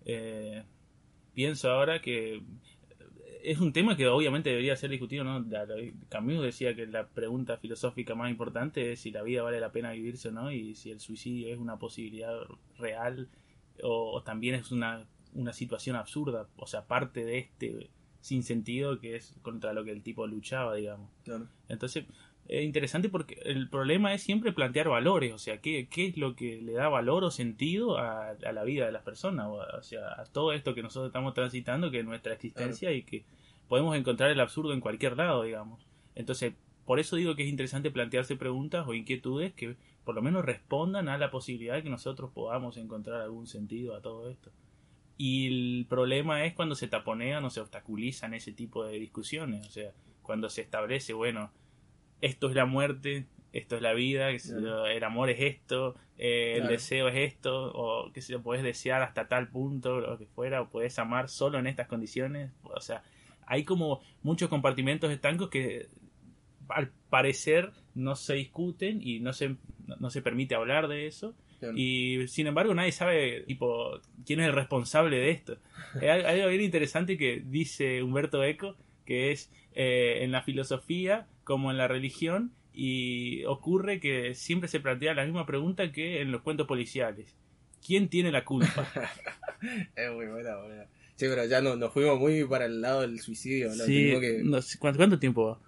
Eh, 0.05 0.63
pienso 1.33 1.69
ahora 1.69 2.01
que 2.01 2.41
es 3.43 3.60
un 3.60 3.74
tema 3.74 3.98
que 3.98 4.07
obviamente 4.07 4.50
debería 4.50 4.75
ser 4.75 4.89
discutido, 4.89 5.24
¿no? 5.24 5.45
Camus 6.10 6.41
decía 6.41 6.75
que 6.75 6.88
la 6.88 7.07
pregunta 7.07 7.57
filosófica 7.57 8.16
más 8.16 8.31
importante 8.31 8.94
es 8.94 9.01
si 9.01 9.11
la 9.11 9.22
vida 9.22 9.44
vale 9.44 9.59
la 9.59 9.72
pena 9.72 9.92
vivirse 9.92 10.29
o 10.29 10.31
no 10.31 10.51
y 10.51 10.75
si 10.75 10.92
el 10.92 11.01
suicidio 11.01 11.53
es 11.53 11.59
una 11.59 11.77
posibilidad 11.77 12.39
real 12.77 13.27
o, 13.81 14.24
también 14.24 14.55
es 14.55 14.72
una, 14.72 15.05
una 15.33 15.51
situación 15.51 15.98
absurda, 15.98 16.48
o 16.55 16.68
sea, 16.68 16.87
parte 16.87 17.25
de 17.25 17.39
este 17.39 17.89
sin 18.22 18.44
sentido 18.44 19.00
que 19.01 19.18
es 19.18 19.35
contra 19.42 19.74
lo 19.74 19.83
que 19.83 19.92
el 19.92 20.01
tipo 20.01 20.25
luchaba, 20.25 20.75
digamos. 20.75 21.11
Entonces, 21.68 22.05
es 22.48 22.64
interesante 22.64 23.10
porque 23.10 23.40
el 23.46 23.70
problema 23.70 24.14
es 24.14 24.22
siempre 24.22 24.51
plantear 24.51 24.90
valores, 24.90 25.34
o 25.34 25.38
sea, 25.38 25.60
qué, 25.60 25.88
qué 25.90 26.08
es 26.08 26.18
lo 26.18 26.36
que 26.36 26.62
le 26.62 26.74
da 26.74 26.90
valor 26.90 27.24
o 27.24 27.32
sentido 27.32 27.98
a, 27.98 28.36
la 28.40 28.64
vida 28.64 28.86
de 28.86 28.92
las 28.92 29.03
personas, 29.03 29.48
o, 29.48 29.82
sea, 29.82 30.14
a 30.18 30.25
todo 30.25 30.51
esto 30.51 30.75
que 30.75 30.84
nosotros 30.84 31.08
estamos 31.08 31.34
transitando, 31.34 31.90
que 31.90 32.00
es 32.00 32.06
nuestra 32.06 32.34
existencia 32.34 32.92
y 32.92 33.03
que 33.03 33.24
podemos 33.70 33.96
encontrar 33.96 34.29
el 34.29 34.40
absurdo 34.40 34.74
en 34.74 34.82
cualquier 34.82 35.16
lado, 35.16 35.44
digamos. 35.44 35.88
Entonces, 36.16 36.53
por 36.86 37.00
eso 37.00 37.16
digo 37.16 37.36
que 37.36 37.44
es 37.44 37.50
interesante 37.50 37.92
plantearse 37.92 38.36
preguntas 38.36 38.86
o 38.88 38.94
inquietudes 38.94 39.53
que 39.53 39.77
por 40.03 40.16
lo 40.16 40.22
menos 40.22 40.44
respondan 40.44 41.08
a 41.08 41.18
la 41.18 41.32
posibilidad 41.32 41.75
de 41.75 41.84
que 41.84 41.90
nosotros 41.90 42.32
podamos 42.34 42.75
encontrar 42.75 43.22
algún 43.22 43.48
sentido 43.48 43.96
a 43.96 44.01
todo 44.01 44.29
esto. 44.29 44.51
Y 45.18 45.48
el 45.48 45.86
problema 45.88 46.44
es 46.46 46.53
cuando 46.53 46.75
se 46.75 46.90
taponean 46.90 47.46
o 47.46 47.50
se 47.50 47.62
obstaculizan 47.62 48.34
ese 48.34 48.51
tipo 48.51 48.84
de 48.84 49.00
discusiones, 49.00 49.66
o 49.66 49.70
sea, 49.70 49.92
cuando 50.22 50.50
se 50.50 50.62
establece, 50.62 51.14
bueno, 51.14 51.51
esto 52.24 52.48
es 52.48 52.55
la 52.55 52.66
muerte, 52.66 53.25
esto 53.51 53.75
es 53.75 53.81
la 53.81 53.94
vida, 53.94 54.29
el 54.29 55.03
amor 55.03 55.29
es 55.29 55.42
esto, 55.42 55.96
eh, 56.18 56.55
el 56.57 56.68
deseo 56.70 57.09
es 57.09 57.33
esto, 57.33 57.72
o 57.75 58.14
que 58.14 58.22
se 58.22 58.31
lo 58.31 58.42
puedes 58.42 58.64
desear 58.64 59.01
hasta 59.01 59.27
tal 59.27 59.50
punto, 59.50 60.00
lo 60.00 60.18
que 60.18 60.25
fuera, 60.25 60.62
o 60.62 60.70
puedes 60.70 60.98
amar 61.00 61.27
solo 61.27 61.59
en 61.59 61.68
estas 61.68 61.88
condiciones. 61.88 62.50
O 62.64 62.79
sea, 62.79 63.03
hay 63.46 63.66
como 63.66 64.01
muchos 64.22 64.48
compartimentos 64.48 65.12
estancos 65.12 65.50
que 65.50 65.90
al 66.70 66.92
parecer 67.09 67.74
no 67.94 68.16
se 68.16 68.36
discuten 68.36 69.01
y 69.05 69.20
no 69.20 69.33
se, 69.33 69.57
no 70.00 70.09
se 70.09 70.22
permite 70.22 70.55
hablar 70.55 70.88
de 70.88 71.07
eso. 71.07 71.36
Y 71.75 72.27
sin 72.27 72.48
embargo 72.48 72.74
nadie 72.74 72.92
sabe 72.92 73.46
tipo 73.48 74.01
quién 74.25 74.42
es 74.42 74.48
el 74.48 74.53
responsable 74.53 75.16
de 75.16 75.31
esto. 75.31 75.57
hay 76.01 76.09
algo 76.09 76.50
bien 76.50 76.62
interesante 76.62 77.18
que 77.18 77.42
dice 77.46 78.03
Humberto 78.03 78.44
Eco, 78.44 78.75
que 79.05 79.31
es 79.31 79.50
eh, 79.74 80.20
en 80.24 80.33
la 80.33 80.42
filosofía 80.42 81.25
como 81.44 81.72
en 81.72 81.77
la 81.77 81.88
religión 81.88 82.51
y 82.74 83.44
ocurre 83.46 84.00
que 84.00 84.34
siempre 84.34 84.68
se 84.68 84.79
plantea 84.79 85.14
la 85.14 85.25
misma 85.25 85.46
pregunta 85.46 85.92
que 85.92 86.22
en 86.22 86.32
los 86.32 86.42
cuentos 86.42 86.68
policiales. 86.68 87.36
¿Quién 87.86 88.08
tiene 88.08 88.32
la 88.32 88.46
culpa? 88.46 88.88
es 89.96 90.12
muy 90.12 90.27
buena, 90.27 90.58
buena. 90.58 90.86
Sí, 91.16 91.25
pero 91.27 91.46
ya 91.46 91.62
no, 91.62 91.75
nos 91.75 91.94
fuimos 91.94 92.20
muy 92.20 92.44
para 92.46 92.66
el 92.66 92.82
lado 92.82 93.01
del 93.01 93.20
suicidio. 93.20 93.72
Sí, 93.74 94.14
¿cuánto, 94.79 95.20
tiempo 95.20 95.46
va? 95.46 95.60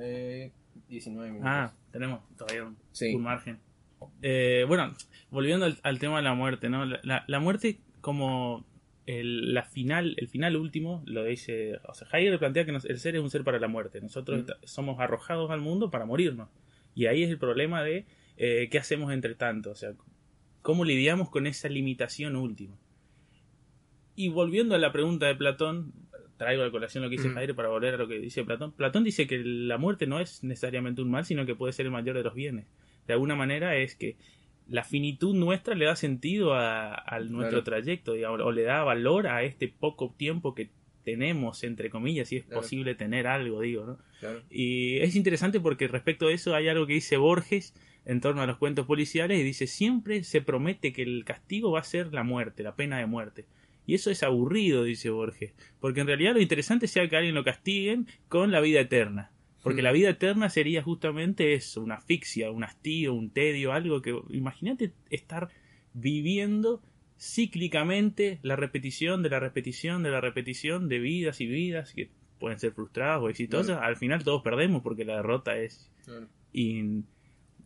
Eh, 0.00 0.52
19 0.88 1.30
minutos. 1.30 1.50
Ah, 1.50 1.72
tenemos 1.90 2.20
todavía 2.36 2.64
un, 2.64 3.22
margen. 3.22 3.58
Eh, 4.20 4.64
bueno, 4.68 4.94
volviendo 5.30 5.66
al, 5.82 5.98
tema 5.98 6.18
de 6.18 6.22
la 6.22 6.34
muerte, 6.34 6.68
¿no? 6.68 6.84
La, 6.84 7.24
la 7.26 7.40
muerte 7.40 7.80
como 8.00 8.64
el, 9.06 9.54
la 9.54 9.64
final, 9.64 10.14
el 10.18 10.28
final 10.28 10.56
último 10.56 11.02
lo 11.06 11.24
dice, 11.24 11.80
o 11.88 11.94
sea, 11.94 12.08
Heidegger 12.12 12.38
plantea 12.38 12.64
que 12.64 12.70
el 12.70 12.98
ser 12.98 13.16
es 13.16 13.22
un 13.22 13.30
ser 13.30 13.44
para 13.44 13.58
la 13.58 13.68
muerte, 13.68 14.00
nosotros 14.00 14.42
mm. 14.42 14.64
somos 14.64 15.00
arrojados 15.00 15.50
al 15.50 15.60
mundo 15.60 15.90
para 15.90 16.06
morirnos. 16.06 16.48
Y 16.94 17.06
ahí 17.06 17.22
es 17.22 17.30
el 17.30 17.38
problema 17.38 17.82
de 17.82 18.06
eh, 18.36 18.68
qué 18.70 18.78
hacemos 18.78 19.12
entre 19.12 19.34
tanto, 19.34 19.70
o 19.70 19.74
sea, 19.74 19.94
cómo 20.60 20.84
lidiamos 20.84 21.30
con 21.30 21.46
esa 21.46 21.68
limitación 21.68 22.36
última. 22.36 22.76
Y 24.14 24.28
volviendo 24.28 24.74
a 24.74 24.78
la 24.78 24.92
pregunta 24.92 25.26
de 25.26 25.34
Platón, 25.34 25.92
traigo 26.36 26.62
a 26.62 26.70
colación 26.70 27.02
lo 27.02 27.10
que 27.10 27.16
dice 27.16 27.28
mm. 27.28 27.38
Heidegger 27.38 27.56
para 27.56 27.68
volver 27.68 27.94
a 27.94 27.96
lo 27.96 28.08
que 28.08 28.18
dice 28.18 28.44
Platón. 28.44 28.72
Platón 28.72 29.04
dice 29.04 29.26
que 29.26 29.42
la 29.42 29.78
muerte 29.78 30.06
no 30.06 30.20
es 30.20 30.44
necesariamente 30.44 31.02
un 31.02 31.10
mal, 31.10 31.24
sino 31.24 31.46
que 31.46 31.54
puede 31.54 31.72
ser 31.72 31.86
el 31.86 31.92
mayor 31.92 32.16
de 32.16 32.22
los 32.22 32.34
bienes. 32.34 32.66
De 33.06 33.14
alguna 33.14 33.34
manera 33.34 33.76
es 33.76 33.96
que 33.96 34.16
la 34.72 34.84
finitud 34.84 35.34
nuestra 35.34 35.74
le 35.74 35.84
da 35.84 35.94
sentido 35.96 36.54
a, 36.54 37.20
nuestro 37.28 37.62
trayecto, 37.62 38.14
digamos, 38.14 38.40
o 38.40 38.50
le 38.52 38.62
da 38.62 38.82
valor 38.82 39.26
a 39.26 39.42
este 39.42 39.68
poco 39.68 40.14
tiempo 40.16 40.54
que 40.54 40.70
tenemos, 41.04 41.62
entre 41.62 41.90
comillas, 41.90 42.28
si 42.28 42.36
es 42.36 42.44
posible 42.44 42.94
tener 42.94 43.26
algo, 43.26 43.60
digo, 43.60 43.84
¿no? 43.84 43.98
Y 44.50 44.98
es 45.00 45.14
interesante 45.14 45.60
porque 45.60 45.88
respecto 45.88 46.28
a 46.28 46.32
eso 46.32 46.54
hay 46.54 46.68
algo 46.68 46.86
que 46.86 46.94
dice 46.94 47.18
Borges 47.18 47.74
en 48.06 48.22
torno 48.22 48.40
a 48.40 48.46
los 48.46 48.56
cuentos 48.56 48.86
policiales 48.86 49.38
y 49.38 49.42
dice 49.42 49.66
siempre 49.66 50.24
se 50.24 50.40
promete 50.40 50.94
que 50.94 51.02
el 51.02 51.24
castigo 51.26 51.72
va 51.72 51.80
a 51.80 51.84
ser 51.84 52.14
la 52.14 52.22
muerte, 52.22 52.62
la 52.62 52.74
pena 52.74 52.98
de 52.98 53.06
muerte. 53.06 53.44
Y 53.86 53.94
eso 53.94 54.10
es 54.10 54.22
aburrido, 54.22 54.84
dice 54.84 55.10
Borges, 55.10 55.52
porque 55.80 56.00
en 56.00 56.06
realidad 56.06 56.32
lo 56.32 56.40
interesante 56.40 56.86
sea 56.86 57.08
que 57.08 57.16
alguien 57.16 57.34
lo 57.34 57.44
castiguen 57.44 58.06
con 58.28 58.52
la 58.52 58.60
vida 58.60 58.80
eterna. 58.80 59.32
Porque 59.62 59.82
hmm. 59.82 59.84
la 59.84 59.92
vida 59.92 60.10
eterna 60.10 60.50
sería 60.50 60.82
justamente 60.82 61.54
eso, 61.54 61.82
una 61.82 61.96
asfixia, 61.96 62.50
un 62.50 62.64
hastío, 62.64 63.14
un 63.14 63.30
tedio, 63.30 63.72
algo 63.72 64.02
que... 64.02 64.18
Imagínate 64.30 64.92
estar 65.10 65.48
viviendo 65.94 66.82
cíclicamente 67.18 68.40
la 68.42 68.56
repetición 68.56 69.22
de 69.22 69.30
la 69.30 69.38
repetición 69.38 70.02
de 70.02 70.10
la 70.10 70.20
repetición 70.20 70.88
de 70.88 70.98
vidas 70.98 71.40
y 71.40 71.46
vidas 71.46 71.92
que 71.92 72.10
pueden 72.40 72.58
ser 72.58 72.72
frustradas 72.72 73.22
o 73.22 73.28
exitosas. 73.28 73.78
Al 73.80 73.96
final 73.96 74.24
todos 74.24 74.42
perdemos 74.42 74.82
porque 74.82 75.04
la 75.04 75.16
derrota 75.16 75.56
es 75.56 75.88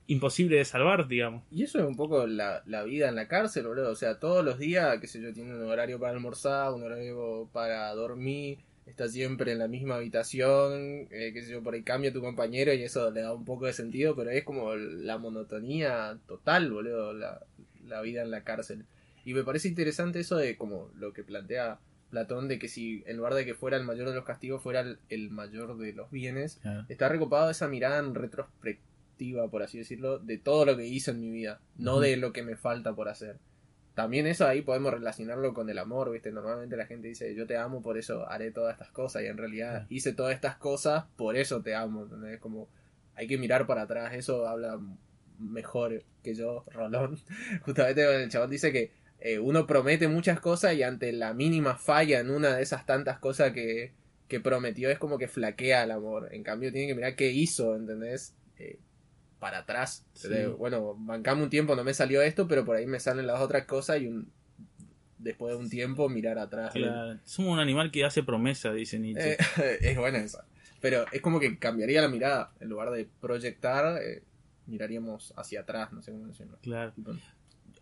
imposible 0.06 0.58
de 0.58 0.64
salvar, 0.66 1.08
digamos. 1.08 1.42
Y 1.50 1.62
eso 1.62 1.78
es 1.78 1.86
un 1.86 1.96
poco 1.96 2.26
la, 2.26 2.62
vida 2.84 3.08
en 3.08 3.14
la 3.14 3.28
cárcel, 3.28 3.66
boludo. 3.66 3.90
O 3.90 3.94
sea, 3.94 4.18
todos 4.18 4.44
los 4.44 4.58
días, 4.58 4.98
qué 5.00 5.06
sé 5.06 5.22
yo, 5.22 5.32
tiene 5.32 5.54
un 5.54 5.62
horario 5.62 5.98
para 5.98 6.12
almorzar, 6.12 6.74
un 6.74 6.82
horario 6.82 7.48
para 7.54 7.94
dormir, 7.94 8.58
está 8.86 9.08
siempre 9.08 9.52
en 9.52 9.58
la 9.58 9.68
misma 9.68 9.96
habitación, 9.96 11.08
eh, 11.10 11.32
qué 11.34 11.42
sé 11.42 11.52
yo, 11.52 11.62
por 11.62 11.74
ahí 11.74 11.82
cambia 11.82 12.12
tu 12.12 12.20
compañero 12.20 12.72
y 12.72 12.82
eso 12.82 13.10
le 13.10 13.20
da 13.20 13.34
un 13.34 13.44
poco 13.44 13.66
de 13.66 13.72
sentido, 13.72 14.14
pero 14.16 14.30
es 14.30 14.44
como 14.44 14.74
la 14.74 15.18
monotonía 15.18 16.18
total, 16.26 16.70
boludo, 16.70 17.12
la, 17.12 17.40
la 17.86 18.00
vida 18.00 18.22
en 18.22 18.30
la 18.30 18.44
cárcel. 18.44 18.86
Y 19.24 19.34
me 19.34 19.42
parece 19.42 19.68
interesante 19.68 20.20
eso 20.20 20.36
de 20.36 20.56
como 20.56 20.90
lo 20.94 21.12
que 21.12 21.24
plantea 21.24 21.80
Platón 22.10 22.46
de 22.48 22.58
que 22.58 22.68
si 22.68 23.02
en 23.06 23.16
lugar 23.16 23.34
de 23.34 23.44
que 23.44 23.54
fuera 23.54 23.76
el 23.76 23.84
mayor 23.84 24.08
de 24.08 24.14
los 24.14 24.24
castigos 24.24 24.62
fuera 24.62 24.84
el, 25.08 25.30
mayor 25.30 25.76
de 25.76 25.92
los 25.92 26.10
bienes, 26.10 26.60
está 26.88 27.08
recopado 27.08 27.50
esa 27.50 27.68
mirada 27.68 27.98
en 27.98 28.14
retrospectiva, 28.14 29.48
por 29.50 29.62
así 29.62 29.78
decirlo, 29.78 30.18
de 30.18 30.38
todo 30.38 30.64
lo 30.64 30.76
que 30.76 30.86
hice 30.86 31.10
en 31.10 31.20
mi 31.20 31.30
vida, 31.30 31.60
no 31.76 31.98
de 31.98 32.16
lo 32.16 32.32
que 32.32 32.42
me 32.42 32.56
falta 32.56 32.94
por 32.94 33.08
hacer. 33.08 33.38
También 33.96 34.26
eso 34.26 34.46
ahí 34.46 34.60
podemos 34.60 34.92
relacionarlo 34.92 35.54
con 35.54 35.70
el 35.70 35.78
amor, 35.78 36.12
¿viste? 36.12 36.30
Normalmente 36.30 36.76
la 36.76 36.84
gente 36.84 37.08
dice, 37.08 37.34
yo 37.34 37.46
te 37.46 37.56
amo, 37.56 37.80
por 37.80 37.96
eso 37.96 38.28
haré 38.28 38.50
todas 38.50 38.74
estas 38.74 38.90
cosas, 38.90 39.22
y 39.22 39.26
en 39.26 39.38
realidad 39.38 39.86
hice 39.88 40.12
todas 40.12 40.34
estas 40.34 40.56
cosas, 40.56 41.06
por 41.16 41.34
eso 41.34 41.62
te 41.62 41.74
amo, 41.74 42.06
Es 42.26 42.38
Como 42.38 42.68
hay 43.14 43.26
que 43.26 43.38
mirar 43.38 43.66
para 43.66 43.82
atrás, 43.82 44.12
eso 44.12 44.46
habla 44.46 44.78
mejor 45.38 46.04
que 46.22 46.34
yo, 46.34 46.62
Rolón. 46.74 47.18
Justamente 47.62 48.22
el 48.22 48.28
chabón 48.28 48.50
dice 48.50 48.70
que 48.70 48.92
eh, 49.18 49.38
uno 49.38 49.66
promete 49.66 50.08
muchas 50.08 50.40
cosas 50.40 50.74
y 50.74 50.82
ante 50.82 51.10
la 51.12 51.32
mínima 51.32 51.76
falla 51.76 52.20
en 52.20 52.28
una 52.28 52.54
de 52.54 52.62
esas 52.62 52.84
tantas 52.84 53.18
cosas 53.18 53.52
que, 53.52 53.94
que 54.28 54.40
prometió 54.40 54.90
es 54.90 54.98
como 54.98 55.16
que 55.16 55.26
flaquea 55.26 55.84
el 55.84 55.90
amor. 55.90 56.28
En 56.32 56.42
cambio 56.42 56.70
tiene 56.70 56.88
que 56.88 56.94
mirar 56.94 57.16
qué 57.16 57.30
hizo, 57.30 57.74
¿entendés? 57.74 58.34
Eh, 58.58 58.78
para 59.38 59.58
atrás. 59.58 60.04
bueno, 60.58 60.94
bancame 60.98 61.42
un 61.42 61.50
tiempo, 61.50 61.76
no 61.76 61.84
me 61.84 61.94
salió 61.94 62.22
esto, 62.22 62.48
pero 62.48 62.64
por 62.64 62.76
ahí 62.76 62.86
me 62.86 63.00
salen 63.00 63.26
las 63.26 63.40
otras 63.40 63.66
cosas 63.66 64.00
y 64.00 64.06
un, 64.06 64.30
después 65.18 65.54
de 65.54 65.60
un 65.60 65.70
tiempo 65.70 66.08
mirar 66.08 66.38
atrás. 66.38 66.72
somos 67.24 67.52
un 67.52 67.60
animal 67.60 67.90
que 67.90 68.04
hace 68.04 68.22
promesa, 68.22 68.72
dice 68.72 68.98
Nietzsche. 68.98 69.32
Eh, 69.34 69.78
es 69.80 69.96
buena 69.96 70.18
esa. 70.18 70.46
Pero 70.80 71.06
es 71.12 71.20
como 71.20 71.40
que 71.40 71.58
cambiaría 71.58 72.02
la 72.02 72.08
mirada. 72.08 72.52
En 72.60 72.68
lugar 72.68 72.90
de 72.90 73.08
proyectar, 73.20 73.98
miraríamos 74.66 75.32
hacia 75.36 75.60
atrás, 75.60 75.92
no 75.92 76.02
sé 76.02 76.12
cómo 76.12 76.26
decirlo. 76.26 76.58
Claro 76.62 76.92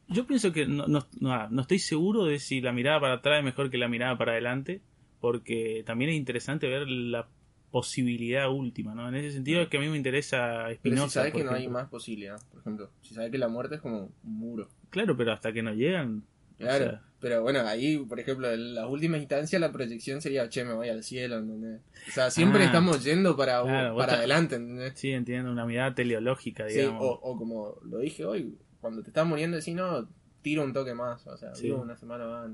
yo 0.09 0.27
pienso 0.27 0.53
que 0.53 0.67
no, 0.67 0.87
no, 0.87 1.07
no, 1.21 1.61
estoy 1.63 1.79
seguro 1.79 2.25
de 2.25 2.39
si 2.39 2.61
la 2.61 2.73
mirada 2.73 3.01
para 3.01 3.15
atrás 3.15 3.39
es 3.39 3.45
mejor 3.45 3.71
que 3.71 3.79
la 3.79 3.89
mirada 3.89 4.19
para 4.19 4.33
adelante, 4.33 4.83
porque 5.21 5.83
también 5.87 6.11
es 6.11 6.17
interesante 6.17 6.69
ver 6.69 6.87
la 6.89 7.29
posibilidad 7.75 8.49
última, 8.53 8.95
¿no? 8.95 9.09
En 9.09 9.17
ese 9.17 9.33
sentido 9.33 9.61
es 9.61 9.69
que 9.69 9.79
a 9.79 9.81
mí 9.81 9.89
me 9.89 9.97
interesa 9.97 10.73
Spinoza. 10.77 10.79
Pero 10.83 11.09
si 11.09 11.11
sabes 11.11 11.33
que 11.33 11.43
no 11.43 11.51
hay 11.51 11.67
más 11.67 11.89
posibilidad, 11.89 12.41
por 12.53 12.61
ejemplo, 12.61 12.89
si 13.03 13.15
sabes 13.15 13.33
que 13.33 13.39
la 13.39 13.49
muerte 13.49 13.75
es 13.75 13.81
como 13.81 14.13
un 14.23 14.39
muro. 14.39 14.69
Claro, 14.91 15.17
pero 15.17 15.33
hasta 15.33 15.53
que 15.53 15.61
no 15.61 15.75
llegan. 15.75 16.23
Claro, 16.57 17.01
pero 17.19 17.43
bueno, 17.43 17.63
ahí, 17.67 17.99
por 17.99 18.21
ejemplo, 18.21 18.49
en 18.49 18.77
las 18.77 18.87
últimas 18.89 19.19
instancias 19.19 19.61
la 19.61 19.73
proyección 19.73 20.21
sería, 20.21 20.49
che, 20.49 20.65
me 20.65 20.73
voy 20.73 20.89
al 20.89 21.03
cielo, 21.03 21.39
¿entendés? 21.39 21.81
O 22.07 22.13
sea, 22.13 22.31
siempre 22.31 22.63
ah. 22.63 22.67
estamos 22.67 23.03
yendo 23.03 23.37
para, 23.37 23.65
para 23.97 24.13
adelante, 24.13 24.55
¿entendés? 24.55 24.93
Sí, 24.95 25.11
entiendo, 25.11 25.51
una 25.51 25.67
mirada 25.67 25.97
teleológica, 25.97 26.67
digamos. 26.67 27.03
Sí, 27.03 27.07
o, 27.07 27.11
o 27.11 27.37
como 27.37 27.75
lo 27.83 27.99
dije 27.99 28.25
hoy, 28.25 28.57
cuando 28.81 29.03
te 29.03 29.11
estás 29.11 29.27
muriendo, 29.27 29.61
si 29.61 29.75
no, 29.75 30.09
tiro 30.43 30.63
un 30.63 30.73
toque 30.73 30.95
más, 30.95 31.27
o 31.27 31.37
sea, 31.37 31.51
una 31.75 31.97
semana 31.97 32.29
más. 32.29 32.51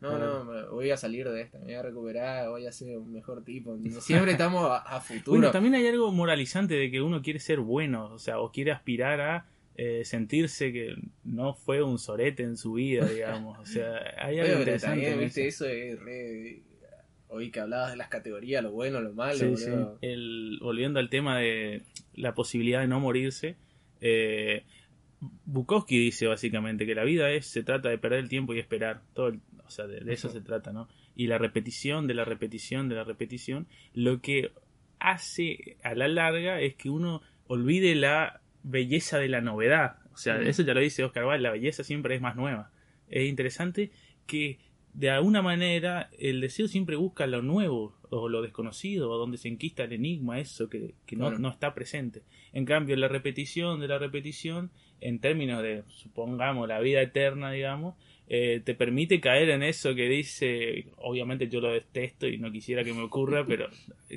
No, 0.00 0.18
no, 0.18 0.70
voy 0.72 0.90
a 0.90 0.96
salir 0.96 1.28
de 1.28 1.40
esta, 1.40 1.58
me 1.58 1.64
voy 1.64 1.74
a 1.74 1.82
recuperar, 1.82 2.48
voy 2.50 2.66
a 2.66 2.72
ser 2.72 2.98
un 2.98 3.12
mejor 3.12 3.42
tipo. 3.44 3.78
Siempre 4.00 4.32
estamos 4.32 4.68
a, 4.70 5.00
futuro. 5.00 5.38
Bueno, 5.38 5.50
también 5.50 5.74
hay 5.74 5.86
algo 5.86 6.12
moralizante 6.12 6.74
de 6.74 6.90
que 6.90 7.00
uno 7.00 7.22
quiere 7.22 7.38
ser 7.38 7.60
bueno, 7.60 8.12
o 8.12 8.18
sea, 8.18 8.38
o 8.40 8.52
quiere 8.52 8.72
aspirar 8.72 9.20
a 9.20 9.46
eh, 9.74 10.04
sentirse 10.04 10.72
que 10.72 10.96
no 11.24 11.54
fue 11.54 11.82
un 11.82 11.98
sorete 11.98 12.42
en 12.42 12.56
su 12.56 12.74
vida, 12.74 13.06
digamos. 13.14 13.58
O 13.58 13.66
sea, 13.66 14.14
hay 14.18 14.38
algo 14.38 14.58
interesante. 14.58 15.00
También, 15.02 15.20
¿viste? 15.20 15.46
Eso 15.46 15.66
es 15.66 15.98
re... 16.00 16.62
Hoy 17.28 17.50
que 17.50 17.58
hablabas 17.58 17.90
de 17.90 17.96
las 17.96 18.08
categorías, 18.08 18.62
lo 18.62 18.70
bueno, 18.70 19.00
lo 19.00 19.12
malo. 19.12 19.54
El, 20.00 20.58
volviendo 20.62 21.00
al 21.00 21.10
tema 21.10 21.38
de 21.38 21.82
la 22.14 22.34
posibilidad 22.34 22.80
de 22.80 22.86
no 22.86 23.00
morirse, 23.00 23.56
eh, 24.00 24.64
Bukowski 25.44 25.98
dice 25.98 26.26
básicamente 26.28 26.86
que 26.86 26.94
la 26.94 27.04
vida 27.04 27.30
es 27.30 27.46
se 27.46 27.62
trata 27.62 27.88
de 27.88 27.98
perder 27.98 28.20
el 28.20 28.28
tiempo 28.28 28.54
y 28.54 28.60
esperar 28.60 29.02
todo 29.12 29.32
o 29.66 29.70
sea 29.70 29.86
de, 29.86 30.02
eso 30.12 30.28
se 30.28 30.40
trata 30.40 30.72
no 30.72 30.88
y 31.14 31.26
la 31.26 31.38
repetición 31.38 32.06
de 32.06 32.14
la 32.14 32.24
repetición 32.24 32.88
de 32.88 32.94
la 32.94 33.04
repetición 33.04 33.66
lo 33.94 34.20
que 34.20 34.52
hace 34.98 35.76
a 35.82 35.94
la 35.94 36.08
larga 36.08 36.60
es 36.60 36.74
que 36.74 36.90
uno 36.90 37.22
olvide 37.46 37.94
la 37.94 38.40
belleza 38.62 39.18
de 39.18 39.28
la 39.28 39.40
novedad. 39.40 39.98
O 40.12 40.16
sea 40.16 40.40
eso 40.40 40.62
ya 40.62 40.74
lo 40.74 40.80
dice 40.80 41.04
Oscar 41.04 41.24
Wilde 41.24 41.42
la 41.42 41.52
belleza 41.52 41.84
siempre 41.84 42.14
es 42.14 42.20
más 42.20 42.36
nueva. 42.36 42.70
Es 43.08 43.28
interesante 43.28 43.90
que 44.26 44.58
de 44.92 45.10
alguna 45.10 45.42
manera 45.42 46.10
el 46.18 46.40
deseo 46.40 46.68
siempre 46.68 46.96
busca 46.96 47.26
lo 47.26 47.42
nuevo 47.42 47.94
o 48.08 48.28
lo 48.28 48.40
desconocido 48.40 49.10
o 49.10 49.18
donde 49.18 49.36
se 49.36 49.48
enquista 49.48 49.84
el 49.84 49.92
enigma 49.92 50.40
eso 50.40 50.70
que, 50.70 50.94
no, 51.12 51.38
no 51.38 51.50
está 51.50 51.74
presente. 51.74 52.22
En 52.52 52.64
cambio 52.64 52.96
la 52.96 53.08
repetición 53.08 53.80
de 53.80 53.88
la 53.88 53.98
repetición 53.98 54.70
en 55.00 55.20
términos 55.20 55.62
de, 55.62 55.84
supongamos, 55.88 56.66
la 56.66 56.80
vida 56.80 57.02
eterna, 57.02 57.50
digamos, 57.50 57.94
eh, 58.28 58.60
te 58.64 58.74
permite 58.74 59.20
caer 59.20 59.50
en 59.50 59.62
eso 59.62 59.94
que 59.94 60.08
dice, 60.08 60.86
obviamente 60.96 61.48
yo 61.48 61.60
lo 61.60 61.72
detesto 61.72 62.26
y 62.26 62.38
no 62.38 62.50
quisiera 62.50 62.82
que 62.82 62.92
me 62.92 63.02
ocurra, 63.02 63.44
pero 63.46 63.68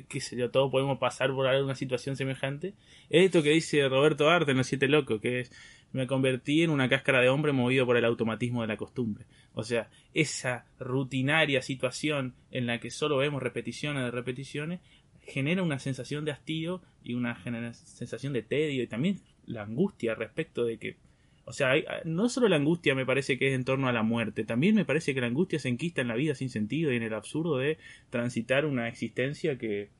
qué 0.08 0.20
sé 0.20 0.36
yo, 0.36 0.50
todos 0.50 0.70
podemos 0.70 0.98
pasar 0.98 1.30
por 1.32 1.46
alguna 1.46 1.76
situación 1.76 2.16
semejante. 2.16 2.74
Esto 3.08 3.42
que 3.42 3.50
dice 3.50 3.88
Roberto 3.88 4.28
Arte 4.28 4.50
en 4.50 4.56
Los 4.56 4.66
Siete 4.66 4.88
Locos, 4.88 5.20
que 5.20 5.40
es, 5.40 5.52
me 5.92 6.06
convertí 6.06 6.62
en 6.62 6.70
una 6.70 6.88
cáscara 6.88 7.20
de 7.20 7.28
hombre 7.28 7.52
movido 7.52 7.86
por 7.86 7.96
el 7.96 8.04
automatismo 8.04 8.62
de 8.62 8.68
la 8.68 8.76
costumbre. 8.76 9.26
O 9.54 9.62
sea, 9.62 9.88
esa 10.12 10.66
rutinaria 10.78 11.62
situación 11.62 12.34
en 12.50 12.66
la 12.66 12.80
que 12.80 12.90
solo 12.90 13.16
vemos 13.16 13.42
repeticiones 13.42 14.04
de 14.04 14.10
repeticiones, 14.10 14.80
genera 15.22 15.62
una 15.62 15.78
sensación 15.78 16.24
de 16.24 16.32
hastío 16.32 16.82
y 17.04 17.14
una 17.14 17.36
sensación 17.74 18.32
de 18.32 18.42
tedio 18.42 18.82
y 18.82 18.86
también 18.88 19.20
la 19.46 19.62
angustia 19.62 20.14
respecto 20.14 20.64
de 20.64 20.78
que 20.78 20.96
o 21.44 21.52
sea, 21.52 21.74
no 22.04 22.28
solo 22.28 22.48
la 22.48 22.56
angustia 22.56 22.94
me 22.94 23.06
parece 23.06 23.38
que 23.38 23.48
es 23.48 23.54
en 23.54 23.64
torno 23.64 23.88
a 23.88 23.92
la 23.92 24.02
muerte, 24.02 24.44
también 24.44 24.74
me 24.74 24.84
parece 24.84 25.14
que 25.14 25.20
la 25.20 25.26
angustia 25.26 25.58
se 25.58 25.68
enquista 25.68 26.00
en 26.00 26.08
la 26.08 26.14
vida 26.14 26.34
sin 26.34 26.50
sentido 26.50 26.92
y 26.92 26.96
en 26.96 27.02
el 27.02 27.14
absurdo 27.14 27.58
de 27.58 27.78
transitar 28.10 28.66
una 28.66 28.88
existencia 28.88 29.58
que 29.58 29.90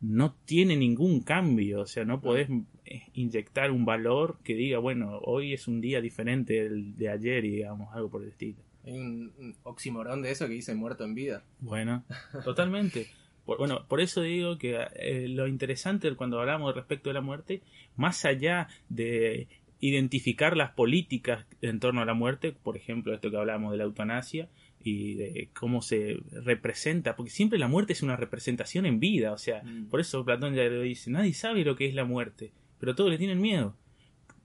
no 0.00 0.34
tiene 0.44 0.76
ningún 0.76 1.20
cambio, 1.20 1.80
o 1.80 1.86
sea, 1.86 2.04
no 2.04 2.20
podés 2.20 2.48
eh, 2.84 3.02
inyectar 3.14 3.70
un 3.70 3.84
valor 3.84 4.38
que 4.44 4.54
diga, 4.54 4.78
bueno, 4.78 5.18
hoy 5.22 5.54
es 5.54 5.68
un 5.68 5.80
día 5.80 6.00
diferente 6.00 6.64
del 6.64 6.96
de 6.96 7.08
ayer 7.08 7.44
y 7.44 7.50
digamos, 7.56 7.94
algo 7.94 8.10
por 8.10 8.22
el 8.22 8.28
estilo. 8.28 8.58
Hay 8.84 8.98
un 8.98 9.54
oximorón 9.62 10.20
de 10.20 10.30
eso 10.30 10.46
que 10.46 10.52
dice 10.52 10.74
muerto 10.74 11.04
en 11.04 11.14
vida. 11.14 11.42
Bueno, 11.60 12.04
totalmente 12.44 13.06
bueno, 13.46 13.86
por 13.88 14.00
eso 14.00 14.22
digo 14.22 14.56
que 14.58 14.86
eh, 14.94 15.28
lo 15.28 15.46
interesante 15.46 16.14
cuando 16.16 16.40
hablamos 16.40 16.74
respecto 16.74 17.10
de 17.10 17.14
la 17.14 17.20
muerte, 17.20 17.62
más 17.96 18.24
allá 18.24 18.68
de 18.88 19.48
identificar 19.84 20.56
las 20.56 20.70
políticas 20.70 21.44
en 21.60 21.78
torno 21.78 22.00
a 22.00 22.06
la 22.06 22.14
muerte, 22.14 22.52
por 22.52 22.74
ejemplo, 22.74 23.12
esto 23.12 23.30
que 23.30 23.36
hablamos 23.36 23.70
de 23.70 23.76
la 23.76 23.84
eutanasia 23.84 24.48
y 24.82 25.12
de 25.12 25.50
cómo 25.52 25.82
se 25.82 26.16
representa, 26.32 27.16
porque 27.16 27.30
siempre 27.30 27.58
la 27.58 27.68
muerte 27.68 27.92
es 27.92 28.02
una 28.02 28.16
representación 28.16 28.86
en 28.86 28.98
vida, 28.98 29.32
o 29.32 29.36
sea, 29.36 29.62
mm. 29.62 29.90
por 29.90 30.00
eso 30.00 30.24
Platón 30.24 30.54
ya 30.54 30.64
lo 30.64 30.80
dice, 30.80 31.10
nadie 31.10 31.34
sabe 31.34 31.66
lo 31.66 31.76
que 31.76 31.86
es 31.86 31.94
la 31.94 32.06
muerte, 32.06 32.54
pero 32.78 32.94
todos 32.94 33.10
le 33.10 33.18
tienen 33.18 33.42
miedo. 33.42 33.76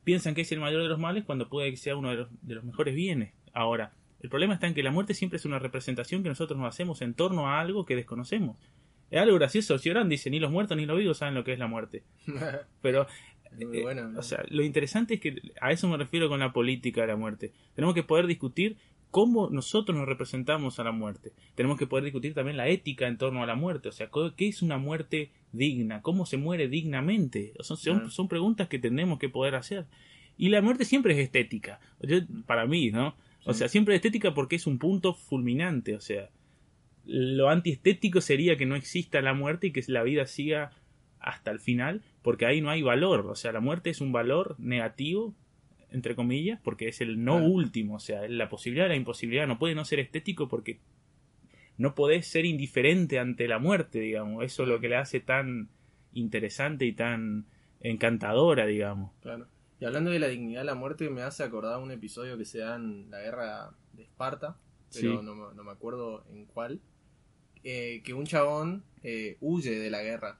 Piensan 0.03 0.35
que 0.35 0.41
es 0.41 0.51
el 0.51 0.59
mayor 0.59 0.81
de 0.81 0.89
los 0.89 0.99
males 0.99 1.23
cuando 1.23 1.47
puede 1.47 1.71
que 1.71 1.77
sea 1.77 1.95
uno 1.95 2.09
de 2.09 2.17
los, 2.17 2.27
de 2.41 2.55
los 2.55 2.65
mejores 2.65 2.93
bienes. 2.93 3.31
Ahora, 3.53 3.93
el 4.19 4.29
problema 4.29 4.55
está 4.55 4.67
en 4.67 4.73
que 4.73 4.83
la 4.83 4.91
muerte 4.91 5.13
siempre 5.13 5.37
es 5.37 5.45
una 5.45 5.59
representación 5.59 6.21
que 6.21 6.27
nosotros 6.27 6.59
nos 6.59 6.67
hacemos 6.67 7.01
en 7.01 7.13
torno 7.13 7.47
a 7.47 7.61
algo 7.61 7.85
que 7.85 7.95
desconocemos. 7.95 8.57
Es 9.11 9.19
algo 9.19 9.37
gracioso. 9.37 9.77
Cioran 9.79 10.09
dice, 10.09 10.29
ni 10.29 10.39
los 10.39 10.51
muertos 10.51 10.77
ni 10.77 10.85
los 10.85 10.97
vivos 10.97 11.17
saben 11.17 11.33
lo 11.33 11.43
que 11.43 11.53
es 11.53 11.59
la 11.59 11.67
muerte. 11.67 12.03
Pero, 12.81 13.07
eh, 13.57 13.83
o 14.17 14.21
sea, 14.21 14.43
lo 14.49 14.63
interesante 14.63 15.15
es 15.15 15.19
que 15.19 15.41
a 15.61 15.71
eso 15.71 15.87
me 15.87 15.97
refiero 15.97 16.29
con 16.29 16.39
la 16.39 16.53
política 16.53 17.01
de 17.01 17.07
la 17.07 17.15
muerte. 17.15 17.51
Tenemos 17.75 17.95
que 17.95 18.03
poder 18.03 18.27
discutir 18.27 18.77
cómo 19.11 19.49
nosotros 19.49 19.97
nos 19.97 20.07
representamos 20.07 20.79
a 20.79 20.83
la 20.83 20.91
muerte. 20.91 21.33
Tenemos 21.55 21.77
que 21.77 21.87
poder 21.87 22.03
discutir 22.03 22.33
también 22.33 22.57
la 22.57 22.67
ética 22.67 23.07
en 23.07 23.17
torno 23.17 23.43
a 23.43 23.47
la 23.47 23.55
muerte. 23.55 23.89
O 23.89 23.91
sea, 23.91 24.09
¿qué 24.35 24.47
es 24.47 24.61
una 24.61 24.77
muerte 24.77 25.31
digna? 25.51 26.01
¿Cómo 26.01 26.25
se 26.25 26.37
muere 26.37 26.67
dignamente? 26.67 27.53
son, 27.61 28.11
son, 28.11 28.27
preguntas 28.27 28.67
que 28.67 28.79
tenemos 28.79 29.19
que 29.19 29.29
poder 29.29 29.55
hacer. 29.55 29.85
Y 30.37 30.49
la 30.49 30.61
muerte 30.61 30.85
siempre 30.85 31.13
es 31.13 31.19
estética. 31.19 31.79
para 32.45 32.65
mí, 32.65 32.91
¿no? 32.91 33.15
O 33.45 33.53
sea, 33.53 33.67
siempre 33.67 33.95
es 33.95 33.99
estética 33.99 34.33
porque 34.33 34.57
es 34.57 34.67
un 34.67 34.77
punto 34.77 35.13
fulminante. 35.13 35.95
O 35.95 36.01
sea, 36.01 36.29
lo 37.05 37.49
antiestético 37.49 38.21
sería 38.21 38.57
que 38.57 38.65
no 38.65 38.75
exista 38.75 39.21
la 39.21 39.33
muerte 39.33 39.67
y 39.67 39.71
que 39.71 39.83
la 39.87 40.03
vida 40.03 40.27
siga 40.27 40.71
hasta 41.19 41.51
el 41.51 41.59
final, 41.59 42.03
porque 42.21 42.45
ahí 42.45 42.61
no 42.61 42.69
hay 42.69 42.81
valor, 42.81 43.27
o 43.27 43.35
sea, 43.35 43.51
la 43.51 43.59
muerte 43.59 43.89
es 43.89 44.01
un 44.01 44.11
valor 44.11 44.55
negativo, 44.59 45.35
entre 45.91 46.15
comillas, 46.15 46.59
porque 46.63 46.87
es 46.87 47.01
el 47.01 47.23
no 47.23 47.37
último, 47.37 47.95
o 47.95 47.99
sea, 47.99 48.27
la 48.27 48.49
posibilidad 48.49 48.85
de 48.85 48.89
la 48.89 48.95
imposibilidad, 48.95 49.47
no 49.47 49.57
puede 49.57 49.75
no 49.75 49.85
ser 49.85 49.99
estético 49.99 50.47
porque 50.47 50.79
no 51.77 51.95
podés 51.95 52.27
ser 52.27 52.45
indiferente 52.45 53.19
ante 53.19 53.47
la 53.47 53.59
muerte, 53.59 53.99
digamos, 53.99 54.43
eso 54.43 54.63
es 54.63 54.69
lo 54.69 54.79
que 54.79 54.89
le 54.89 54.97
hace 54.97 55.19
tan 55.19 55.69
interesante 56.13 56.85
y 56.85 56.93
tan 56.93 57.45
encantadora, 57.79 58.65
digamos. 58.65 59.11
Claro. 59.21 59.47
Y 59.79 59.85
hablando 59.85 60.11
de 60.11 60.19
la 60.19 60.27
dignidad 60.27 60.61
de 60.61 60.65
la 60.65 60.75
muerte, 60.75 61.09
me 61.09 61.21
hace 61.21 61.43
acordar 61.43 61.79
un 61.79 61.91
episodio 61.91 62.37
que 62.37 62.43
se 62.43 62.59
da 62.59 62.75
en 62.75 63.09
la 63.09 63.21
guerra 63.21 63.71
de 63.93 64.03
Esparta, 64.03 64.57
pero 64.93 65.21
no, 65.23 65.63
me 65.63 65.71
acuerdo 65.71 66.25
en 66.31 66.45
cuál, 66.45 66.81
eh, 67.63 68.01
que 68.03 68.13
un 68.13 68.25
chabón 68.25 68.83
eh, 69.03 69.37
huye 69.39 69.79
de 69.79 69.89
la 69.89 70.01
guerra 70.01 70.37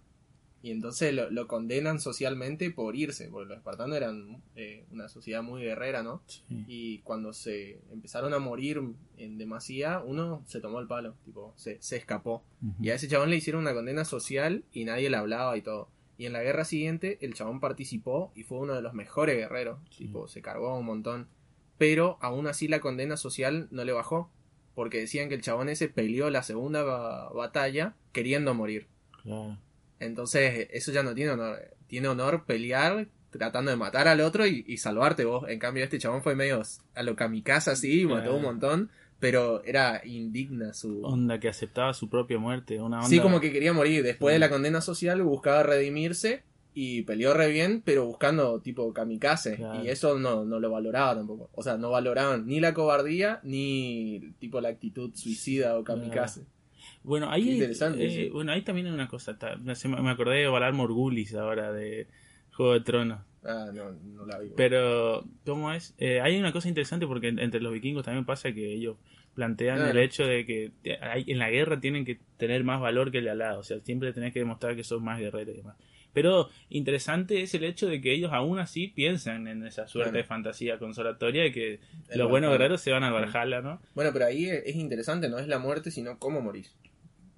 y 0.62 0.72
entonces 0.72 1.14
lo, 1.14 1.48
condenan 1.48 2.00
socialmente 2.00 2.70
por 2.70 2.96
irse, 2.96 3.30
porque 3.30 3.50
los 3.50 3.58
espartanos 3.58 3.96
eran 3.96 4.42
eh, 4.56 4.86
una 4.92 5.08
sociedad 5.08 5.42
muy 5.42 5.64
guerrera, 5.64 6.04
¿no? 6.04 6.22
Y 6.68 7.00
cuando 7.00 7.32
se 7.32 7.80
empezaron 7.92 8.34
a 8.34 8.40
morir 8.40 8.82
en 9.18 9.38
demasía, 9.38 10.02
uno 10.06 10.44
se 10.48 10.60
tomó 10.60 10.80
el 10.80 10.88
palo, 10.88 11.16
tipo, 11.24 11.54
se, 11.56 11.82
se 11.82 11.96
escapó. 11.96 12.44
Y 12.82 12.90
a 12.90 12.96
ese 12.96 13.08
chabón 13.08 13.30
le 13.30 13.38
hicieron 13.38 13.62
una 13.62 13.74
condena 13.74 14.04
social 14.04 14.66
y 14.74 14.84
nadie 14.84 15.10
le 15.10 15.18
hablaba 15.18 15.56
y 15.56 15.62
todo. 15.62 15.90
Y 16.18 16.26
en 16.26 16.34
la 16.34 16.44
guerra 16.44 16.66
siguiente, 16.66 17.18
el 17.22 17.34
chabón 17.34 17.62
participó 17.62 18.34
y 18.36 18.44
fue 18.44 18.58
uno 18.60 18.74
de 18.74 18.82
los 18.82 18.94
mejores 18.94 19.38
guerreros, 19.38 19.80
tipo, 19.98 20.28
se 20.28 20.42
cargó 20.42 20.78
un 20.78 20.86
montón. 20.86 21.30
Pero 21.78 22.18
aún 22.20 22.48
así 22.48 22.68
la 22.68 22.82
condena 22.82 23.16
social 23.16 23.70
no 23.72 23.86
le 23.86 23.94
bajó, 23.94 24.30
porque 24.76 25.00
decían 25.00 25.30
que 25.30 25.36
el 25.36 25.42
chabón 25.42 25.70
ese 25.70 25.88
peleó 25.88 26.30
la 26.30 26.44
segunda 26.44 26.84
batalla 27.30 27.96
queriendo 28.12 28.54
morir. 28.54 28.88
Claro. 29.24 29.58
Entonces, 30.00 30.68
eso 30.72 30.92
ya 30.92 31.04
no 31.04 31.14
tiene 31.14 31.32
honor. 31.32 31.60
Tiene 31.88 32.08
honor 32.08 32.46
pelear 32.46 33.08
tratando 33.30 33.72
de 33.72 33.78
matar 33.78 34.08
al 34.08 34.22
otro 34.22 34.46
y, 34.46 34.78
salvarte 34.78 35.26
vos. 35.26 35.48
En 35.48 35.60
cambio, 35.60 35.84
este 35.84 36.00
chabón 36.00 36.24
fue 36.24 36.36
medio 36.36 36.62
a 36.96 37.04
lo 37.04 37.16
kamikaze 37.16 37.72
así, 37.72 38.06
mató 38.06 38.36
un 38.36 38.42
montón, 38.42 38.90
pero 39.20 39.64
era 39.64 40.02
indigna 40.06 40.74
su... 40.74 41.04
Onda 41.04 41.40
que 41.40 41.50
aceptaba 41.50 41.94
su 41.94 42.10
propia 42.10 42.40
muerte, 42.40 42.82
una 42.82 43.04
Sí, 43.04 43.20
como 43.20 43.40
que 43.40 43.52
quería 43.52 43.74
morir. 43.74 44.04
Después 44.04 44.34
de 44.34 44.40
la 44.40 44.50
condena 44.50 44.82
social 44.82 45.22
buscaba 45.22 45.64
redimirse 45.64 46.44
y 46.74 47.04
peleó 47.04 47.34
re 47.34 47.50
bien, 47.50 47.82
pero 47.84 48.06
buscando 48.06 48.60
tipo 48.62 48.94
kamikaze. 48.94 49.60
Y 49.84 49.90
eso 49.90 50.18
no, 50.18 50.46
no 50.46 50.60
lo 50.60 50.72
valoraba 50.72 51.16
tampoco. 51.16 51.50
O 51.54 51.62
sea, 51.62 51.78
no 51.78 51.92
valoraban 51.92 52.48
ni 52.48 52.60
la 52.60 52.74
cobardía 52.74 53.40
ni 53.44 54.34
tipo 54.40 54.62
la 54.62 54.70
actitud 54.70 55.12
suicida 55.14 55.78
o 55.78 55.84
kamikaze. 55.84 56.46
Bueno, 57.10 57.32
ahí, 57.32 57.60
eh, 57.60 58.30
bueno, 58.32 58.52
ahí 58.52 58.62
también 58.62 58.86
hay 58.86 58.94
una 58.94 59.08
cosa. 59.08 59.36
me 59.64 60.12
acordé 60.12 60.42
de 60.42 60.48
Valar 60.48 60.74
Morgulis 60.74 61.34
ahora 61.34 61.74
de 61.74 62.06
Juego 62.52 62.74
de 62.74 62.82
Tronos. 62.82 63.22
Ah, 63.44 63.72
no, 63.74 63.94
no 63.94 64.28
la 64.28 64.38
vi. 64.38 64.52
Pero, 64.56 65.26
¿cómo 65.44 65.74
es? 65.74 65.96
Eh, 65.98 66.22
hay 66.22 66.38
una 66.38 66.52
cosa 66.52 66.68
interesante 66.68 67.08
porque 67.08 67.30
entre 67.30 67.62
los 67.62 67.74
vikingos 67.74 68.06
también 68.06 68.26
pasa 68.26 68.52
que 68.52 68.74
ellos 68.74 68.98
plantean 69.34 69.90
el 69.90 69.98
hecho 69.98 70.24
de 70.24 70.46
que 70.46 70.72
en 70.84 71.40
la 71.40 71.50
guerra 71.50 71.80
tienen 71.80 72.06
que 72.06 72.20
tener 72.38 72.64
más 72.64 72.80
valor 72.80 73.10
que 73.10 73.18
el 73.18 73.24
de 73.24 73.32
al 73.32 73.40
lado. 73.40 73.62
O 73.62 73.64
sea, 73.64 73.80
siempre 73.80 74.14
tenés 74.14 74.32
que 74.32 74.42
demostrar 74.42 74.76
que 74.76 74.84
sos 74.84 75.02
más 75.02 75.20
guerrero 75.20 75.52
y 75.52 75.56
demás. 75.56 75.78
Pero 76.14 76.50
interesante 76.70 77.42
es 77.42 77.56
el 77.56 77.64
hecho 77.64 77.88
de 77.88 78.02
que 78.02 78.14
ellos 78.14 78.32
aún 78.34 78.60
así 78.60 78.88
piensan 78.88 79.48
en 79.48 79.66
esa 79.66 79.88
suerte 79.88 80.18
de 80.18 80.24
fantasía 80.24 80.78
consolatoria 80.78 81.42
de 81.42 81.52
que 81.52 81.80
los 82.14 82.30
buenos 82.30 82.52
guerreros 82.52 82.82
se 82.82 82.92
van 82.92 83.04
a 83.04 83.10
Valhalla, 83.10 83.62
¿no? 83.62 83.82
Bueno, 83.96 84.12
pero 84.14 84.26
ahí 84.26 84.46
es 84.48 84.76
interesante, 84.76 85.28
no 85.28 85.40
es 85.40 85.48
la 85.48 85.58
muerte, 85.58 85.90
sino 85.90 86.20
cómo 86.20 86.42
morís 86.42 86.76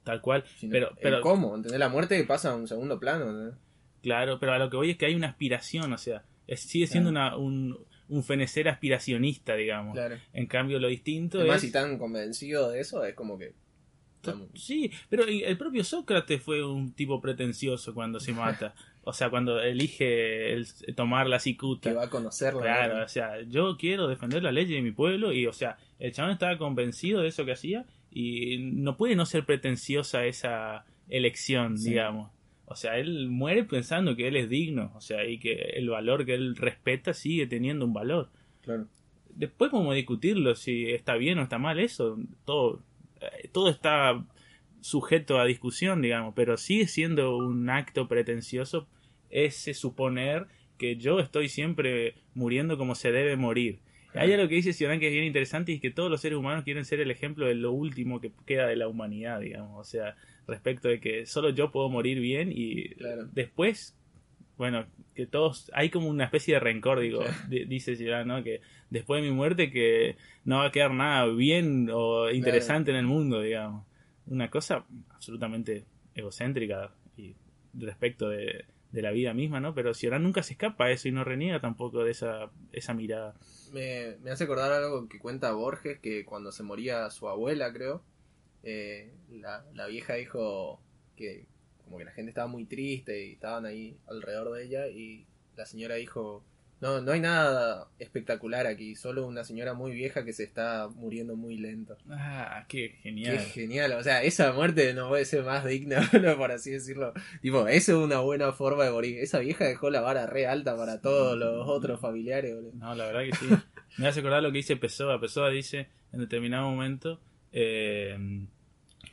tal 0.04 0.22
cual. 0.22 0.44
pero, 0.70 0.92
pero 1.02 1.22
¿Cómo? 1.22 1.56
¿Entendés? 1.56 1.80
La 1.80 1.90
muerte 1.90 2.24
pasa 2.24 2.52
a 2.52 2.56
un 2.56 2.68
segundo 2.68 3.00
plano. 3.00 3.56
Claro, 4.02 4.40
pero 4.40 4.54
a 4.54 4.60
lo 4.60 4.70
que 4.70 4.78
voy 4.78 4.92
es 4.92 4.98
que 4.98 5.06
hay 5.06 5.16
una 5.16 5.28
aspiración, 5.28 5.94
o 5.94 5.98
sea, 5.98 6.24
sigue 6.56 6.88
siendo 6.88 7.10
una, 7.10 7.38
un, 7.38 7.78
un 8.12 8.24
fenecer 8.24 8.68
aspiracionista, 8.68 9.56
digamos. 9.56 9.98
En 10.34 10.48
cambio, 10.48 10.80
lo 10.80 10.88
distinto 10.88 11.40
Además, 11.40 11.58
es... 11.58 11.62
si 11.62 11.72
tan 11.72 11.98
convencido 11.98 12.70
de 12.70 12.82
eso, 12.82 13.04
es 13.06 13.16
como 13.16 13.38
que... 13.38 13.54
Sí, 14.54 14.92
pero 15.10 15.24
el 15.26 15.58
propio 15.58 15.84
Sócrates 15.84 16.44
fue 16.44 16.64
un 16.64 16.94
tipo 16.94 17.20
pretencioso 17.22 17.94
cuando 17.94 18.20
se 18.20 18.34
mata. 18.34 18.76
O 19.04 19.14
sea, 19.14 19.32
cuando 19.32 19.60
elige 19.60 20.54
el, 20.54 20.68
tomar 20.96 21.26
la 21.26 21.40
cicuta. 21.40 21.90
Que 21.90 21.96
va 21.96 22.04
a 22.04 22.10
conocerla. 22.12 22.62
Claro, 22.62 23.04
o 23.04 23.08
sea, 23.08 23.42
yo 23.42 23.76
quiero 23.76 24.08
defender 24.08 24.44
la 24.44 24.52
ley 24.52 24.66
de 24.66 24.80
mi 24.84 24.92
pueblo 24.92 25.34
y, 25.34 25.48
o 25.48 25.54
sea, 25.54 25.80
el 25.98 26.12
chabón 26.12 26.34
estaba 26.34 26.56
convencido 26.60 27.22
de 27.22 27.30
eso 27.30 27.44
que 27.44 27.54
hacía 27.54 27.88
y 28.12 28.58
no 28.60 28.98
puede 28.98 29.16
no 29.16 29.26
ser 29.26 29.46
pretenciosa 29.46 30.26
esa 30.26 30.86
elección, 31.08 31.76
digamos. 31.76 32.30
O 32.66 32.76
sea, 32.76 32.98
él 32.98 33.30
muere 33.30 33.64
pensando 33.64 34.16
que 34.16 34.28
él 34.28 34.36
es 34.36 34.50
digno, 34.50 34.92
o 34.96 35.02
sea, 35.02 35.26
y 35.26 35.40
que 35.40 35.54
el 35.76 35.90
valor 35.90 36.26
que 36.26 36.34
él 36.34 36.56
respeta 36.56 37.14
sigue 37.14 37.48
teniendo 37.48 37.86
un 37.86 37.94
valor. 37.94 38.30
Claro. 38.62 38.88
Después 39.30 39.72
podemos 39.72 39.96
discutirlo 39.96 40.56
si 40.56 40.90
está 40.90 41.16
bien 41.16 41.40
o 41.40 41.44
está 41.44 41.58
mal 41.58 41.80
eso, 41.80 42.18
todo, 42.46 42.82
eh, 43.22 43.50
todo 43.52 43.70
está 43.70 44.26
sujeto 44.82 45.40
a 45.40 45.46
discusión, 45.46 46.02
digamos, 46.02 46.34
pero 46.36 46.58
sigue 46.58 46.88
siendo 46.88 47.38
un 47.38 47.70
acto 47.70 48.08
pretencioso 48.08 48.88
ese 49.30 49.74
suponer 49.74 50.48
que 50.78 50.98
yo 50.98 51.20
estoy 51.20 51.48
siempre 51.48 52.16
muriendo 52.34 52.78
como 52.78 52.96
se 52.96 53.12
debe 53.12 53.36
morir 53.38 53.80
hay 54.14 54.34
algo 54.34 54.48
que 54.48 54.56
dice 54.56 54.74
Ciudadán 54.74 55.00
que 55.00 55.08
es 55.08 55.14
bien 55.14 55.26
interesante 55.26 55.72
y 55.72 55.76
es 55.76 55.82
que 55.82 55.92
todos 55.92 56.10
los 56.10 56.22
seres 56.22 56.38
humanos 56.38 56.64
quieren 56.64 56.86
ser 56.86 57.00
el 57.00 57.12
ejemplo 57.12 57.46
de 57.46 57.56
lo 57.56 57.72
último 57.72 58.20
que 58.20 58.32
queda 58.46 58.68
de 58.68 58.76
la 58.76 58.88
humanidad, 58.88 59.40
digamos. 59.40 59.80
O 59.80 59.84
sea, 59.84 60.16
respecto 60.48 60.88
de 60.90 61.00
que 61.00 61.26
solo 61.26 61.50
yo 61.50 61.72
puedo 61.72 61.90
morir 61.90 62.20
bien 62.20 62.52
y 62.52 62.96
después, 63.32 63.98
bueno, 64.58 64.86
que 65.16 65.26
todos, 65.28 65.72
hay 65.74 65.90
como 65.90 66.10
una 66.10 66.26
especie 66.26 66.56
de 66.56 66.60
rencor, 66.60 67.00
digo, 67.00 67.24
dice 67.48 67.96
Ciudadán, 67.96 68.28
¿no? 68.28 68.44
Que 68.44 68.62
después 68.90 69.22
de 69.22 69.30
mi 69.30 69.36
muerte 69.36 69.72
que 69.72 70.18
no 70.44 70.58
va 70.58 70.68
a 70.68 70.72
quedar 70.72 70.94
nada 70.94 71.28
bien 71.28 71.90
o 71.92 72.30
interesante 72.30 72.92
en 72.92 72.98
el 72.98 73.06
mundo, 73.06 73.42
digamos. 73.42 73.86
Una 74.28 74.50
cosa 74.50 74.86
absolutamente 75.10 75.86
egocéntrica 76.16 76.94
y 77.18 77.36
respecto 77.74 78.30
de, 78.30 78.66
de 78.92 79.02
la 79.02 79.12
vida 79.12 79.34
misma, 79.34 79.60
¿no? 79.60 79.74
Pero 79.74 79.94
Ciudadán 79.94 80.24
nunca 80.24 80.44
se 80.44 80.54
escapa 80.54 80.86
a 80.86 80.92
eso 80.92 81.08
y 81.08 81.12
no 81.12 81.24
reniega 81.24 81.60
tampoco 81.60 82.04
de 82.04 82.12
esa, 82.12 82.52
esa 82.72 82.94
mirada 82.94 83.36
me, 83.72 84.18
hace 84.30 84.44
acordar 84.44 84.72
algo 84.72 85.08
que 85.08 85.20
cuenta 85.20 85.52
Borges, 85.54 86.00
que 86.00 86.26
cuando 86.26 86.52
se 86.52 86.64
moría 86.64 87.10
su 87.10 87.28
abuela, 87.28 87.72
creo, 87.74 88.04
eh, 88.64 89.12
la, 89.30 89.66
la, 89.74 89.88
vieja 89.88 90.16
dijo 90.16 90.82
que 91.16 91.48
como 91.84 91.98
que 91.98 92.06
la 92.06 92.12
gente 92.12 92.30
estaba 92.30 92.48
muy 92.48 92.66
triste 92.66 93.26
y 93.26 93.34
estaban 93.34 93.66
ahí 93.66 93.98
alrededor 94.08 94.54
de 94.54 94.64
ella 94.64 94.88
y 94.88 95.26
la 95.56 95.66
señora 95.66 95.96
dijo, 95.96 96.44
no, 96.82 97.00
no 97.00 97.12
hay 97.12 97.20
nada 97.20 97.88
espectacular 98.00 98.66
aquí, 98.66 98.96
solo 98.96 99.28
una 99.28 99.44
señora 99.44 99.76
muy 99.76 99.92
vieja 99.92 100.26
que 100.26 100.34
se 100.34 100.44
está 100.44 100.90
muriendo 100.90 101.36
muy 101.36 101.58
lento. 101.58 101.96
Ah, 102.10 102.66
qué 102.68 102.98
genial. 103.04 103.38
Qué 103.38 103.44
genial, 103.44 103.92
o 103.94 104.04
sea, 104.04 104.24
esa 104.24 104.52
muerte 104.52 104.94
no 104.96 105.10
puede 105.10 105.26
ser 105.26 105.44
más 105.44 105.64
digna, 105.64 106.02
por 106.38 106.52
así 106.52 106.72
decirlo. 106.72 107.14
Tipo, 107.42 107.68
eso 107.68 107.92
es 107.92 108.04
una 108.04 108.20
buena 108.20 108.52
forma 108.52 108.84
de 108.84 108.92
morir. 108.92 109.20
Esa 109.20 109.38
vieja 109.38 109.66
dejó 109.66 109.92
la 109.92 110.02
vara 110.02 110.26
re 110.26 110.48
alta 110.48 110.76
para 110.76 111.02
todos 111.02 111.38
los 111.38 111.68
otros 111.70 112.00
familiares, 112.00 112.56
boludo. 112.56 112.74
No, 112.74 112.96
la 112.96 113.06
verdad 113.06 113.26
que 113.26 113.36
sí. 113.36 113.46
Me 113.98 114.08
hace 114.08 114.22
acordar 114.22 114.42
lo 114.42 114.52
que 114.52 114.58
dice 114.58 114.76
Pessoa. 114.76 115.22
Pessoa 115.22 115.52
dice 115.52 115.88
en 116.12 116.20
determinado 116.20 116.68
momento, 116.68 117.20
eh, 117.52 118.18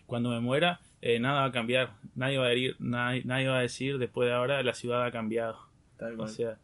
cuando 0.06 0.30
me 0.30 0.40
muera, 0.40 0.80
eh, 1.02 1.20
nada 1.20 1.40
va 1.40 1.46
a 1.46 1.52
cambiar. 1.52 1.92
Nadie 2.14 2.38
va 2.38 2.46
a, 2.46 2.54
nadie, 2.78 3.24
nadie 3.24 3.48
va 3.48 3.58
a 3.58 3.62
decir 3.62 3.98
después 3.98 4.26
de 4.26 4.34
ahora 4.34 4.62
la 4.62 4.72
ciudad 4.72 5.04
ha 5.04 5.10
cambiado. 5.10 5.58
o 6.16 6.28
sea, 6.28 6.56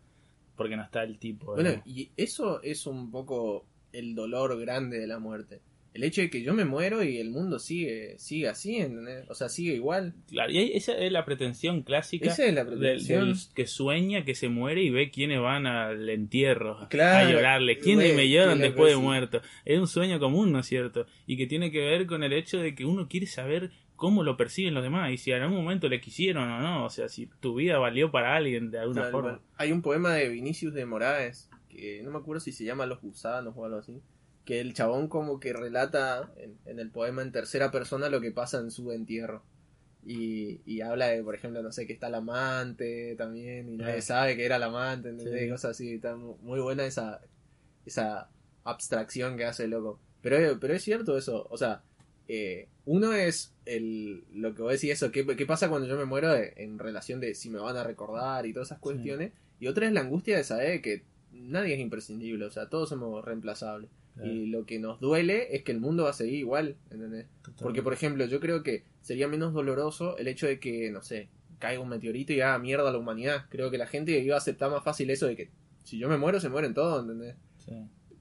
porque 0.57 0.77
no 0.77 0.83
está 0.83 1.03
el 1.03 1.19
tipo. 1.19 1.55
Bueno, 1.55 1.83
y 1.85 2.11
eso 2.17 2.63
es 2.63 2.87
un 2.87 3.11
poco 3.11 3.67
el 3.93 4.15
dolor 4.15 4.61
grande 4.61 4.99
de 4.99 5.07
la 5.07 5.19
muerte. 5.19 5.61
El 5.95 6.03
hecho 6.03 6.23
de 6.23 6.29
que 6.29 6.43
yo 6.43 6.55
me 6.55 6.65
muero 6.65 7.05
y 7.05 7.19
el 7.19 7.31
mundo 7.31 7.61
sigue 7.61 8.19
sigue 8.19 8.49
así, 8.49 8.79
¿entendés? 8.79 9.31
O 9.31 9.35
sea, 9.35 9.49
sigue 9.49 9.75
igual. 9.75 10.13
Claro, 10.29 10.51
y 10.51 10.73
esa 10.73 10.93
es 10.99 11.13
la 11.13 11.25
pretensión 11.25 11.83
clásica 11.83 12.33
esa 12.33 12.47
es 12.47 12.53
la 12.53 12.67
pretensión. 12.67 13.29
Del, 13.29 13.37
que 13.55 13.69
sueña, 13.69 14.25
que 14.25 14.35
se 14.35 14.49
muere 14.49 14.83
y 14.83 14.91
ve 14.91 15.13
quiénes 15.13 15.41
van 15.41 15.69
al 15.69 16.09
entierro 16.11 16.79
a 16.81 17.31
llorarle. 17.31 17.79
¿Quiénes 17.79 18.17
me 18.17 18.29
lloran 18.29 18.59
después 18.59 18.93
de 18.93 19.01
muerto? 19.01 19.41
Es 19.65 19.79
un 19.79 19.87
sueño 19.87 20.19
común, 20.19 20.51
¿no 20.51 20.59
es 20.59 20.67
cierto? 20.67 21.07
Y 21.29 21.37
que 21.37 21.47
tiene 21.47 21.71
que 21.71 21.79
ver 21.79 22.07
con 22.07 22.25
el 22.25 22.33
hecho 22.33 22.59
de 22.59 22.75
que 22.75 22.85
uno 22.85 23.07
quiere 23.09 23.29
saber 23.29 23.71
cómo 23.97 24.23
lo 24.23 24.37
perciben 24.37 24.75
los 24.75 24.83
demás 24.83 25.11
y 25.13 25.19
si 25.19 25.31
en 25.33 25.43
algún 25.43 25.59
momento 25.59 25.89
le 25.89 26.01
quisieron 26.01 26.51
o 26.51 26.61
no, 26.61 26.85
o 26.85 26.91
sea, 26.91 27.09
si 27.09 27.27
tu 27.27 27.55
vida 27.55 27.79
valió 27.79 28.11
para 28.11 28.37
alguien 28.37 28.71
de 28.71 28.79
alguna 28.79 29.11
forma. 29.11 29.41
Hay 29.57 29.73
un 29.73 29.83
poema 29.83 30.15
de 30.15 30.29
Vinicius 30.29 30.75
de 30.75 30.85
Moraes, 30.87 31.49
que 31.69 32.03
no 32.03 32.11
me 32.11 32.19
acuerdo 32.19 32.41
si 32.41 32.53
se 32.53 32.65
llama 32.65 32.87
Los 32.87 33.01
gusanos 33.01 33.55
o 33.57 33.65
algo 33.65 33.79
así, 33.79 34.03
que 34.45 34.61
el 34.61 34.75
chabón 34.75 35.09
como 35.09 35.41
que 35.41 35.53
relata 35.53 36.33
en, 36.37 36.79
el 36.79 36.91
poema 36.91 37.23
en 37.23 37.33
tercera 37.33 37.71
persona 37.71 38.09
lo 38.09 38.21
que 38.21 38.33
pasa 38.33 38.59
en 38.59 38.71
su 38.71 38.93
entierro. 38.93 39.43
Y, 40.07 40.61
y, 40.67 40.83
habla 40.83 41.07
de, 41.07 41.25
por 41.25 41.35
ejemplo, 41.35 41.63
no 41.63 41.73
sé, 41.73 41.87
que 41.87 41.95
está 41.95 42.09
el 42.09 42.15
amante 42.17 43.15
también, 43.17 43.73
y 43.73 43.79
nadie 43.79 44.03
sabe 44.03 44.37
que 44.37 44.45
era 44.45 44.57
el 44.57 44.63
amante, 44.65 45.09
¿entendés? 45.09 45.51
Cosas 45.51 45.71
así, 45.71 45.95
está 45.95 46.15
muy 46.15 46.61
buena 46.61 46.85
esa, 46.85 47.23
esa 47.87 48.29
abstracción 48.65 49.39
que 49.39 49.47
hace 49.47 49.65
el 49.65 49.71
loco. 49.71 49.99
Pero, 50.21 50.61
pero 50.61 50.75
es 50.75 50.83
cierto 50.83 51.17
eso, 51.17 51.47
o 51.49 51.57
sea, 51.57 51.83
eh, 52.29 52.69
uno 52.87 53.13
es 53.13 53.55
el, 53.65 54.25
lo 54.35 54.55
que 54.55 54.63
vos 54.63 54.73
decís, 54.73 54.91
eso, 54.91 55.11
¿qué, 55.11 55.25
¿qué, 55.25 55.47
pasa 55.47 55.69
cuando 55.69 55.89
yo 55.89 55.97
me 55.97 56.05
muero 56.05 56.35
en 56.35 56.79
relación 56.79 57.21
de 57.21 57.35
si 57.35 57.51
me 57.51 57.59
van 57.59 57.77
a 57.77 57.85
recordar 57.85 58.47
y 58.47 58.53
todas 58.53 58.69
esas 58.69 58.79
cuestiones? 58.79 59.33
Y 59.61 59.69
otra 59.69 59.87
es 59.87 59.93
la 59.93 60.01
angustia 60.01 60.37
de 60.37 60.45
saber 60.45 60.83
que 60.83 61.03
nadie 61.33 61.75
es 61.75 61.81
imprescindible, 61.81 62.45
o 62.45 62.51
sea, 62.51 62.69
todos 62.69 62.89
somos 62.89 63.25
reemplazables. 63.25 63.91
Y 64.23 64.47
lo 64.47 64.65
que 64.65 64.79
nos 64.79 65.01
duele 65.01 65.57
es 65.57 65.65
que 65.65 65.73
el 65.73 65.81
mundo 65.81 66.05
va 66.05 66.11
a 66.11 66.13
seguir 66.13 66.35
igual, 66.35 66.77
¿entendés? 66.91 67.27
Porque, 67.61 67.83
por 67.83 67.93
ejemplo, 67.93 68.25
yo 68.27 68.39
creo 68.39 68.63
que 68.63 68.85
sería 69.01 69.27
menos 69.27 69.53
doloroso 69.53 70.17
el 70.19 70.29
hecho 70.29 70.47
de 70.47 70.61
que, 70.61 70.93
no 70.93 71.03
sé, 71.03 71.29
caiga 71.59 71.81
un 71.81 71.89
meteorito 71.89 72.33
y 72.33 72.41
haga 72.41 72.57
mierda 72.61 72.89
a 72.89 72.93
la 72.93 72.99
humanidad. 72.99 73.47
Creo 73.49 73.73
que 73.73 73.79
la 73.79 73.89
gente 73.89 74.17
iba 74.21 74.37
a 74.37 74.39
aceptar 74.39 74.71
más 74.71 74.85
fácil 74.85 75.11
eso 75.11 75.27
de 75.27 75.35
que 75.35 75.51
si 75.83 75.99
yo 75.99 76.09
me 76.09 76.17
muero, 76.17 76.39
se 76.39 76.49
mueren 76.49 76.75
todos, 76.75 77.03
¿entendés? 77.03 77.35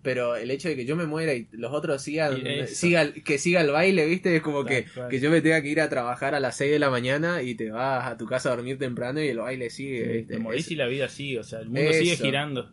Pero 0.03 0.35
el 0.35 0.51
hecho 0.51 0.67
de 0.67 0.75
que 0.75 0.85
yo 0.85 0.97
me 0.97 1.05
muera 1.05 1.33
y 1.33 1.47
los 1.53 1.71
otros 1.71 2.01
sigan, 2.01 2.43
siga, 2.67 3.13
que 3.13 3.37
siga 3.37 3.61
el 3.61 3.71
baile, 3.71 4.05
¿viste? 4.05 4.35
Es 4.35 4.41
como 4.41 4.65
que, 4.65 4.85
que, 5.09 5.19
yo 5.21 5.31
me 5.31 5.41
tenga 5.41 5.61
que 5.61 5.69
ir 5.69 5.79
a 5.79 5.89
trabajar 5.89 6.35
a 6.35 6.41
las 6.41 6.57
6 6.57 6.71
de 6.71 6.79
la 6.79 6.89
mañana 6.89 7.41
y 7.41 7.55
te 7.55 7.71
vas 7.71 8.05
a 8.05 8.17
tu 8.17 8.25
casa 8.25 8.51
a 8.51 8.55
dormir 8.55 8.77
temprano 8.77 9.21
y 9.21 9.29
el 9.29 9.37
baile 9.37 9.69
sigue, 9.69 10.25
Te 10.27 10.39
morís 10.39 10.69
y 10.69 10.75
la 10.75 10.87
vida 10.87 11.07
sigue, 11.07 11.39
o 11.39 11.43
sea, 11.43 11.59
el 11.59 11.69
mundo 11.69 11.93
sigue 11.93 12.17
girando. 12.17 12.69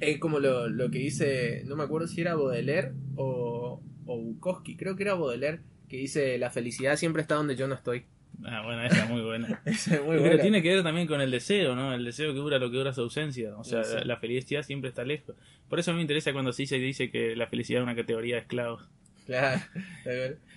Es 0.00 0.18
como 0.18 0.40
lo, 0.40 0.68
lo, 0.68 0.90
que 0.90 0.98
dice, 0.98 1.62
no 1.66 1.76
me 1.76 1.84
acuerdo 1.84 2.08
si 2.08 2.22
era 2.22 2.34
Baudelaire 2.34 2.92
o, 3.16 3.82
o 4.06 4.18
Bukowski, 4.18 4.76
creo 4.76 4.96
que 4.96 5.02
era 5.02 5.14
Baudelaire, 5.14 5.60
que 5.88 5.98
dice, 5.98 6.38
la 6.38 6.50
felicidad 6.50 6.96
siempre 6.96 7.20
está 7.20 7.34
donde 7.34 7.56
yo 7.56 7.68
no 7.68 7.74
estoy. 7.74 8.04
Ah, 8.44 8.62
bueno, 8.64 8.82
esa 8.82 9.04
es 9.04 9.10
muy 9.10 9.22
buena. 9.22 9.62
Pero 9.88 10.38
tiene 10.38 10.62
que 10.62 10.74
ver 10.74 10.82
también 10.82 11.06
con 11.06 11.20
el 11.20 11.30
deseo, 11.30 11.74
¿no? 11.74 11.92
El 11.92 12.04
deseo 12.04 12.32
que 12.32 12.38
dura 12.38 12.58
lo 12.58 12.70
que 12.70 12.76
dura 12.78 12.92
su 12.92 13.02
ausencia. 13.02 13.56
O 13.56 13.64
sea, 13.64 13.82
la, 14.04 14.16
felicidad 14.16 14.62
siempre 14.62 14.88
está 14.88 15.04
lejos. 15.04 15.36
Por 15.68 15.78
eso 15.78 15.92
me 15.92 16.00
interesa 16.00 16.32
cuando 16.32 16.52
se 16.52 16.62
dice 16.62 17.10
que 17.10 17.36
la 17.36 17.46
felicidad 17.46 17.80
es 17.80 17.84
una 17.84 17.96
categoría 17.96 18.36
de 18.36 18.40
esclavos. 18.42 18.88
Claro. 19.26 19.60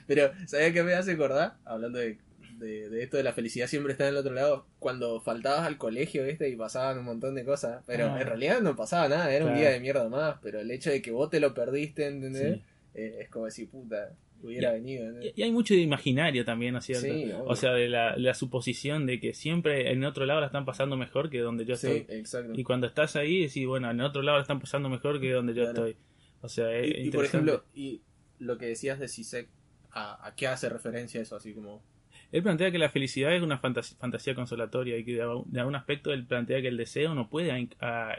Pero, 0.08 0.32
¿sabías 0.48 0.72
qué 0.72 0.84
me 0.84 0.94
hace 0.94 1.14
acordar? 1.14 1.56
Hablando 1.66 2.00
de, 2.00 2.18
de, 2.60 3.04
esto 3.04 3.18
de 3.18 3.24
la 3.24 3.34
felicidad 3.34 3.68
siempre 3.68 3.92
está 3.92 4.06
en 4.06 4.12
el 4.12 4.18
otro 4.18 4.34
lado. 4.34 4.66
Cuando 4.80 5.22
faltabas 5.22 5.68
al 5.68 5.78
colegio, 5.78 6.24
¿viste? 6.24 6.50
Y 6.50 6.56
pasaban 6.56 7.00
un 7.00 7.06
montón 7.06 7.36
de 7.36 7.44
cosas. 7.46 7.84
Pero 7.86 8.12
ah. 8.12 8.22
en 8.22 8.28
realidad 8.28 8.62
no 8.62 8.76
pasaba 8.76 9.08
nada, 9.08 9.34
era 9.34 9.46
un 9.46 9.56
día 9.56 9.70
de 9.70 9.80
mierda 9.80 10.08
más. 10.10 10.38
Pero 10.42 10.60
el 10.60 10.72
hecho 10.72 10.90
de 10.90 11.02
que 11.02 11.12
vos 11.12 11.30
te 11.30 11.40
lo 11.40 11.54
perdiste, 11.54 12.08
¿entendés? 12.08 12.62
Eh, 12.94 13.20
es 13.22 13.30
como 13.30 13.46
decir, 13.46 13.70
puta, 13.70 14.14
hubiera 14.48 14.72
venido. 14.72 15.12
Y, 15.36 15.42
hay 15.42 15.52
mucho 15.52 15.74
de 15.74 15.82
imaginario 15.82 16.46
también, 16.46 16.74
¿no 16.74 16.80
es 16.80 16.86
cierto? 16.86 17.44
o 17.46 17.56
sea, 17.56 17.74
de 17.74 17.90
la, 17.90 18.34
suposición 18.34 19.06
de 19.06 19.20
que 19.20 19.34
siempre 19.34 19.92
en 19.92 20.04
otro 20.04 20.26
lado 20.26 20.40
la 20.40 20.48
están 20.48 20.66
pasando 20.66 20.98
mejor 20.98 21.30
que 21.30 21.40
donde 21.40 21.66
yo 21.66 21.76
estoy. 21.76 22.06
Y 22.54 22.64
cuando 22.64 22.88
estás 22.88 23.16
ahí, 23.16 23.42
decís, 23.42 23.66
bueno, 23.66 23.90
en 23.90 24.02
otro 24.02 24.22
lado 24.22 24.38
la 24.38 24.42
están 24.42 24.60
pasando 24.60 24.90
mejor 24.90 25.20
que 25.20 25.32
donde 25.32 25.54
yo 25.54 25.64
estoy. 25.64 25.96
O 26.42 26.50
sea, 26.50 26.86
y, 26.86 27.10
por 27.10 27.26
ejemplo, 27.26 27.64
y 27.74 28.02
lo 28.40 28.58
que 28.58 28.66
decías 28.66 29.00
de 29.00 29.08
Sisek, 29.08 29.48
¿a, 29.92 30.34
qué 30.36 30.48
hace 30.48 30.70
referencia 30.70 31.22
eso? 31.22 31.36
Así 31.36 31.54
como. 31.54 31.82
Él 32.32 32.42
plantea 32.42 32.72
que 32.72 32.80
la 32.80 32.90
felicidad 32.90 33.36
es 33.36 33.44
una 33.44 33.60
fantasía, 33.60 34.34
consolatoria 34.34 34.98
y 34.98 35.06
que 35.06 35.14
de, 35.14 35.22
algún 35.22 35.76
aspecto 35.76 36.12
él 36.12 36.26
plantea 36.26 36.62
que 36.62 36.68
el 36.68 36.78
deseo 36.78 37.14
no 37.14 37.30
puede 37.30 37.70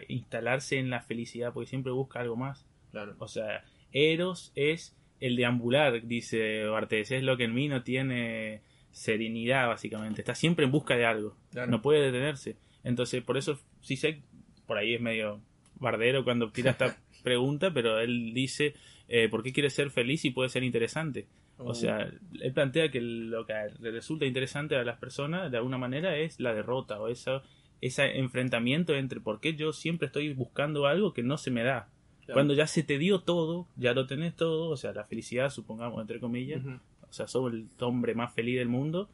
instalarse 0.09 0.79
en 0.79 0.91
la 0.91 1.03
felicidad 1.03 1.53
porque 1.53 1.69
siempre 1.69 1.93
busca 1.93 2.21
algo 2.21 2.37
más. 2.37 2.65
Claro. 2.93 3.17
O 3.19 3.27
sea, 3.27 3.65
Eros 3.93 4.53
es 4.55 4.97
el 5.21 5.37
deambular, 5.37 6.07
dice 6.07 6.65
Bartés, 6.67 7.11
es 7.11 7.23
lo 7.23 7.37
que 7.37 7.45
en 7.45 7.55
mí 7.55 7.69
no 7.69 7.83
tiene 7.83 8.63
serenidad, 8.91 9.69
básicamente. 9.69 10.21
Está 10.21 10.35
siempre 10.35 10.65
en 10.65 10.71
busca 10.71 10.97
de 10.97 11.05
algo. 11.05 11.37
No 11.69 11.83
puede 11.83 12.01
detenerse. 12.01 12.57
Entonces, 12.85 13.23
por 13.23 13.37
eso 13.37 13.59
sé 13.81 14.23
por 14.67 14.79
ahí 14.79 14.95
es 14.95 15.01
medio 15.01 15.41
bardero 15.77 16.25
cuando 16.25 16.51
tira 16.51 16.71
esta 16.73 16.97
pregunta, 17.23 17.73
pero 17.73 17.99
él 17.99 18.33
dice, 18.35 18.75
eh, 19.09 19.29
¿por 19.29 19.43
qué 19.43 19.53
quiere 19.53 19.71
ser 19.71 19.91
feliz 19.91 20.25
y 20.25 20.31
puede 20.31 20.49
ser 20.49 20.63
interesante? 20.63 21.27
O 21.59 21.71
oh. 21.71 21.75
sea, 21.75 22.11
él 22.41 22.53
plantea 22.53 22.91
que 22.91 23.01
lo 23.01 23.47
que 23.47 23.55
le 23.81 23.91
resulta 23.91 24.27
interesante 24.27 24.77
a 24.77 24.85
las 24.85 24.99
personas, 24.99 25.51
de 25.51 25.57
alguna 25.57 25.79
manera, 25.79 26.17
es 26.17 26.41
la 26.41 26.53
derrota 26.53 27.01
o 27.01 27.09
esa, 27.09 27.43
ese 27.81 28.19
enfrentamiento 28.19 28.95
entre 28.95 29.21
por 29.21 29.41
qué 29.41 29.55
yo 29.55 29.73
siempre 29.73 30.07
estoy 30.07 30.33
buscando 30.35 30.87
algo 30.87 31.13
que 31.13 31.23
no 31.23 31.37
se 31.37 31.51
me 31.51 31.63
da. 31.63 31.89
Cuando 32.33 32.55
ya 32.55 32.67
se 32.67 32.83
te 32.83 32.99
dio 32.99 33.21
todo, 33.21 33.69
ya 33.77 33.93
lo 33.93 34.07
tenés 34.07 34.35
todo, 34.35 34.71
o 34.71 34.77
sea, 34.77 34.93
la 34.93 35.05
felicidad, 35.05 35.51
supongamos, 35.51 36.01
entre 36.01 36.21
comillas, 36.21 36.63
o 36.67 37.13
sea, 37.13 37.27
sos 37.29 37.53
el 37.53 37.67
hombre 37.81 38.15
más 38.15 38.33
feliz 38.33 38.59
del 38.59 38.69
mundo, 38.69 39.09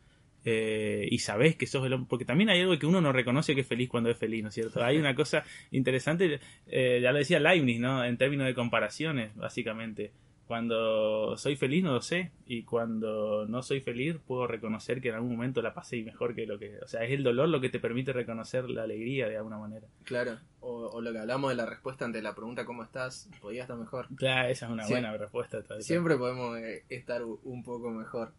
eh, 0.44 1.06
y 1.10 1.18
sabés 1.18 1.56
que 1.56 1.66
sos 1.66 1.84
el 1.84 1.92
hombre, 1.92 2.06
porque 2.08 2.24
también 2.24 2.48
hay 2.50 2.60
algo 2.60 2.78
que 2.78 2.86
uno 2.86 3.00
no 3.00 3.12
reconoce 3.12 3.54
que 3.54 3.60
es 3.60 3.66
feliz 3.66 3.88
cuando 3.88 4.10
es 4.10 4.16
feliz, 4.16 4.42
¿no 4.42 4.48
es 4.48 4.54
cierto? 4.54 4.82
Hay 4.82 4.96
una 4.96 5.14
cosa 5.14 5.44
interesante, 5.70 6.40
eh, 6.66 7.00
ya 7.02 7.12
lo 7.12 7.18
decía 7.18 7.40
Leibniz, 7.40 7.80
¿no? 7.80 8.04
En 8.04 8.16
términos 8.16 8.46
de 8.46 8.54
comparaciones, 8.54 9.34
básicamente. 9.36 10.12
Cuando 10.50 11.36
soy 11.36 11.54
feliz 11.54 11.84
no 11.84 11.92
lo 11.92 12.02
sé 12.02 12.32
y 12.44 12.64
cuando 12.64 13.46
no 13.46 13.62
soy 13.62 13.80
feliz 13.80 14.16
puedo 14.26 14.48
reconocer 14.48 15.00
que 15.00 15.10
en 15.10 15.14
algún 15.14 15.30
momento 15.30 15.62
la 15.62 15.74
pasé 15.74 16.02
mejor 16.02 16.34
que 16.34 16.44
lo 16.44 16.58
que... 16.58 16.76
O 16.82 16.88
sea, 16.88 17.04
es 17.04 17.12
el 17.12 17.22
dolor 17.22 17.48
lo 17.48 17.60
que 17.60 17.68
te 17.68 17.78
permite 17.78 18.12
reconocer 18.12 18.68
la 18.68 18.82
alegría 18.82 19.28
de 19.28 19.36
alguna 19.36 19.58
manera. 19.58 19.86
Claro, 20.02 20.40
o, 20.58 21.00
lo 21.00 21.12
que 21.12 21.20
hablamos 21.20 21.50
de 21.50 21.54
la 21.54 21.66
respuesta 21.66 22.04
ante 22.04 22.20
la 22.20 22.34
pregunta 22.34 22.64
¿cómo 22.64 22.82
estás? 22.82 23.30
¿Podías 23.40 23.62
estar 23.62 23.76
mejor? 23.76 24.08
Claro, 24.16 24.48
esa 24.48 24.66
es 24.66 24.72
una 24.72 24.88
buena 24.88 25.16
respuesta. 25.16 25.62
Siempre 25.78 26.16
podemos 26.16 26.58
eh, 26.58 26.82
estar 26.88 27.22
un 27.22 27.62
poco 27.62 27.92
mejor. 27.92 28.32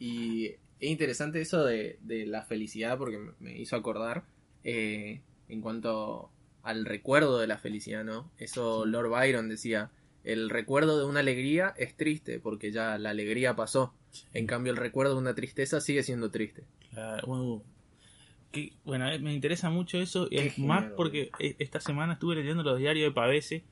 Y 0.00 0.46
es 0.80 0.90
interesante 0.90 1.40
eso 1.40 1.64
de, 1.64 2.00
la 2.26 2.42
felicidad 2.42 2.98
porque 2.98 3.20
me 3.38 3.56
hizo 3.56 3.76
acordar 3.76 4.24
eh, 4.64 5.20
en 5.48 5.60
cuanto 5.60 6.32
al 6.64 6.84
recuerdo 6.84 7.38
de 7.38 7.46
la 7.46 7.58
felicidad, 7.58 8.02
¿no? 8.02 8.28
Eso 8.38 8.86
Lord 8.86 9.10
Byron 9.10 9.48
decía 9.48 9.92
el 10.24 10.50
recuerdo 10.50 10.98
de 10.98 11.04
una 11.04 11.20
alegría 11.20 11.74
es 11.76 11.96
triste 11.96 12.40
porque 12.40 12.72
ya 12.72 12.98
la 12.98 13.10
alegría 13.10 13.54
pasó. 13.54 13.94
En 14.32 14.46
cambio, 14.46 14.72
el 14.72 14.78
recuerdo 14.78 15.14
de 15.14 15.20
una 15.20 15.34
tristeza 15.34 15.80
sigue 15.80 16.02
siendo 16.02 16.30
triste. 16.30 16.64
bueno, 18.84 19.08
eh, 19.08 19.18
me 19.18 19.34
interesa 19.34 19.70
mucho 19.70 19.98
eso. 19.98 20.28
Es 20.30 20.58
más 20.58 20.86
porque 20.96 21.30
e, 21.38 21.56
esta 21.58 21.80
semana 21.80 22.14
estuve 22.14 22.36
leyendo 22.36 22.62
los 22.62 22.78
diarios 22.78 23.10
de 23.10 23.14
Pavese 23.14 23.64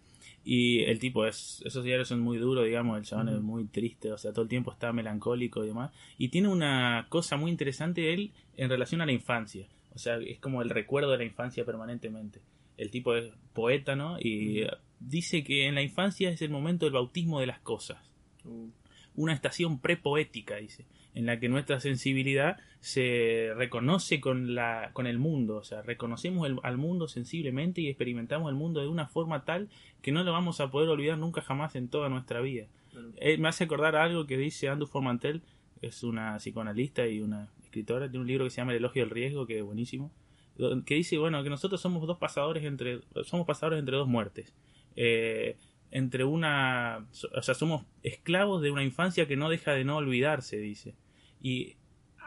y 0.45 0.81
el 0.85 0.99
tipo 0.99 1.27
es, 1.27 1.63
esos 1.65 1.85
diarios 1.85 2.09
son 2.09 2.21
muy 2.21 2.39
duros, 2.39 2.65
digamos, 2.65 2.99
el 2.99 3.05
chabón 3.05 3.29
es 3.29 3.41
muy 3.41 3.65
triste, 3.67 4.13
o 4.13 4.19
sea, 4.19 4.33
todo 4.33 4.43
el 4.43 4.49
tiempo 4.49 4.73
está 4.73 4.93
melancólico 4.93 5.63
y 5.63 5.69
demás. 5.69 5.93
Y 6.19 6.29
tiene 6.29 6.49
una 6.49 7.07
cosa 7.09 7.37
muy 7.37 7.51
interesante 7.51 8.13
él 8.13 8.33
en 8.57 8.69
relación 8.69 9.01
a 9.01 9.07
la 9.07 9.13
infancia. 9.13 9.69
O 9.95 9.99
sea, 9.99 10.17
es 10.17 10.39
como 10.39 10.63
el 10.63 10.71
recuerdo 10.71 11.11
de 11.13 11.19
la 11.19 11.25
infancia 11.25 11.65
permanentemente. 11.65 12.41
El 12.77 12.91
tipo 12.91 13.15
es 13.15 13.31
poeta, 13.53 13.95
¿no? 13.95 14.19
Y 14.19 14.67
dice 15.09 15.45
que 15.45 15.67
en 15.67 15.75
la 15.75 15.83
infancia 15.83 16.31
es 16.31 16.43
el 16.43 16.51
momento 16.51 16.87
del 16.87 16.95
bautismo 16.95 17.41
de 17.41 17.47
las 17.47 17.61
cosas. 17.61 17.99
Uh. 18.45 18.69
Una 19.15 19.35
estación 19.35 19.79
prepoética, 19.79 20.57
dice, 20.57 20.87
en 21.15 21.27
la 21.27 21.39
que 21.39 21.49
nuestra 21.49 21.81
sensibilidad 21.81 22.59
se 22.81 23.53
reconoce 23.55 24.21
con, 24.21 24.55
la, 24.55 24.91
con 24.95 25.07
el 25.07 25.19
mundo, 25.19 25.57
o 25.57 25.65
sea, 25.65 25.83
reconocemos 25.83 26.49
al 26.63 26.79
mundo 26.79 27.09
sensiblemente 27.09 27.83
y 27.83 27.89
experimentamos 27.89 28.49
el 28.49 28.57
mundo 28.57 28.81
de 28.81 28.89
una 28.89 29.07
forma 29.07 29.45
tal 29.45 29.69
que 30.01 30.13
no 30.13 30.25
lo 30.25 30.33
vamos 30.33 30.61
a 30.61 30.71
poder 30.71 30.89
olvidar 30.89 31.19
nunca 31.19 31.43
jamás 31.43 31.77
en 31.77 31.89
toda 31.89 32.09
nuestra 32.09 32.41
vida. 32.41 32.67
Eh, 33.17 33.37
me 33.37 33.49
hace 33.49 33.65
acordar 33.65 33.97
algo 33.97 34.27
que 34.27 34.39
dice 34.39 34.69
Andrew 34.69 34.89
Formantel, 34.89 35.43
es 35.83 36.03
una 36.03 36.39
psicoanalista 36.39 37.07
y 37.07 37.21
una 37.21 37.51
escritora, 37.63 38.09
de 38.09 38.19
un 38.19 38.27
libro 38.27 38.45
que 38.45 38.51
se 38.51 38.59
llama 38.59 38.73
El 38.73 38.79
elogio 38.79 39.03
del 39.03 39.11
riesgo, 39.11 39.47
que 39.47 39.59
es 39.59 39.65
buenísimo, 39.65 40.11
que 40.87 40.95
dice, 40.95 41.19
bueno, 41.19 41.43
que 41.43 41.51
nosotros 41.51 41.81
somos 41.81 42.07
dos 42.07 42.19
pasadores 42.19 42.65
entre, 42.65 43.01
somos 43.25 43.47
pasadores 43.47 43.81
entre 43.81 43.97
dos 43.97 44.09
muertes 44.09 44.55
eh, 44.97 45.57
entre 45.91 46.25
una... 46.25 47.07
O 47.35 47.43
sea, 47.43 47.55
somos 47.55 47.85
esclavos 48.03 48.63
de 48.63 48.71
una 48.71 48.83
infancia 48.83 49.27
que 49.27 49.37
no 49.37 49.49
deja 49.49 49.73
de 49.73 49.85
no 49.85 49.97
olvidarse, 49.97 50.59
dice. 50.59 50.95
Y 51.41 51.77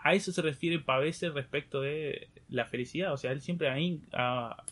a 0.03 0.13
eso 0.13 0.31
se 0.31 0.41
refiere 0.41 0.79
Pavese 0.79 1.29
respecto 1.29 1.81
de 1.81 2.29
la 2.47 2.65
felicidad. 2.65 3.13
O 3.13 3.17
sea, 3.17 3.31
él 3.31 3.41
siempre 3.41 3.69
ahí 3.69 4.01
ah, 4.13 4.63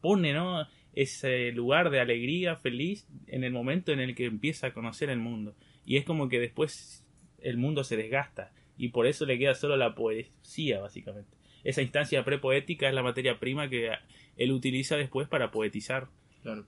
pone, 0.00 0.32
¿no? 0.32 0.66
Ese 0.92 1.52
lugar 1.52 1.90
de 1.90 2.00
alegría, 2.00 2.56
feliz, 2.56 3.06
en 3.26 3.44
el 3.44 3.52
momento 3.52 3.92
en 3.92 4.00
el 4.00 4.14
que 4.14 4.24
empieza 4.24 4.68
a 4.68 4.72
conocer 4.72 5.10
el 5.10 5.18
mundo. 5.18 5.54
Y 5.84 5.98
es 5.98 6.04
como 6.04 6.28
que 6.28 6.40
después 6.40 7.06
el 7.38 7.58
mundo 7.58 7.84
se 7.84 7.96
desgasta. 7.96 8.52
Y 8.76 8.88
por 8.88 9.06
eso 9.06 9.24
le 9.24 9.38
queda 9.38 9.54
solo 9.54 9.76
la 9.76 9.94
poesía, 9.94 10.80
básicamente. 10.80 11.36
Esa 11.64 11.82
instancia 11.82 12.24
prepoética 12.24 12.88
es 12.88 12.94
la 12.94 13.02
materia 13.02 13.38
prima 13.38 13.68
que 13.68 13.90
él 14.36 14.52
utiliza 14.52 14.96
después 14.96 15.28
para 15.28 15.50
poetizar. 15.50 16.08
Claro. 16.42 16.66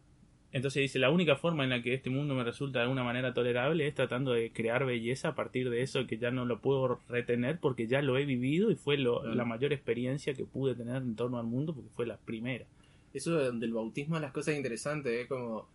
Entonces 0.51 0.81
dice, 0.81 0.99
la 0.99 1.11
única 1.11 1.37
forma 1.37 1.65
en 1.65 1.71
la 1.71 1.83
que 1.83 1.93
este 1.93 2.09
mundo 2.09 2.35
me 2.35 2.43
resulta 2.43 2.79
de 2.79 2.85
alguna 2.85 3.05
manera 3.05 3.35
tolerable 3.35 3.87
es 3.87 3.95
tratando 3.95 4.33
de 4.33 4.51
crear 4.51 4.87
belleza 4.87 5.29
a 5.29 5.35
partir 5.35 5.69
de 5.69 5.83
eso 5.83 6.07
que 6.07 6.17
ya 6.17 6.31
no 6.31 6.47
lo 6.47 6.61
puedo 6.61 7.01
retener 7.09 7.61
porque 7.61 7.87
ya 7.87 8.01
lo 8.01 8.17
he 8.17 8.25
vivido 8.25 8.71
y 8.71 8.77
fue 8.77 8.97
la 8.97 9.45
mayor 9.45 9.75
experiencia 9.75 10.33
que 10.33 10.47
pude 10.47 10.75
tener 10.75 10.97
en 10.97 11.17
torno 11.17 11.39
al 11.39 11.47
mundo 11.47 11.75
porque 11.75 11.91
fue 11.91 12.07
la 12.07 12.17
primera. 12.17 12.65
Eso 13.13 13.53
del 13.53 13.73
bautismo 13.73 14.17
es 14.17 14.23
las 14.23 14.33
cosas 14.33 14.57
interesantes, 14.57 15.13
es 15.13 15.27
como 15.27 15.69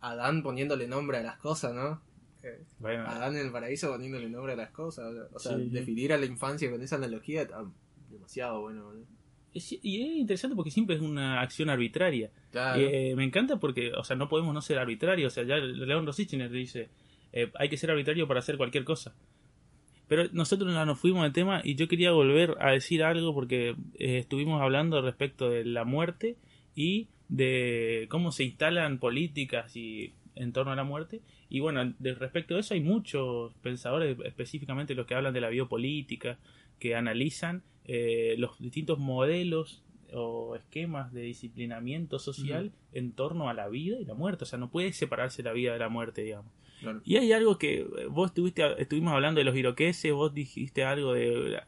Adán 0.00 0.42
poniéndole 0.42 0.88
nombre 0.88 1.18
a 1.18 1.22
las 1.22 1.36
cosas, 1.36 1.74
¿no? 1.74 2.00
Adán 2.82 3.36
en 3.36 3.46
el 3.46 3.52
paraíso 3.52 3.90
poniéndole 3.92 4.30
nombre 4.30 4.54
a 4.54 4.56
las 4.56 4.70
cosas. 4.70 5.14
O 5.34 5.38
sea, 5.38 5.56
definir 5.58 6.14
a 6.14 6.18
la 6.18 6.24
infancia 6.24 6.70
con 6.70 6.82
esa 6.82 6.96
analogía 6.96 7.42
está 7.42 7.62
demasiado 8.10 8.62
bueno 8.62 8.92
y 9.54 10.02
es 10.02 10.16
interesante 10.16 10.56
porque 10.56 10.70
siempre 10.70 10.96
es 10.96 11.02
una 11.02 11.40
acción 11.40 11.68
arbitraria. 11.68 12.30
Eh, 12.76 13.14
me 13.16 13.24
encanta 13.24 13.58
porque, 13.58 13.92
o 13.92 14.04
sea, 14.04 14.16
no 14.16 14.28
podemos 14.28 14.54
no 14.54 14.62
ser 14.62 14.78
arbitrarios. 14.78 15.32
O 15.32 15.34
sea, 15.34 15.44
ya 15.44 15.56
León 15.56 16.06
Rosichner 16.06 16.50
dice, 16.50 16.88
eh, 17.32 17.50
hay 17.56 17.68
que 17.68 17.76
ser 17.76 17.90
arbitrario 17.90 18.26
para 18.26 18.40
hacer 18.40 18.56
cualquier 18.56 18.84
cosa. 18.84 19.14
Pero 20.08 20.24
nosotros 20.32 20.72
nos 20.72 20.98
fuimos 20.98 21.22
del 21.22 21.32
tema 21.32 21.60
y 21.64 21.74
yo 21.74 21.88
quería 21.88 22.12
volver 22.12 22.56
a 22.60 22.72
decir 22.72 23.02
algo 23.02 23.34
porque 23.34 23.76
eh, 23.98 24.18
estuvimos 24.18 24.60
hablando 24.60 25.00
respecto 25.00 25.48
de 25.48 25.64
la 25.64 25.84
muerte 25.84 26.36
y 26.74 27.08
de 27.28 28.06
cómo 28.10 28.30
se 28.32 28.44
instalan 28.44 28.98
políticas 28.98 29.74
y 29.76 30.12
en 30.34 30.52
torno 30.52 30.72
a 30.72 30.76
la 30.76 30.84
muerte. 30.84 31.20
Y 31.48 31.60
bueno, 31.60 31.94
de 31.98 32.14
respecto 32.14 32.56
a 32.56 32.60
eso 32.60 32.74
hay 32.74 32.80
muchos 32.80 33.54
pensadores, 33.62 34.18
específicamente 34.24 34.94
los 34.94 35.06
que 35.06 35.14
hablan 35.14 35.34
de 35.34 35.40
la 35.40 35.48
biopolítica, 35.48 36.38
que 36.78 36.94
analizan 36.94 37.62
eh, 37.86 38.34
los 38.38 38.58
distintos 38.58 38.98
modelos 38.98 39.82
o 40.14 40.56
esquemas 40.56 41.12
de 41.12 41.22
disciplinamiento 41.22 42.18
social 42.18 42.72
en 42.92 43.12
torno 43.12 43.48
a 43.48 43.54
la 43.54 43.68
vida 43.68 43.98
y 44.00 44.04
la 44.04 44.14
muerte. 44.14 44.44
O 44.44 44.46
sea, 44.46 44.58
no 44.58 44.70
puede 44.70 44.92
separarse 44.92 45.42
la 45.42 45.52
vida 45.52 45.72
de 45.72 45.78
la 45.78 45.88
muerte, 45.88 46.22
digamos. 46.22 46.52
Y 47.04 47.16
hay 47.16 47.32
algo 47.32 47.58
que 47.58 47.86
vos 48.10 48.30
estuviste, 48.30 48.64
estuvimos 48.82 49.12
hablando 49.12 49.38
de 49.38 49.44
los 49.44 49.56
iroqueses, 49.56 50.12
vos 50.12 50.34
dijiste 50.34 50.84
algo 50.84 51.14
de 51.14 51.60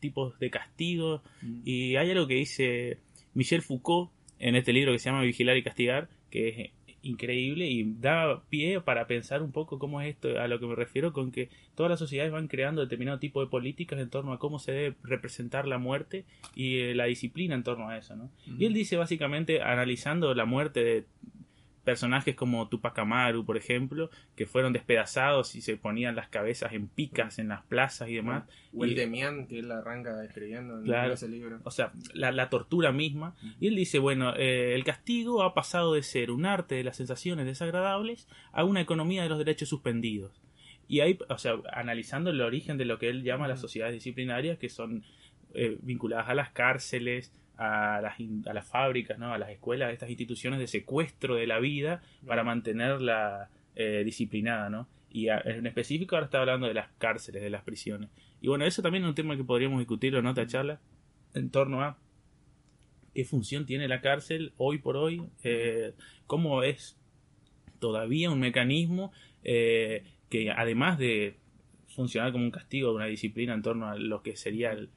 tipos 0.00 0.38
de 0.40 0.50
castigo, 0.50 1.22
y 1.64 1.96
hay 1.96 2.10
algo 2.10 2.26
que 2.26 2.34
dice 2.34 2.98
Michel 3.34 3.62
Foucault 3.62 4.10
en 4.38 4.56
este 4.56 4.72
libro 4.72 4.92
que 4.92 4.98
se 4.98 5.08
llama 5.08 5.22
Vigilar 5.22 5.56
y 5.56 5.62
Castigar, 5.62 6.08
que 6.30 6.48
es 6.48 6.70
increíble 7.08 7.66
y 7.66 7.94
da 8.00 8.42
pie 8.48 8.80
para 8.80 9.06
pensar 9.06 9.42
un 9.42 9.52
poco 9.52 9.78
cómo 9.78 10.00
es 10.00 10.14
esto, 10.14 10.40
a 10.40 10.48
lo 10.48 10.58
que 10.58 10.66
me 10.66 10.74
refiero 10.74 11.12
con 11.12 11.32
que 11.32 11.48
todas 11.74 11.90
las 11.90 11.98
sociedades 11.98 12.32
van 12.32 12.48
creando 12.48 12.80
determinado 12.80 13.18
tipo 13.18 13.40
de 13.40 13.46
políticas 13.46 13.98
en 13.98 14.10
torno 14.10 14.32
a 14.32 14.38
cómo 14.38 14.58
se 14.58 14.72
debe 14.72 14.96
representar 15.02 15.66
la 15.66 15.78
muerte 15.78 16.24
y 16.54 16.78
eh, 16.78 16.94
la 16.94 17.04
disciplina 17.04 17.54
en 17.54 17.62
torno 17.62 17.88
a 17.88 17.96
eso, 17.96 18.16
¿no? 18.16 18.30
Y 18.58 18.64
él 18.66 18.74
dice 18.74 18.96
básicamente, 18.96 19.62
analizando 19.62 20.34
la 20.34 20.44
muerte 20.44 20.84
de 20.84 21.04
personajes 21.86 22.34
como 22.34 22.68
Tupac 22.68 22.98
Amaru, 22.98 23.46
por 23.46 23.56
ejemplo, 23.56 24.10
que 24.34 24.44
fueron 24.44 24.72
despedazados 24.72 25.54
y 25.54 25.60
se 25.60 25.76
ponían 25.76 26.16
las 26.16 26.28
cabezas 26.28 26.72
en 26.72 26.88
picas 26.88 27.38
en 27.38 27.46
las 27.46 27.62
plazas 27.62 28.08
y 28.08 28.16
demás. 28.16 28.42
O 28.74 28.84
el 28.84 28.96
Demian, 28.96 29.46
que 29.46 29.60
él 29.60 29.70
arranca 29.70 30.24
escribiendo 30.24 30.80
en 30.80 31.12
ese 31.12 31.28
libro. 31.28 31.60
O 31.62 31.70
sea, 31.70 31.92
la, 32.12 32.48
tortura 32.50 32.90
misma. 32.90 33.36
Y 33.60 33.68
él 33.68 33.76
dice, 33.76 34.00
bueno, 34.00 34.34
eh, 34.34 34.74
el 34.74 34.82
castigo 34.82 35.44
ha 35.44 35.54
pasado 35.54 35.94
de 35.94 36.02
ser 36.02 36.32
un 36.32 36.44
arte 36.44 36.74
de 36.74 36.82
las 36.82 36.96
sensaciones 36.96 37.46
desagradables 37.46 38.26
a 38.50 38.64
una 38.64 38.80
economía 38.80 39.22
de 39.22 39.28
los 39.28 39.38
derechos 39.38 39.68
suspendidos. 39.68 40.42
Y 40.88 41.00
ahí, 41.00 41.16
o 41.28 41.38
sea, 41.38 41.54
analizando 41.72 42.30
el 42.30 42.40
origen 42.40 42.78
de 42.78 42.84
lo 42.84 42.98
que 42.98 43.08
él 43.10 43.22
llama 43.22 43.46
las 43.46 43.60
sociedades 43.60 43.94
disciplinarias, 43.94 44.58
que 44.58 44.68
son 44.68 45.04
eh, 45.54 45.78
vinculadas 45.82 46.28
a 46.28 46.34
las 46.34 46.50
cárceles, 46.50 47.32
a 47.56 48.00
las, 48.00 48.14
a 48.46 48.52
las 48.52 48.66
fábricas, 48.66 49.18
¿no? 49.18 49.32
a 49.32 49.38
las 49.38 49.50
escuelas, 49.50 49.88
a 49.88 49.92
estas 49.92 50.10
instituciones 50.10 50.58
de 50.58 50.66
secuestro 50.66 51.36
de 51.36 51.46
la 51.46 51.58
vida 51.58 52.02
para 52.26 52.44
mantenerla 52.44 53.50
eh, 53.74 54.02
disciplinada, 54.04 54.70
¿no? 54.70 54.88
Y 55.10 55.28
en 55.28 55.66
específico 55.66 56.14
ahora 56.14 56.26
está 56.26 56.40
hablando 56.40 56.66
de 56.66 56.74
las 56.74 56.88
cárceles, 56.98 57.42
de 57.42 57.48
las 57.48 57.62
prisiones. 57.62 58.10
Y 58.40 58.48
bueno, 58.48 58.66
eso 58.66 58.82
también 58.82 59.04
es 59.04 59.08
un 59.08 59.14
tema 59.14 59.36
que 59.36 59.44
podríamos 59.44 59.78
discutir 59.78 60.14
en 60.14 60.26
otra 60.26 60.46
charla 60.46 60.80
en 61.32 61.50
torno 61.50 61.82
a 61.82 61.98
qué 63.14 63.24
función 63.24 63.64
tiene 63.64 63.88
la 63.88 64.02
cárcel 64.02 64.52
hoy 64.58 64.78
por 64.78 64.96
hoy, 64.96 65.22
eh, 65.42 65.94
cómo 66.26 66.62
es 66.62 66.98
todavía 67.78 68.30
un 68.30 68.40
mecanismo 68.40 69.12
eh, 69.42 70.04
que 70.28 70.50
además 70.50 70.98
de 70.98 71.36
funcionar 71.88 72.32
como 72.32 72.44
un 72.44 72.50
castigo 72.50 72.90
de 72.90 72.96
una 72.96 73.06
disciplina 73.06 73.54
en 73.54 73.62
torno 73.62 73.88
a 73.88 73.96
lo 73.96 74.22
que 74.22 74.36
sería 74.36 74.72
el, 74.72 74.90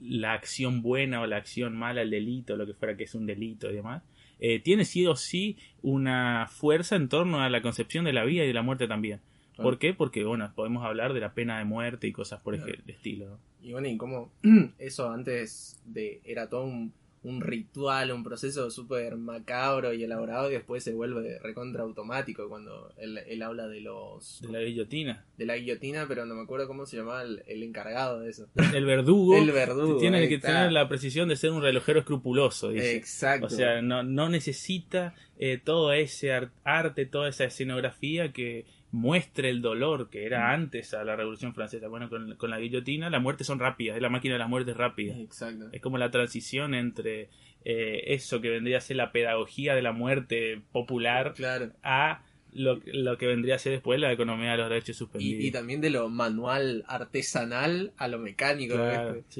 la 0.00 0.32
acción 0.32 0.82
buena 0.82 1.20
o 1.20 1.26
la 1.26 1.36
acción 1.36 1.76
mala, 1.76 2.02
el 2.02 2.10
delito, 2.10 2.56
lo 2.56 2.66
que 2.66 2.74
fuera 2.74 2.96
que 2.96 3.04
es 3.04 3.14
un 3.14 3.26
delito 3.26 3.70
y 3.70 3.74
demás, 3.74 4.02
eh, 4.40 4.60
tiene 4.60 4.84
sí 4.84 5.06
o 5.06 5.16
sí 5.16 5.56
una 5.82 6.46
fuerza 6.50 6.96
en 6.96 7.08
torno 7.08 7.40
a 7.40 7.50
la 7.50 7.62
concepción 7.62 8.04
de 8.04 8.12
la 8.12 8.24
vida 8.24 8.44
y 8.44 8.46
de 8.46 8.54
la 8.54 8.62
muerte 8.62 8.86
también. 8.86 9.20
¿Por 9.56 9.80
qué? 9.80 9.92
Porque, 9.92 10.22
bueno, 10.22 10.52
podemos 10.54 10.84
hablar 10.84 11.12
de 11.12 11.20
la 11.20 11.34
pena 11.34 11.58
de 11.58 11.64
muerte 11.64 12.06
y 12.06 12.12
cosas 12.12 12.40
por 12.40 12.54
ese 12.54 12.78
estilo. 12.86 13.40
Y 13.60 13.72
bueno, 13.72 13.88
y 13.88 13.96
como 13.96 14.30
eso 14.78 15.10
antes 15.10 15.82
de 15.84 16.20
era 16.24 16.48
todo 16.48 16.64
un 16.64 16.92
un 17.22 17.40
ritual, 17.40 18.12
un 18.12 18.22
proceso 18.22 18.70
súper 18.70 19.16
macabro 19.16 19.92
y 19.92 20.04
elaborado 20.04 20.50
y 20.50 20.54
después 20.54 20.84
se 20.84 20.92
vuelve 20.92 21.38
recontra 21.40 21.82
automático 21.82 22.48
cuando 22.48 22.92
él, 22.96 23.42
habla 23.42 23.68
de 23.68 23.80
los... 23.80 24.40
De 24.40 24.52
la 24.52 24.60
guillotina. 24.60 25.24
De 25.36 25.46
la 25.46 25.56
guillotina, 25.56 26.06
pero 26.08 26.26
no 26.26 26.34
me 26.34 26.42
acuerdo 26.42 26.66
cómo 26.66 26.86
se 26.86 26.96
llamaba 26.96 27.22
el, 27.22 27.62
encargado 27.62 28.20
de 28.20 28.30
eso. 28.30 28.48
El 28.74 28.84
verdugo. 28.84 29.36
el 29.36 29.50
verdugo. 29.50 29.98
Tiene 29.98 30.28
que 30.28 30.38
tener 30.38 30.72
la 30.72 30.88
precisión 30.88 31.28
de 31.28 31.36
ser 31.36 31.50
un 31.50 31.62
relojero 31.62 32.00
escrupuloso. 32.00 32.70
Dice. 32.70 32.96
Exacto. 32.96 33.46
O 33.46 33.50
sea, 33.50 33.82
no, 33.82 34.02
no 34.02 34.28
necesita 34.28 35.14
eh, 35.38 35.58
todo 35.62 35.92
ese 35.92 36.32
arte, 36.64 37.06
toda 37.06 37.28
esa 37.28 37.44
escenografía 37.44 38.32
que 38.32 38.66
muestre 38.90 39.50
el 39.50 39.60
dolor 39.60 40.08
que 40.08 40.24
era 40.24 40.48
mm. 40.48 40.50
antes 40.50 40.94
a 40.94 41.04
la 41.04 41.16
Revolución 41.16 41.54
Francesa. 41.54 41.88
Bueno, 41.88 42.08
con, 42.08 42.50
la 42.50 42.58
guillotina 42.58 43.10
la 43.10 43.20
muerte 43.20 43.44
son 43.44 43.58
rápidas, 43.58 43.96
es 43.96 44.02
la 44.02 44.08
máquina 44.08 44.34
de 44.34 44.38
la 44.38 44.48
muerte 44.48 44.74
rápida. 44.74 45.16
Exacto. 45.16 45.68
Es 45.72 45.80
como 45.80 45.98
la 45.98 46.10
transición 46.10 46.74
entre 46.74 47.28
eh, 47.64 48.04
eso 48.14 48.40
que 48.40 48.50
vendría 48.50 48.78
a 48.78 48.80
ser 48.80 48.96
la 48.96 49.12
pedagogía 49.12 49.74
de 49.74 49.82
la 49.82 49.92
muerte 49.92 50.62
popular 50.72 51.34
a 51.82 52.22
lo, 52.52 52.80
lo, 52.86 53.18
que 53.18 53.26
vendría 53.26 53.56
a 53.56 53.58
ser 53.58 53.72
después 53.72 54.00
la 54.00 54.12
economía 54.12 54.52
de 54.52 54.58
los 54.58 54.68
derechos 54.68 54.96
suspendidos. 54.96 55.44
Y, 55.44 55.50
también 55.50 55.80
de 55.80 55.90
lo 55.90 56.08
manual 56.08 56.84
artesanal 56.86 57.92
a 57.96 58.08
lo 58.08 58.18
mecánico. 58.18 58.74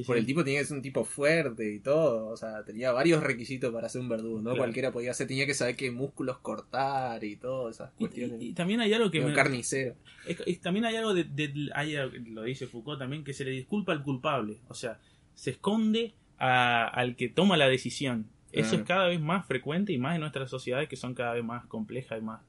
Por 0.07 0.17
el 0.17 0.27
tipo 0.27 0.45
tenía 0.45 0.61
que 0.61 0.67
ser 0.67 0.77
un 0.77 0.83
tipo 0.83 1.05
fuerte 1.05 1.73
y 1.73 1.81
todo. 1.81 2.29
O 2.29 2.37
sea, 2.37 2.65
tenía 2.65 2.93
varios 2.93 3.23
requisitos 3.23 3.73
para 3.73 3.89
ser 3.89 4.03
un 4.03 4.09
verdugo. 4.09 4.41
No 4.41 4.57
cualquiera 4.57 4.93
podía 4.93 5.15
ser. 5.15 5.27
Tenía 5.27 5.47
que 5.47 5.55
saber 5.55 5.77
qué 5.77 5.91
músculos 5.91 6.39
cortar 6.39 7.25
y 7.25 7.37
todas 7.37 7.77
esas 7.77 7.93
cuestiones. 7.93 8.41
Y, 8.41 8.53
también 8.53 8.81
hay 8.81 8.93
algo 8.93 9.11
que. 9.11 9.33
carnicero. 9.33 9.95
también 10.63 10.85
hay 10.85 10.97
algo 10.97 11.15
de. 11.15 11.25
lo 12.29 12.43
dice 12.43 12.67
Foucault 12.67 12.99
también, 12.99 13.25
que 13.25 13.33
se 13.33 13.45
le 13.45 13.51
disculpa 13.51 13.93
al 13.93 14.03
culpable. 14.03 14.59
O 14.69 14.75
sea, 14.75 14.99
se 15.35 15.51
esconde 15.51 16.15
al 16.39 17.17
que 17.17 17.29
toma 17.29 17.57
la 17.57 17.69
decisión. 17.69 18.27
Eso 18.51 18.77
es 18.77 18.83
cada 18.83 19.09
vez 19.09 19.21
más 19.21 19.47
frecuente 19.47 19.93
y 19.93 19.99
más 19.99 20.15
en 20.15 20.23
nuestras 20.23 20.49
sociedades 20.49 20.89
que 20.89 20.97
son 20.97 21.15
cada 21.15 21.35
vez 21.35 21.45
más 21.45 21.67
complejas 21.67 22.19
y 22.19 22.23
más 22.23 22.41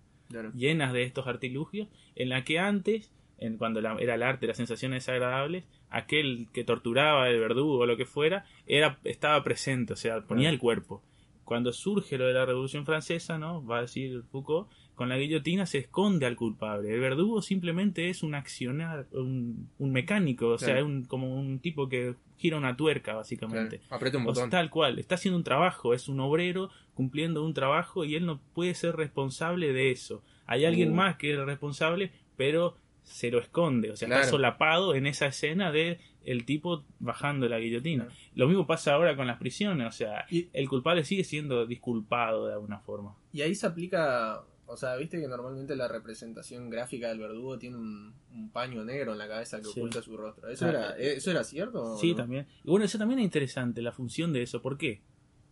llenas 0.53 0.93
de 0.93 1.03
estos 1.03 1.27
artilugios, 1.27 1.87
en 2.15 2.29
la 2.29 2.43
que 2.43 2.59
antes, 2.59 3.11
en 3.37 3.57
cuando 3.57 3.79
era 3.79 4.15
el 4.15 4.23
arte, 4.23 4.47
las 4.47 4.57
sensaciones 4.57 5.05
desagradables, 5.05 5.63
aquel 5.89 6.47
que 6.53 6.63
torturaba 6.63 7.29
el 7.29 7.39
verdugo 7.39 7.79
o 7.79 7.85
lo 7.85 7.97
que 7.97 8.05
fuera, 8.05 8.45
era, 8.67 8.99
estaba 9.03 9.43
presente, 9.43 9.93
o 9.93 9.95
sea, 9.95 10.21
ponía 10.21 10.49
el 10.49 10.59
cuerpo. 10.59 11.01
Cuando 11.49 11.73
surge 11.73 12.19
lo 12.19 12.27
de 12.27 12.33
la 12.33 12.45
Revolución 12.45 12.85
Francesa, 12.85 13.39
¿no? 13.39 13.65
Va 13.65 13.79
a 13.79 13.81
decir 13.81 14.21
Foucault, 14.31 14.69
con 14.93 15.09
la 15.09 15.17
guillotina 15.17 15.65
se 15.65 15.79
esconde 15.79 16.27
al 16.27 16.35
culpable. 16.35 16.93
El 16.93 16.99
verdugo 16.99 17.41
simplemente 17.41 18.07
es 18.11 18.21
un 18.21 18.35
accionar, 18.35 19.07
un, 19.13 19.67
mecánico, 19.79 20.49
o 20.49 20.57
sea, 20.59 20.77
es 20.77 20.83
un, 20.83 21.05
como 21.05 21.33
un 21.33 21.57
tipo 21.57 21.89
que 21.89 22.13
gira 22.37 22.55
una 22.55 22.77
tuerca, 22.77 23.15
básicamente. 23.15 23.81
Aprieta 23.89 24.19
un 24.19 24.25
botón. 24.25 24.51
tal 24.51 24.69
cual, 24.69 24.99
está 24.99 25.15
haciendo 25.15 25.39
un 25.39 25.43
trabajo, 25.43 25.95
es 25.95 26.07
un 26.07 26.19
obrero 26.19 26.69
cumpliendo 26.93 27.43
un 27.43 27.55
trabajo 27.55 28.05
y 28.05 28.13
él 28.13 28.27
no 28.27 28.39
puede 28.53 28.75
ser 28.75 28.95
responsable 28.95 29.73
de 29.73 29.89
eso. 29.89 30.21
Hay 30.45 30.65
alguien 30.65 30.91
uh. 30.91 30.95
más 30.97 31.15
que 31.15 31.33
es 31.33 31.39
responsable, 31.39 32.11
pero 32.37 32.77
se 33.01 33.31
lo 33.31 33.39
esconde, 33.39 33.89
o 33.89 33.95
sea, 33.95 34.07
está 34.07 34.23
solapado 34.25 34.93
en 34.93 35.07
esa 35.07 35.25
escena 35.25 35.71
de 35.71 35.97
el 36.25 36.45
tipo 36.45 36.83
bajando 36.99 37.47
la 37.47 37.59
guillotina. 37.59 38.07
Lo 38.35 38.47
mismo 38.47 38.67
pasa 38.67 38.93
ahora 38.93 39.15
con 39.15 39.27
las 39.27 39.37
prisiones, 39.37 39.87
o 39.87 39.91
sea, 39.91 40.25
el 40.29 40.69
culpable 40.69 41.03
sigue 41.03 41.23
siendo 41.23 41.65
disculpado 41.65 42.47
de 42.47 42.53
alguna 42.53 42.79
forma. 42.79 43.15
Y 43.31 43.41
ahí 43.41 43.55
se 43.55 43.67
aplica 43.67 44.43
o 44.71 44.77
sea, 44.77 44.95
viste 44.97 45.19
que 45.19 45.27
normalmente 45.27 45.75
la 45.75 45.87
representación 45.87 46.69
gráfica 46.69 47.09
del 47.09 47.17
verdugo 47.17 47.57
tiene 47.57 47.77
un, 47.77 48.13
paño 48.53 48.85
negro 48.85 49.13
en 49.13 49.17
la 49.17 49.27
cabeza 49.27 49.59
que 49.59 49.67
oculta 49.67 49.99
su 50.03 50.15
rostro. 50.15 50.47
¿Eso, 50.47 50.67
ah, 50.67 50.69
era, 50.69 50.97
eh, 50.99 51.13
¿Eso 51.17 51.31
era 51.31 51.43
cierto? 51.43 51.97
Sí, 51.97 52.13
también. 52.13 52.45
Y 52.63 52.69
bueno, 52.69 52.85
eso 52.85 52.99
también 52.99 53.19
es 53.19 53.25
interesante, 53.25 53.81
la 53.81 53.91
función 53.91 54.31
de 54.31 54.43
eso. 54.43 54.61
¿Por 54.61 54.77
qué? 54.77 55.01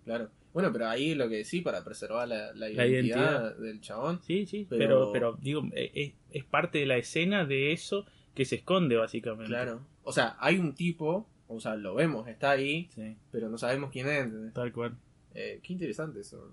Claro. 0.06 0.30
Bueno, 0.54 0.72
pero 0.72 0.88
ahí 0.88 1.16
lo 1.16 1.28
que 1.30 1.46
sí, 1.46 1.62
para 1.62 1.84
preservar 1.84 2.28
la, 2.28 2.70
identidad, 2.70 3.58
del 3.58 3.82
chabón. 3.82 4.22
Sí, 4.22 4.46
sí, 4.46 4.68
pero, 4.70 5.12
pero, 5.12 5.36
digo, 5.42 5.64
e, 5.74 5.92
e, 5.96 6.16
es, 6.32 6.46
parte 6.46 6.78
de 6.78 6.86
la 6.86 6.98
escena 6.98 7.44
de 7.46 7.72
eso 7.72 8.06
que 8.36 8.46
se 8.46 8.58
esconde, 8.58 8.98
básicamente. 8.98 9.48
Claro. 9.48 9.82
O 10.08 10.14
sea, 10.14 10.38
hay 10.40 10.58
un 10.58 10.74
tipo, 10.74 11.28
o 11.50 11.60
sea, 11.60 11.76
lo 11.76 11.94
vemos, 11.94 12.30
está 12.30 12.52
ahí, 12.52 12.90
pero 13.30 13.50
no 13.50 13.58
sabemos 13.58 13.92
quién 13.92 14.08
es. 14.08 14.54
Tal 14.54 14.72
cual. 14.72 14.96
Eh, 15.36 15.60
qué 15.62 15.74
interesante 15.74 16.22
eso. 16.22 16.50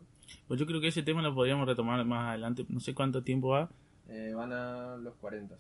Pues 0.49 0.59
yo 0.59 0.67
creo 0.67 0.81
que 0.81 0.89
ese 0.89 1.05
tema 1.05 1.23
lo 1.23 1.33
podríamos 1.33 1.65
retomar 1.65 2.05
más 2.05 2.31
adelante. 2.31 2.67
No 2.69 2.81
sé 2.81 2.95
cuánto 2.95 3.23
tiempo 3.23 3.51
va. 3.51 3.71
Eh, 4.09 4.33
van 4.35 4.53
a 4.53 4.97
los 4.97 5.15
40. 5.15 5.57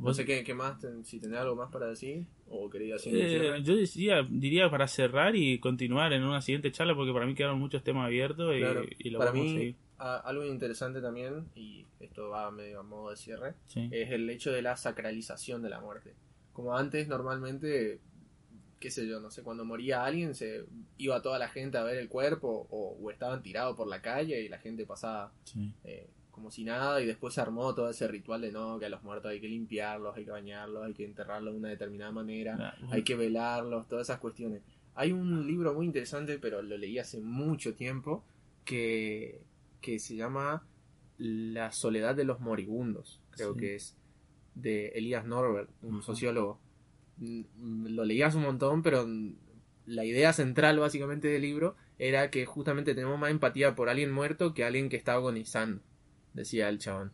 No 0.00 0.12
sé 0.12 0.26
qué, 0.26 0.44
qué 0.44 0.52
más, 0.52 0.76
si 1.04 1.18
tenés 1.18 1.38
algo 1.38 1.56
más 1.56 1.72
para 1.72 1.86
decir 1.86 2.26
o 2.50 2.68
querías 2.68 3.02
eh, 3.06 3.58
Yo 3.64 3.74
decía, 3.74 4.22
diría 4.28 4.70
para 4.70 4.86
cerrar 4.86 5.34
y 5.34 5.58
continuar 5.60 6.12
en 6.12 6.24
una 6.24 6.42
siguiente 6.42 6.70
charla 6.70 6.94
porque 6.94 7.14
para 7.14 7.24
mí 7.24 7.34
quedaron 7.34 7.58
muchos 7.58 7.82
temas 7.82 8.04
abiertos 8.04 8.54
y, 8.98 9.10
lo 9.10 9.18
para 9.18 9.32
mí, 9.32 9.74
algo 9.96 10.44
interesante 10.44 11.00
también, 11.00 11.46
y 11.56 11.86
esto 12.00 12.28
va 12.28 12.50
medio 12.50 12.80
a 12.80 12.82
modo 12.82 13.10
de 13.10 13.16
cierre, 13.16 13.54
es 13.74 14.10
el 14.10 14.28
hecho 14.30 14.52
de 14.52 14.60
la 14.60 14.76
sacralización 14.76 15.62
de 15.62 15.70
la 15.70 15.80
muerte. 15.80 16.14
Como 16.58 16.76
antes 16.76 17.06
normalmente 17.06 18.00
qué 18.80 18.90
sé 18.90 19.06
yo, 19.06 19.20
no 19.20 19.30
sé, 19.30 19.44
cuando 19.44 19.64
moría 19.64 20.04
alguien 20.04 20.34
se 20.34 20.64
iba 20.96 21.22
toda 21.22 21.38
la 21.38 21.48
gente 21.48 21.78
a 21.78 21.84
ver 21.84 21.98
el 21.98 22.08
cuerpo 22.08 22.66
o, 22.68 23.10
estaban 23.12 23.44
tirados 23.44 23.76
por 23.76 23.86
la 23.86 24.02
calle 24.02 24.42
y 24.42 24.48
la 24.48 24.58
gente 24.58 24.84
pasaba 24.84 25.32
eh, 25.84 26.10
como 26.32 26.50
si 26.50 26.64
nada 26.64 27.00
y 27.00 27.06
después 27.06 27.34
se 27.34 27.40
armó 27.40 27.76
todo 27.76 27.88
ese 27.88 28.08
ritual 28.08 28.40
de 28.40 28.50
no, 28.50 28.76
que 28.80 28.86
a 28.86 28.88
los 28.88 29.04
muertos 29.04 29.30
hay 29.30 29.40
que 29.40 29.46
limpiarlos, 29.46 30.16
hay 30.16 30.24
que 30.24 30.32
bañarlos, 30.32 30.84
hay 30.84 30.94
que 30.94 31.04
enterrarlos 31.04 31.54
de 31.54 31.60
una 31.60 31.68
determinada 31.68 32.10
manera, 32.10 32.76
hay 32.90 33.04
que 33.04 33.14
velarlos, 33.14 33.86
todas 33.86 34.08
esas 34.08 34.18
cuestiones. 34.18 34.60
Hay 34.96 35.12
un 35.12 35.46
libro 35.46 35.74
muy 35.74 35.86
interesante, 35.86 36.40
pero 36.40 36.60
lo 36.60 36.76
leí 36.76 36.98
hace 36.98 37.20
mucho 37.20 37.76
tiempo, 37.76 38.24
que, 38.64 39.42
que 39.80 40.00
se 40.00 40.16
llama 40.16 40.66
La 41.18 41.70
soledad 41.70 42.16
de 42.16 42.24
los 42.24 42.40
moribundos, 42.40 43.20
creo 43.30 43.54
que 43.54 43.76
es, 43.76 43.94
de 44.60 44.88
Elías 44.88 45.24
Norbert, 45.24 45.70
un 45.82 46.02
sociólogo. 46.02 46.60
Mm, 47.18 47.86
lo 47.88 48.04
leías 48.04 48.34
un 48.34 48.42
montón, 48.42 48.82
pero 48.82 49.06
la 49.86 50.04
idea 50.04 50.32
central 50.32 50.78
básicamente 50.78 51.28
del 51.28 51.42
libro 51.42 51.76
era 51.98 52.30
que 52.30 52.46
justamente 52.46 52.94
tenemos 52.94 53.18
más 53.18 53.30
empatía 53.30 53.74
por 53.74 53.88
alguien 53.88 54.12
muerto 54.12 54.54
que 54.54 54.64
alguien 54.64 54.88
que 54.88 54.96
está 54.96 55.14
agonizando, 55.14 55.82
decía 56.34 56.68
el 56.68 56.78
chabón. 56.78 57.12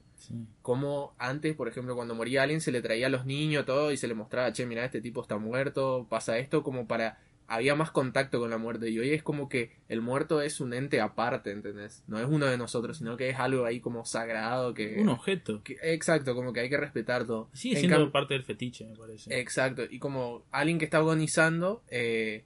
Como 0.63 1.15
antes, 1.19 1.55
por 1.55 1.69
ejemplo, 1.69 1.95
cuando 1.95 2.15
moría 2.15 2.43
alguien 2.43 2.61
se 2.61 2.73
le 2.73 2.81
traía 2.81 3.07
a 3.07 3.11
los 3.11 3.27
niños 3.27 3.67
todo 3.67 3.93
y 3.93 3.97
se 3.97 4.09
le 4.09 4.15
mostraba, 4.15 4.53
che, 4.53 4.65
mira, 4.65 4.85
este 4.85 5.03
tipo 5.03 5.21
está 5.21 5.37
muerto, 5.37 6.07
pasa 6.09 6.39
esto, 6.39 6.63
como 6.63 6.87
para 6.87 7.19
había 7.47 7.75
más 7.75 7.91
contacto 7.91 8.41
con 8.41 8.51
la 8.51 8.59
muerte 8.59 8.91
y 8.91 8.99
hoy 8.99 9.11
es 9.11 9.23
como 9.23 9.49
que 9.49 9.73
el 9.89 10.01
muerto 10.01 10.41
es 10.41 10.61
un 10.61 10.73
ente 10.73 11.01
aparte, 11.01 11.51
¿entendés? 11.51 12.03
No 12.07 12.19
es 12.19 12.27
uno 12.27 12.47
de 12.47 12.57
nosotros, 12.57 12.99
sino 12.99 13.17
que 13.17 13.31
es 13.31 13.39
algo 13.39 13.65
ahí 13.65 13.81
como 13.81 14.05
sagrado 14.05 14.75
que... 14.75 14.97
Un 14.99 15.09
objeto. 15.09 15.63
exacto, 15.83 16.35
como 16.35 16.53
que 16.53 16.61
hay 16.61 16.71
que 16.71 16.77
respetar 16.77 17.27
todo. 17.27 17.49
Sigue 17.53 17.77
siendo 17.77 18.11
parte 18.11 18.35
del 18.35 18.45
fetiche, 18.45 18.87
me 18.87 18.97
parece. 18.97 19.39
Exacto, 19.39 19.83
y 19.89 19.99
como 19.99 20.45
alguien 20.51 20.79
que 20.79 20.85
está 20.85 20.99
agonizando 20.99 21.83
eh, 21.89 22.45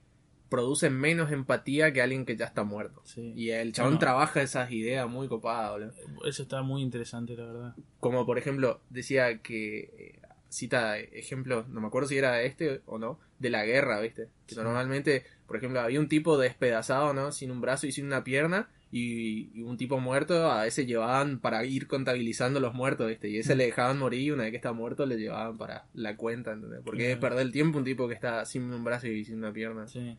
produce 0.49 0.89
menos 0.89 1.31
empatía 1.31 1.93
que 1.93 2.01
alguien 2.01 2.25
que 2.25 2.35
ya 2.35 2.45
está 2.45 2.63
muerto. 2.63 3.03
Y 3.15 3.51
el 3.51 3.71
chabón 3.71 3.99
trabaja 3.99 4.41
esas 4.41 4.71
ideas 4.71 5.09
muy 5.09 5.27
copadas, 5.27 5.93
Eso 6.25 6.43
está 6.43 6.61
muy 6.61 6.81
interesante, 6.81 7.35
la 7.35 7.45
verdad. 7.45 7.75
Como 7.99 8.25
por 8.25 8.37
ejemplo, 8.37 8.81
decía 8.89 9.39
que... 9.39 10.19
Cita 10.49 10.97
ejemplos, 10.97 11.69
no 11.69 11.79
me 11.79 11.87
acuerdo 11.87 12.09
si 12.09 12.17
era 12.17 12.41
este 12.41 12.81
o 12.85 12.97
no, 12.97 13.19
de 13.37 13.49
la 13.49 13.65
guerra, 13.65 13.99
¿viste? 14.01 14.29
Que 14.47 14.55
normalmente, 14.55 15.23
por 15.47 15.57
ejemplo, 15.57 15.79
había 15.79 15.99
un 15.99 16.09
tipo 16.09 16.37
despedazado, 16.37 17.13
¿no? 17.13 17.31
Sin 17.31 17.51
un 17.51 17.61
brazo 17.61 17.87
y 17.87 17.91
sin 17.91 18.05
una 18.05 18.23
pierna, 18.23 18.69
y, 18.91 19.61
un 19.61 19.77
tipo 19.77 19.99
muerto, 19.99 20.51
a 20.51 20.65
ese 20.65 20.85
llevaban 20.85 21.39
para 21.39 21.63
ir 21.65 21.87
contabilizando 21.87 22.59
los 22.59 22.73
muertos, 22.73 23.07
¿viste? 23.07 23.29
Y 23.29 23.37
ese 23.37 23.55
le 23.55 23.65
dejaban 23.65 23.99
morir 23.99 24.21
y 24.21 24.31
una 24.31 24.43
vez 24.43 24.51
que 24.51 24.57
está 24.57 24.73
muerto 24.73 25.05
le 25.05 25.17
llevaban 25.17 25.57
para 25.57 25.85
la 25.93 26.15
cuenta, 26.17 26.53
¿entendés? 26.53 26.81
Porque 26.83 27.11
es 27.11 27.17
perder 27.17 27.41
el 27.41 27.51
tiempo 27.51 27.77
un 27.77 27.83
tipo 27.83 28.07
que 28.07 28.15
está 28.15 28.45
sin 28.45 28.73
un 28.73 28.83
brazo 28.83 29.07
y 29.07 29.23
sin 29.23 29.37
una 29.37 29.53
pierna. 29.53 29.87
Sí. 29.87 30.17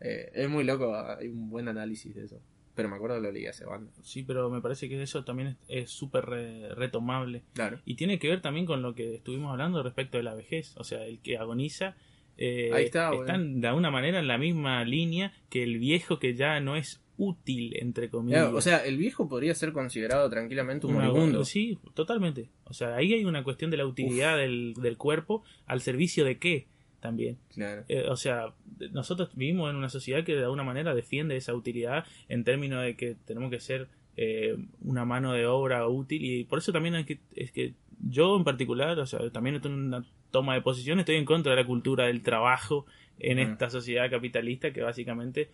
Eh, 0.00 0.30
es 0.34 0.48
muy 0.48 0.64
loco, 0.64 0.94
hay 0.94 1.28
un 1.28 1.48
buen 1.48 1.68
análisis 1.68 2.14
de 2.14 2.24
eso. 2.24 2.40
Pero 2.80 2.88
me 2.88 2.96
acuerdo 2.96 3.16
que 3.16 3.22
lo 3.22 3.32
leí 3.32 3.46
hace 3.46 3.66
banda. 3.66 3.92
Sí, 4.02 4.22
pero 4.22 4.48
me 4.48 4.62
parece 4.62 4.88
que 4.88 5.02
eso 5.02 5.22
también 5.22 5.58
es 5.68 5.90
súper 5.90 6.24
retomable. 6.24 7.42
Claro. 7.52 7.78
Y 7.84 7.96
tiene 7.96 8.18
que 8.18 8.28
ver 8.28 8.40
también 8.40 8.64
con 8.64 8.80
lo 8.80 8.94
que 8.94 9.16
estuvimos 9.16 9.52
hablando 9.52 9.82
respecto 9.82 10.16
de 10.16 10.22
la 10.22 10.34
vejez. 10.34 10.74
O 10.78 10.84
sea, 10.84 11.04
el 11.04 11.20
que 11.20 11.36
agoniza 11.36 11.94
eh, 12.38 12.70
Ahí 12.72 12.86
está, 12.86 13.12
están 13.12 13.60
de 13.60 13.68
alguna 13.68 13.90
manera 13.90 14.18
en 14.18 14.26
la 14.26 14.38
misma 14.38 14.82
línea 14.82 15.34
que 15.50 15.62
el 15.62 15.78
viejo 15.78 16.18
que 16.18 16.34
ya 16.34 16.58
no 16.60 16.74
es 16.74 17.02
útil, 17.18 17.76
entre 17.76 18.08
comillas. 18.08 18.50
o 18.50 18.62
sea, 18.62 18.78
el 18.78 18.96
viejo 18.96 19.28
podría 19.28 19.54
ser 19.54 19.72
considerado 19.72 20.30
tranquilamente 20.30 20.86
un 20.86 20.94
moribundo. 20.94 21.44
Sí, 21.44 21.78
totalmente. 21.92 22.48
O 22.64 22.72
sea, 22.72 22.96
ahí 22.96 23.12
hay 23.12 23.26
una 23.26 23.44
cuestión 23.44 23.70
de 23.70 23.76
la 23.76 23.84
utilidad 23.84 24.38
del, 24.38 24.72
del, 24.80 24.96
cuerpo 24.96 25.44
al 25.66 25.82
servicio 25.82 26.24
de 26.24 26.38
qué 26.38 26.66
también. 27.00 27.38
Claro. 27.54 27.84
Eh, 27.88 28.06
o 28.08 28.16
sea, 28.16 28.54
nosotros 28.92 29.30
vivimos 29.34 29.70
en 29.70 29.76
una 29.76 29.88
sociedad 29.88 30.24
que 30.24 30.36
de 30.36 30.44
alguna 30.44 30.62
manera 30.62 30.94
defiende 30.94 31.36
esa 31.36 31.54
utilidad 31.54 32.04
en 32.28 32.44
términos 32.44 32.82
de 32.82 32.96
que 32.96 33.16
tenemos 33.24 33.50
que 33.50 33.60
ser 33.60 33.88
eh, 34.16 34.56
una 34.82 35.04
mano 35.04 35.32
de 35.32 35.46
obra 35.46 35.86
útil 35.88 36.24
y 36.24 36.44
por 36.44 36.58
eso 36.58 36.72
también 36.72 36.94
es 36.94 37.06
que, 37.06 37.20
es 37.34 37.52
que 37.52 37.74
yo 38.02 38.36
en 38.36 38.44
particular, 38.44 38.98
o 38.98 39.06
sea, 39.06 39.30
también 39.30 39.56
estoy 39.56 39.72
en 39.72 39.78
una 39.78 40.04
toma 40.30 40.54
de 40.54 40.62
posición, 40.62 41.00
estoy 41.00 41.16
en 41.16 41.24
contra 41.24 41.54
de 41.54 41.62
la 41.62 41.66
cultura 41.66 42.06
del 42.06 42.22
trabajo 42.22 42.86
en 43.18 43.38
esta 43.38 43.68
sociedad 43.68 44.10
capitalista 44.10 44.72
que 44.72 44.82
básicamente 44.82 45.50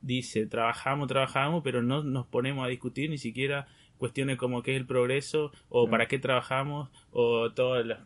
dice 0.00 0.46
trabajamos, 0.46 1.08
trabajamos, 1.08 1.62
pero 1.64 1.82
no 1.82 2.02
nos 2.02 2.26
ponemos 2.26 2.64
a 2.64 2.68
discutir 2.68 3.10
ni 3.10 3.18
siquiera 3.18 3.66
cuestiones 3.98 4.36
como 4.36 4.62
qué 4.62 4.72
es 4.72 4.80
el 4.80 4.86
progreso 4.86 5.52
o 5.68 5.88
para 5.88 6.06
qué 6.08 6.18
trabajamos 6.18 6.90
o 7.12 7.52
todas 7.52 7.86
las 7.86 8.00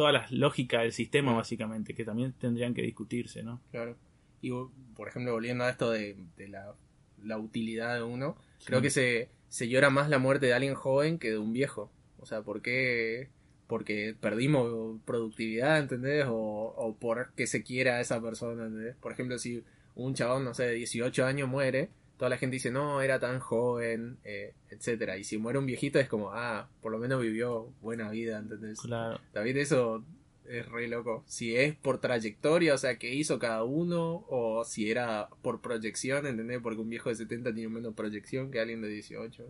todas 0.00 0.14
las 0.14 0.32
lógicas 0.32 0.80
del 0.80 0.92
sistema 0.94 1.34
básicamente 1.34 1.92
que 1.92 2.06
también 2.06 2.32
tendrían 2.32 2.72
que 2.72 2.80
discutirse, 2.80 3.42
¿no? 3.42 3.60
Claro. 3.70 3.98
Y 4.40 4.50
por 4.96 5.08
ejemplo, 5.08 5.34
volviendo 5.34 5.64
a 5.64 5.68
esto 5.68 5.90
de, 5.90 6.16
la, 6.48 6.74
la, 7.22 7.36
utilidad 7.36 7.96
de 7.96 8.02
uno, 8.02 8.38
creo 8.64 8.80
que 8.80 8.88
se, 8.88 9.28
se 9.50 9.68
llora 9.68 9.90
más 9.90 10.08
la 10.08 10.18
muerte 10.18 10.46
de 10.46 10.54
alguien 10.54 10.72
joven 10.72 11.18
que 11.18 11.28
de 11.30 11.36
un 11.36 11.52
viejo. 11.52 11.92
O 12.18 12.24
sea, 12.24 12.40
¿por 12.40 12.62
qué? 12.62 13.28
Porque 13.66 14.16
perdimos 14.18 15.02
productividad, 15.04 15.78
¿entendés? 15.78 16.24
O, 16.26 16.72
o 16.74 16.96
porque 16.98 17.46
se 17.46 17.62
quiera 17.62 17.96
a 17.96 18.00
esa 18.00 18.22
persona, 18.22 18.64
¿entendés? 18.68 18.96
Por 18.96 19.12
ejemplo, 19.12 19.38
si 19.38 19.62
un 19.96 20.14
chabón, 20.14 20.46
no 20.46 20.54
sé, 20.54 20.62
de 20.62 20.72
18 20.76 21.26
años 21.26 21.46
muere, 21.46 21.90
toda 22.20 22.28
la 22.28 22.36
gente 22.36 22.56
dice, 22.56 22.70
no, 22.70 23.00
era 23.00 23.18
tan 23.18 23.40
joven, 23.40 24.18
eh, 24.24 24.52
etcétera. 24.68 25.16
Y 25.16 25.24
si 25.24 25.38
muere 25.38 25.58
un 25.58 25.64
viejito 25.64 25.98
es 25.98 26.06
como, 26.06 26.32
ah, 26.32 26.68
por 26.82 26.92
lo 26.92 26.98
menos 26.98 27.22
vivió 27.22 27.72
buena 27.80 28.10
vida, 28.10 28.36
¿entendés? 28.36 28.78
Claro. 28.78 29.18
David, 29.32 29.56
eso 29.56 30.04
es 30.44 30.68
re 30.68 30.86
loco. 30.86 31.24
Si 31.26 31.56
es 31.56 31.74
por 31.74 31.98
trayectoria, 31.98 32.74
o 32.74 32.76
sea, 32.76 32.98
qué 32.98 33.14
hizo 33.14 33.38
cada 33.38 33.64
uno, 33.64 34.26
o 34.28 34.66
si 34.66 34.90
era 34.90 35.30
por 35.40 35.62
proyección, 35.62 36.26
¿entendés? 36.26 36.60
Porque 36.60 36.82
un 36.82 36.90
viejo 36.90 37.08
de 37.08 37.14
70 37.14 37.54
tiene 37.54 37.70
menos 37.70 37.94
proyección 37.94 38.50
que 38.50 38.60
alguien 38.60 38.82
de 38.82 38.88
18. 38.88 39.46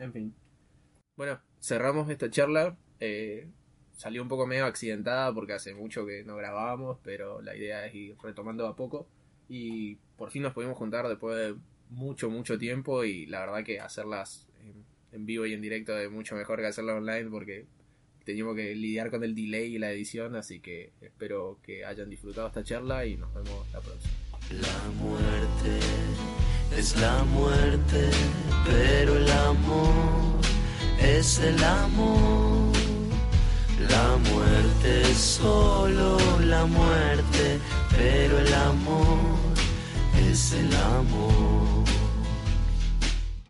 En 0.00 0.12
fin. 0.12 0.34
Bueno, 1.14 1.40
cerramos 1.60 2.10
esta 2.10 2.30
charla. 2.30 2.76
Eh, 2.98 3.46
salió 3.92 4.22
un 4.22 4.28
poco 4.28 4.48
medio 4.48 4.66
accidentada 4.66 5.32
porque 5.32 5.52
hace 5.52 5.72
mucho 5.72 6.04
que 6.04 6.24
no 6.24 6.34
grabábamos, 6.34 6.98
pero 7.04 7.40
la 7.42 7.54
idea 7.54 7.86
es 7.86 7.94
ir 7.94 8.16
retomando 8.20 8.66
a 8.66 8.74
poco. 8.74 9.06
Y 9.48 9.98
por 10.16 10.30
fin 10.30 10.42
nos 10.42 10.52
pudimos 10.52 10.76
juntar 10.76 11.08
después 11.08 11.36
de 11.36 11.54
mucho, 11.90 12.30
mucho 12.30 12.58
tiempo 12.58 13.04
y 13.04 13.26
la 13.26 13.40
verdad 13.40 13.64
que 13.64 13.80
hacerlas 13.80 14.46
en, 15.12 15.26
vivo 15.26 15.46
y 15.46 15.52
en 15.52 15.60
directo 15.60 15.96
es 15.96 16.10
mucho 16.10 16.34
mejor 16.34 16.60
que 16.60 16.66
hacerlas 16.66 16.96
online 16.96 17.30
porque 17.30 17.66
teníamos 18.24 18.56
que 18.56 18.74
lidiar 18.74 19.10
con 19.10 19.22
el 19.22 19.34
delay 19.34 19.76
y 19.76 19.78
la 19.78 19.92
edición, 19.92 20.34
así 20.34 20.60
que 20.60 20.92
espero 21.00 21.58
que 21.62 21.84
hayan 21.84 22.10
disfrutado 22.10 22.48
esta 22.48 22.64
charla 22.64 23.06
y 23.06 23.16
nos 23.16 23.32
vemos 23.32 23.70
la 23.72 23.80
próxima. 23.80 24.12
La 24.50 24.90
muerte 25.02 25.78
es 26.76 26.96
la 26.96 27.22
muerte, 27.24 28.10
pero 28.64 29.16
el 29.16 29.30
amor 29.30 30.40
es 31.00 31.38
el 31.38 31.62
amor. 31.62 32.72
La 33.88 34.16
muerte 34.16 35.02
es 35.02 35.18
solo 35.18 36.18
la 36.40 36.64
muerte, 36.66 37.58
pero 37.96 38.38
el 38.38 38.54
amor 38.54 39.53
es 40.34 40.52
el 40.52 40.74
amor. 40.74 41.63